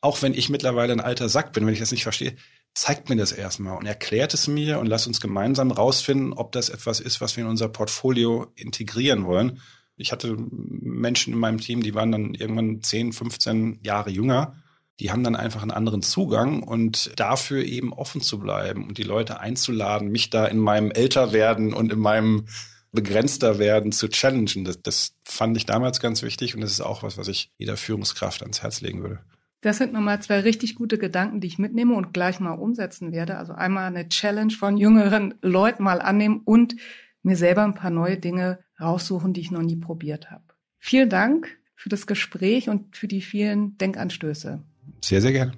auch 0.00 0.20
wenn 0.20 0.34
ich 0.34 0.48
mittlerweile 0.48 0.92
ein 0.92 1.00
alter 1.00 1.28
Sack 1.28 1.52
bin, 1.52 1.64
wenn 1.64 1.72
ich 1.72 1.80
das 1.80 1.92
nicht 1.92 2.02
verstehe, 2.02 2.36
zeigt 2.74 3.08
mir 3.08 3.16
das 3.16 3.32
erstmal 3.32 3.76
und 3.76 3.86
erklärt 3.86 4.34
es 4.34 4.48
mir 4.48 4.78
und 4.78 4.86
lasst 4.86 5.06
uns 5.06 5.20
gemeinsam 5.20 5.70
rausfinden, 5.70 6.32
ob 6.32 6.52
das 6.52 6.70
etwas 6.70 7.00
ist, 7.00 7.20
was 7.20 7.36
wir 7.36 7.44
in 7.44 7.50
unser 7.50 7.68
Portfolio 7.68 8.52
integrieren 8.56 9.24
wollen. 9.26 9.60
Ich 10.02 10.12
hatte 10.12 10.36
Menschen 10.36 11.32
in 11.32 11.38
meinem 11.38 11.58
Team, 11.58 11.82
die 11.82 11.94
waren 11.94 12.12
dann 12.12 12.34
irgendwann 12.34 12.82
10, 12.82 13.12
15 13.12 13.78
Jahre 13.82 14.10
jünger. 14.10 14.56
Die 15.00 15.10
haben 15.10 15.24
dann 15.24 15.36
einfach 15.36 15.62
einen 15.62 15.70
anderen 15.70 16.02
Zugang 16.02 16.62
und 16.62 17.18
dafür 17.18 17.64
eben 17.64 17.92
offen 17.92 18.20
zu 18.20 18.38
bleiben 18.38 18.86
und 18.86 18.98
die 18.98 19.04
Leute 19.04 19.40
einzuladen, 19.40 20.08
mich 20.08 20.28
da 20.28 20.46
in 20.46 20.58
meinem 20.58 20.90
Älterwerden 20.90 21.72
und 21.72 21.92
in 21.92 21.98
meinem 21.98 22.46
begrenzter 22.92 23.58
werden 23.58 23.90
zu 23.90 24.08
challengen. 24.08 24.64
Das, 24.64 24.82
das 24.82 25.14
fand 25.24 25.56
ich 25.56 25.64
damals 25.64 25.98
ganz 25.98 26.22
wichtig 26.22 26.54
und 26.54 26.60
das 26.60 26.72
ist 26.72 26.82
auch 26.82 27.02
was, 27.02 27.16
was 27.16 27.28
ich 27.28 27.50
jeder 27.56 27.76
Führungskraft 27.76 28.42
ans 28.42 28.62
Herz 28.62 28.80
legen 28.82 29.02
würde. 29.02 29.20
Das 29.62 29.78
sind 29.78 29.92
nochmal 29.92 30.20
zwei 30.20 30.40
richtig 30.40 30.74
gute 30.74 30.98
Gedanken, 30.98 31.40
die 31.40 31.46
ich 31.46 31.58
mitnehme 31.58 31.94
und 31.94 32.12
gleich 32.12 32.40
mal 32.40 32.54
umsetzen 32.54 33.12
werde. 33.12 33.38
Also 33.38 33.52
einmal 33.52 33.86
eine 33.86 34.08
Challenge 34.08 34.52
von 34.52 34.76
jüngeren 34.76 35.34
Leuten 35.40 35.84
mal 35.84 36.02
annehmen 36.02 36.42
und 36.44 36.74
mir 37.22 37.36
selber 37.36 37.64
ein 37.64 37.74
paar 37.74 37.90
neue 37.90 38.18
Dinge 38.18 38.58
raussuchen, 38.80 39.32
die 39.32 39.40
ich 39.40 39.50
noch 39.50 39.62
nie 39.62 39.76
probiert 39.76 40.30
habe. 40.30 40.44
Vielen 40.78 41.08
Dank 41.08 41.58
für 41.74 41.88
das 41.88 42.06
Gespräch 42.06 42.68
und 42.68 42.96
für 42.96 43.08
die 43.08 43.22
vielen 43.22 43.76
Denkanstöße. 43.78 44.62
Sehr, 45.00 45.20
sehr 45.20 45.32
gerne. 45.32 45.52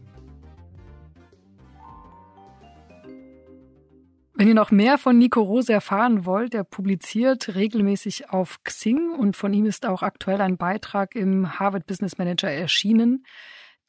Wenn 4.36 4.48
ihr 4.48 4.54
noch 4.54 4.72
mehr 4.72 4.98
von 4.98 5.16
Nico 5.16 5.40
Rose 5.42 5.72
erfahren 5.72 6.26
wollt, 6.26 6.54
er 6.54 6.64
publiziert 6.64 7.54
regelmäßig 7.54 8.30
auf 8.30 8.64
Xing 8.64 9.10
und 9.10 9.36
von 9.36 9.54
ihm 9.54 9.64
ist 9.64 9.86
auch 9.86 10.02
aktuell 10.02 10.40
ein 10.40 10.56
Beitrag 10.56 11.14
im 11.14 11.60
Harvard 11.60 11.86
Business 11.86 12.18
Manager 12.18 12.50
erschienen. 12.50 13.24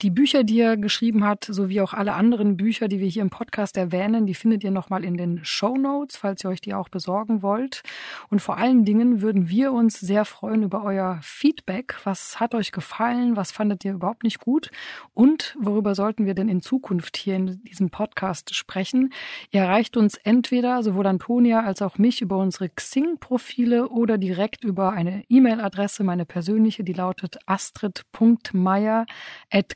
Die 0.01 0.10
Bücher, 0.10 0.43
die 0.43 0.60
er 0.60 0.75
geschrieben 0.75 1.23
hat, 1.23 1.45
sowie 1.45 1.79
auch 1.79 1.93
alle 1.93 2.15
anderen 2.15 2.58
Bücher, 2.58 2.89
die 2.89 2.99
wir 2.99 3.08
hier 3.08 3.21
im 3.21 3.29
Podcast 3.29 3.77
erwähnen, 3.77 4.25
die 4.25 4.34
findet 4.34 4.62
ihr 4.65 4.71
nochmal 4.71 5.05
in 5.05 5.15
den 5.15 5.39
Show 5.45 5.77
Notes, 5.77 6.17
falls 6.17 6.43
ihr 6.43 6.49
euch 6.49 6.60
die 6.60 6.73
auch 6.73 6.89
besorgen 6.89 7.41
wollt. 7.41 7.81
Und 8.29 8.41
vor 8.41 8.58
allen 8.58 8.84
Dingen 8.84 9.21
würden 9.21 9.47
wir 9.47 9.71
uns 9.71 9.97
sehr 9.97 10.25
freuen 10.25 10.63
über 10.63 10.84
euer 10.84 11.19
Feedback. 11.21 11.95
Was 12.03 12.41
hat 12.41 12.53
euch 12.55 12.73
gefallen? 12.73 13.38
Was 13.38 13.53
fandet 13.53 13.86
ihr 13.86 13.93
überhaupt 13.93 14.23
nicht 14.23 14.41
gut? 14.41 14.69
Und 15.13 15.55
worüber 15.58 15.95
sollten 15.95 16.25
wir 16.25 16.34
denn 16.34 16.49
in 16.49 16.62
Zukunft 16.62 17.15
hier 17.15 17.38
in 17.38 17.63
diesem 17.63 17.89
Podcast 17.89 18.53
sprechen? 18.53 19.13
Ihr 19.51 19.62
erreicht 19.62 19.95
uns 19.95 20.15
entweder 20.17 20.84
sowohl 20.84 21.08
Antonia 21.08 21.62
als 21.62 21.81
auch 21.81 21.97
mich 21.97 22.21
über 22.21 22.38
unsere 22.38 22.67
Xing-Profile 22.67 23.87
oder 23.87 24.17
direkt 24.17 24.65
über 24.65 24.91
eine 24.91 25.23
E-Mail-Adresse, 25.29 26.04
meine 26.04 26.25
persönliche, 26.25 26.83
die 26.83 26.91
lautet 26.91 27.37
astrid.meier@ 27.46 29.06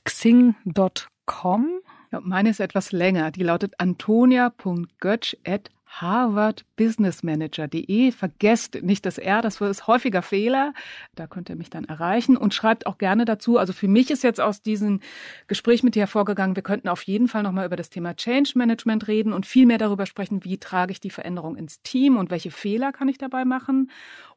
xing.com. 0.10 1.68
Ja, 2.12 2.20
meine 2.22 2.50
ist 2.50 2.60
etwas 2.60 2.92
länger. 2.92 3.30
Die 3.32 3.44
lautet 3.44 3.80
antonia.götsch 3.80 5.36
harvardbusinessmanager.de. 5.90 8.12
Vergesst 8.12 8.84
nicht 8.84 9.06
das 9.06 9.18
R, 9.18 9.42
das 9.42 9.60
ist 9.60 9.88
häufiger 9.88 10.22
Fehler. 10.22 10.74
Da 11.16 11.26
könnt 11.28 11.50
ihr 11.50 11.56
mich 11.56 11.72
dann 11.72 11.86
erreichen 11.86 12.38
und 12.38 12.54
schreibt 12.54 12.86
auch 12.86 13.00
gerne 13.00 13.26
dazu. 13.26 13.58
Also 13.58 13.74
für 13.74 13.88
mich 13.88 14.12
ist 14.12 14.24
jetzt 14.24 14.40
aus 14.40 14.62
diesem 14.62 15.00
Gespräch 15.48 15.82
mit 15.84 15.96
dir 15.96 16.02
hervorgegangen, 16.02 16.56
wir 16.56 16.62
könnten 16.64 16.90
auf 16.90 17.02
jeden 17.04 17.28
Fall 17.28 17.44
nochmal 17.44 17.66
über 17.66 17.76
das 17.76 17.90
Thema 17.90 18.16
Change 18.16 18.52
Management 18.56 19.08
reden 19.08 19.34
und 19.34 19.48
viel 19.48 19.66
mehr 19.66 19.80
darüber 19.80 20.06
sprechen, 20.06 20.44
wie 20.44 20.60
trage 20.60 20.92
ich 20.92 21.00
die 21.00 21.10
Veränderung 21.10 21.56
ins 21.56 21.82
Team 21.82 22.18
und 22.18 22.30
welche 22.30 22.52
Fehler 22.52 22.92
kann 22.92 23.10
ich 23.10 23.18
dabei 23.18 23.46
machen. 23.46 23.90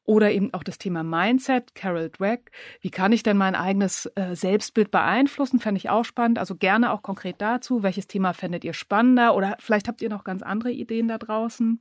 Oder 0.04 0.32
eben 0.32 0.52
auch 0.52 0.64
das 0.64 0.78
Thema 0.78 1.04
Mindset, 1.04 1.74
Carol 1.74 2.10
Dweck. 2.10 2.50
Wie 2.80 2.90
kann 2.90 3.12
ich 3.12 3.22
denn 3.22 3.36
mein 3.36 3.54
eigenes 3.54 4.06
äh, 4.16 4.34
Selbstbild 4.34 4.90
beeinflussen? 4.90 5.60
Fände 5.60 5.78
ich 5.78 5.90
auch 5.90 6.04
spannend. 6.04 6.38
Also 6.38 6.56
gerne 6.56 6.92
auch 6.92 7.02
konkret 7.02 7.36
dazu. 7.38 7.82
Welches 7.82 8.08
Thema 8.08 8.32
fändet 8.32 8.64
ihr 8.64 8.72
spannender? 8.72 9.36
Oder 9.36 9.56
vielleicht 9.60 9.86
habt 9.86 10.02
ihr 10.02 10.08
noch 10.08 10.24
ganz 10.24 10.42
andere 10.42 10.72
Ideen 10.72 11.06
da 11.06 11.18
draußen. 11.18 11.80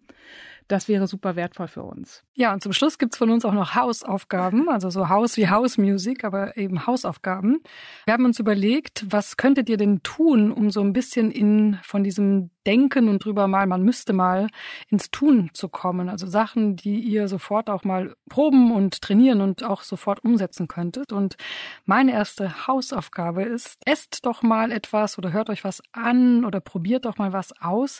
Das 0.72 0.88
wäre 0.88 1.06
super 1.06 1.36
wertvoll 1.36 1.68
für 1.68 1.84
uns. 1.84 2.24
Ja, 2.34 2.54
und 2.54 2.64
zum 2.64 2.72
Schluss 2.72 2.98
gibt's 2.98 3.18
von 3.18 3.30
uns 3.30 3.44
auch 3.44 3.52
noch 3.52 3.76
Hausaufgaben, 3.76 4.70
also 4.70 4.90
so 4.90 5.10
Haus 5.10 5.36
wie 5.36 5.50
House 5.50 5.78
Music, 5.78 6.24
aber 6.24 6.56
eben 6.56 6.88
Hausaufgaben. 6.88 7.62
Wir 8.06 8.14
haben 8.14 8.24
uns 8.24 8.40
überlegt, 8.40 9.06
was 9.10 9.36
könntet 9.36 9.68
ihr 9.68 9.76
denn 9.76 10.02
tun, 10.02 10.50
um 10.50 10.72
so 10.72 10.80
ein 10.80 10.94
bisschen 10.94 11.30
in 11.30 11.78
von 11.84 12.06
diesem 12.06 12.52
Denken 12.66 13.10
und 13.10 13.26
drüber 13.26 13.48
mal, 13.48 13.66
man 13.66 13.82
müsste 13.82 14.14
mal 14.14 14.48
ins 14.88 15.10
Tun 15.10 15.50
zu 15.54 15.68
kommen. 15.68 16.10
Also 16.10 16.28
Sachen, 16.28 16.76
die 16.76 17.00
ihr 17.00 17.28
sofort 17.28 17.70
auch 17.70 17.84
mal 17.84 18.16
proben 18.30 18.72
und 18.72 19.02
trainieren 19.02 19.42
und 19.42 19.64
auch 19.64 19.82
sofort 19.82 20.24
umsetzen 20.24 20.68
könntet. 20.68 21.12
Und 21.12 21.38
meine 21.86 22.14
erste 22.14 22.68
Hausaufgabe 22.68 23.44
ist, 23.44 23.78
esst 23.86 24.26
doch 24.26 24.44
mal 24.44 24.72
etwas 24.72 25.18
oder 25.18 25.34
hört 25.34 25.50
euch 25.50 25.64
was 25.64 25.82
an 25.92 26.46
oder 26.46 26.60
probiert 26.60 27.06
doch 27.06 27.18
mal 27.18 27.34
was 27.34 27.52
aus, 27.60 28.00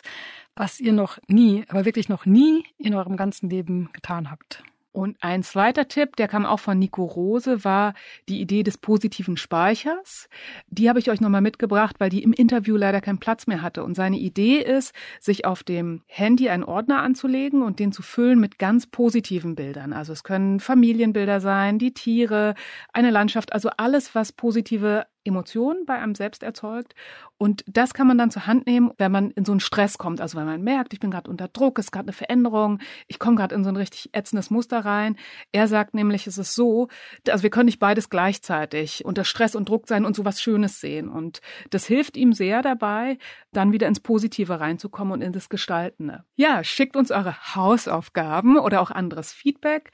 was 0.56 0.80
ihr 0.80 0.92
noch 0.92 1.18
nie, 1.28 1.64
aber 1.68 1.84
wirklich 1.84 2.08
noch 2.08 2.26
nie 2.26 2.64
in 2.78 2.94
eurem 2.94 3.16
ganzen 3.16 3.48
Leben 3.50 3.90
getan 3.92 4.30
habt. 4.30 4.62
Und 4.92 5.16
ein 5.22 5.42
zweiter 5.42 5.88
Tipp, 5.88 6.16
der 6.16 6.28
kam 6.28 6.44
auch 6.44 6.60
von 6.60 6.78
Nico 6.78 7.04
Rose, 7.04 7.64
war 7.64 7.94
die 8.28 8.42
Idee 8.42 8.62
des 8.62 8.76
positiven 8.76 9.38
Speichers. 9.38 10.28
Die 10.68 10.90
habe 10.90 10.98
ich 10.98 11.10
euch 11.10 11.22
nochmal 11.22 11.40
mitgebracht, 11.40 11.96
weil 11.98 12.10
die 12.10 12.22
im 12.22 12.34
Interview 12.34 12.76
leider 12.76 13.00
keinen 13.00 13.18
Platz 13.18 13.46
mehr 13.46 13.62
hatte. 13.62 13.84
Und 13.84 13.94
seine 13.94 14.18
Idee 14.18 14.58
ist, 14.58 14.94
sich 15.18 15.46
auf 15.46 15.62
dem 15.62 16.02
Handy 16.06 16.50
einen 16.50 16.62
Ordner 16.62 17.00
anzulegen 17.00 17.62
und 17.62 17.78
den 17.78 17.92
zu 17.92 18.02
füllen 18.02 18.38
mit 18.38 18.58
ganz 18.58 18.86
positiven 18.86 19.54
Bildern. 19.54 19.94
Also 19.94 20.12
es 20.12 20.24
können 20.24 20.60
Familienbilder 20.60 21.40
sein, 21.40 21.78
die 21.78 21.94
Tiere, 21.94 22.54
eine 22.92 23.10
Landschaft, 23.10 23.54
also 23.54 23.70
alles, 23.78 24.14
was 24.14 24.32
positive 24.32 25.06
Emotionen 25.24 25.86
bei 25.86 25.98
einem 25.98 26.14
selbst 26.14 26.42
erzeugt. 26.42 26.94
Und 27.38 27.64
das 27.66 27.94
kann 27.94 28.06
man 28.06 28.18
dann 28.18 28.30
zur 28.30 28.46
Hand 28.46 28.66
nehmen, 28.66 28.92
wenn 28.98 29.10
man 29.12 29.30
in 29.32 29.44
so 29.44 29.52
einen 29.52 29.60
Stress 29.60 29.98
kommt. 29.98 30.20
Also 30.20 30.38
wenn 30.38 30.46
man 30.46 30.62
merkt, 30.62 30.92
ich 30.92 31.00
bin 31.00 31.10
gerade 31.10 31.30
unter 31.30 31.48
Druck, 31.48 31.78
es 31.78 31.86
ist 31.86 31.90
gerade 31.90 32.06
eine 32.06 32.12
Veränderung, 32.12 32.78
ich 33.08 33.18
komme 33.18 33.36
gerade 33.36 33.54
in 33.54 33.64
so 33.64 33.70
ein 33.70 33.76
richtig 33.76 34.10
ätzendes 34.12 34.50
Muster 34.50 34.84
rein. 34.84 35.16
Er 35.50 35.68
sagt 35.68 35.94
nämlich, 35.94 36.26
es 36.26 36.38
ist 36.38 36.54
so, 36.54 36.88
also 37.28 37.42
wir 37.42 37.50
können 37.50 37.66
nicht 37.66 37.80
beides 37.80 38.10
gleichzeitig 38.10 39.04
unter 39.04 39.24
Stress 39.24 39.54
und 39.54 39.68
Druck 39.68 39.88
sein 39.88 40.04
und 40.04 40.14
so 40.14 40.24
was 40.24 40.40
Schönes 40.40 40.80
sehen. 40.80 41.08
Und 41.08 41.40
das 41.70 41.86
hilft 41.86 42.16
ihm 42.16 42.32
sehr 42.32 42.62
dabei, 42.62 43.18
dann 43.52 43.72
wieder 43.72 43.88
ins 43.88 44.00
Positive 44.00 44.60
reinzukommen 44.60 45.12
und 45.12 45.22
in 45.22 45.32
das 45.32 45.48
Gestaltende. 45.48 46.24
Ja, 46.36 46.62
schickt 46.64 46.96
uns 46.96 47.10
eure 47.10 47.54
Hausaufgaben 47.54 48.58
oder 48.58 48.80
auch 48.80 48.90
anderes 48.90 49.32
Feedback. 49.32 49.90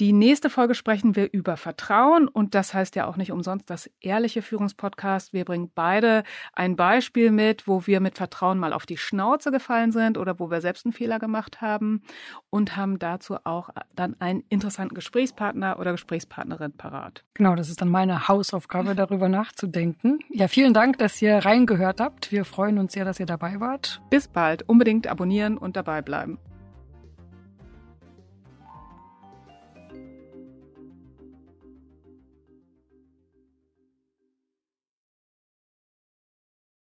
Die 0.00 0.14
nächste 0.14 0.48
Folge 0.48 0.74
sprechen 0.74 1.14
wir 1.14 1.30
über 1.30 1.58
Vertrauen 1.58 2.26
und 2.26 2.54
das 2.54 2.72
heißt 2.72 2.96
ja 2.96 3.06
auch 3.06 3.18
nicht 3.18 3.32
umsonst 3.32 3.68
das 3.68 3.90
ehrliche 4.00 4.40
Führungspodcast. 4.40 5.34
Wir 5.34 5.44
bringen 5.44 5.70
beide 5.74 6.22
ein 6.54 6.74
Beispiel 6.74 7.30
mit, 7.30 7.68
wo 7.68 7.86
wir 7.86 8.00
mit 8.00 8.16
Vertrauen 8.16 8.58
mal 8.58 8.72
auf 8.72 8.86
die 8.86 8.96
Schnauze 8.96 9.50
gefallen 9.50 9.92
sind 9.92 10.16
oder 10.16 10.40
wo 10.40 10.50
wir 10.50 10.62
selbst 10.62 10.86
einen 10.86 10.94
Fehler 10.94 11.18
gemacht 11.18 11.60
haben 11.60 12.00
und 12.48 12.78
haben 12.78 12.98
dazu 12.98 13.36
auch 13.44 13.68
dann 13.94 14.16
einen 14.20 14.42
interessanten 14.48 14.94
Gesprächspartner 14.94 15.78
oder 15.78 15.92
Gesprächspartnerin 15.92 16.72
parat. 16.72 17.22
Genau, 17.34 17.54
das 17.54 17.68
ist 17.68 17.82
dann 17.82 17.90
meine 17.90 18.26
Hausaufgabe, 18.26 18.94
darüber 18.94 19.28
nachzudenken. 19.28 20.20
Ja, 20.30 20.48
vielen 20.48 20.72
Dank, 20.72 20.96
dass 20.96 21.20
ihr 21.20 21.44
reingehört 21.44 22.00
habt. 22.00 22.32
Wir 22.32 22.46
freuen 22.46 22.78
uns 22.78 22.94
sehr, 22.94 23.04
dass 23.04 23.20
ihr 23.20 23.26
dabei 23.26 23.60
wart. 23.60 24.00
Bis 24.08 24.28
bald. 24.28 24.66
Unbedingt 24.66 25.08
abonnieren 25.08 25.58
und 25.58 25.76
dabei 25.76 26.00
bleiben. 26.00 26.38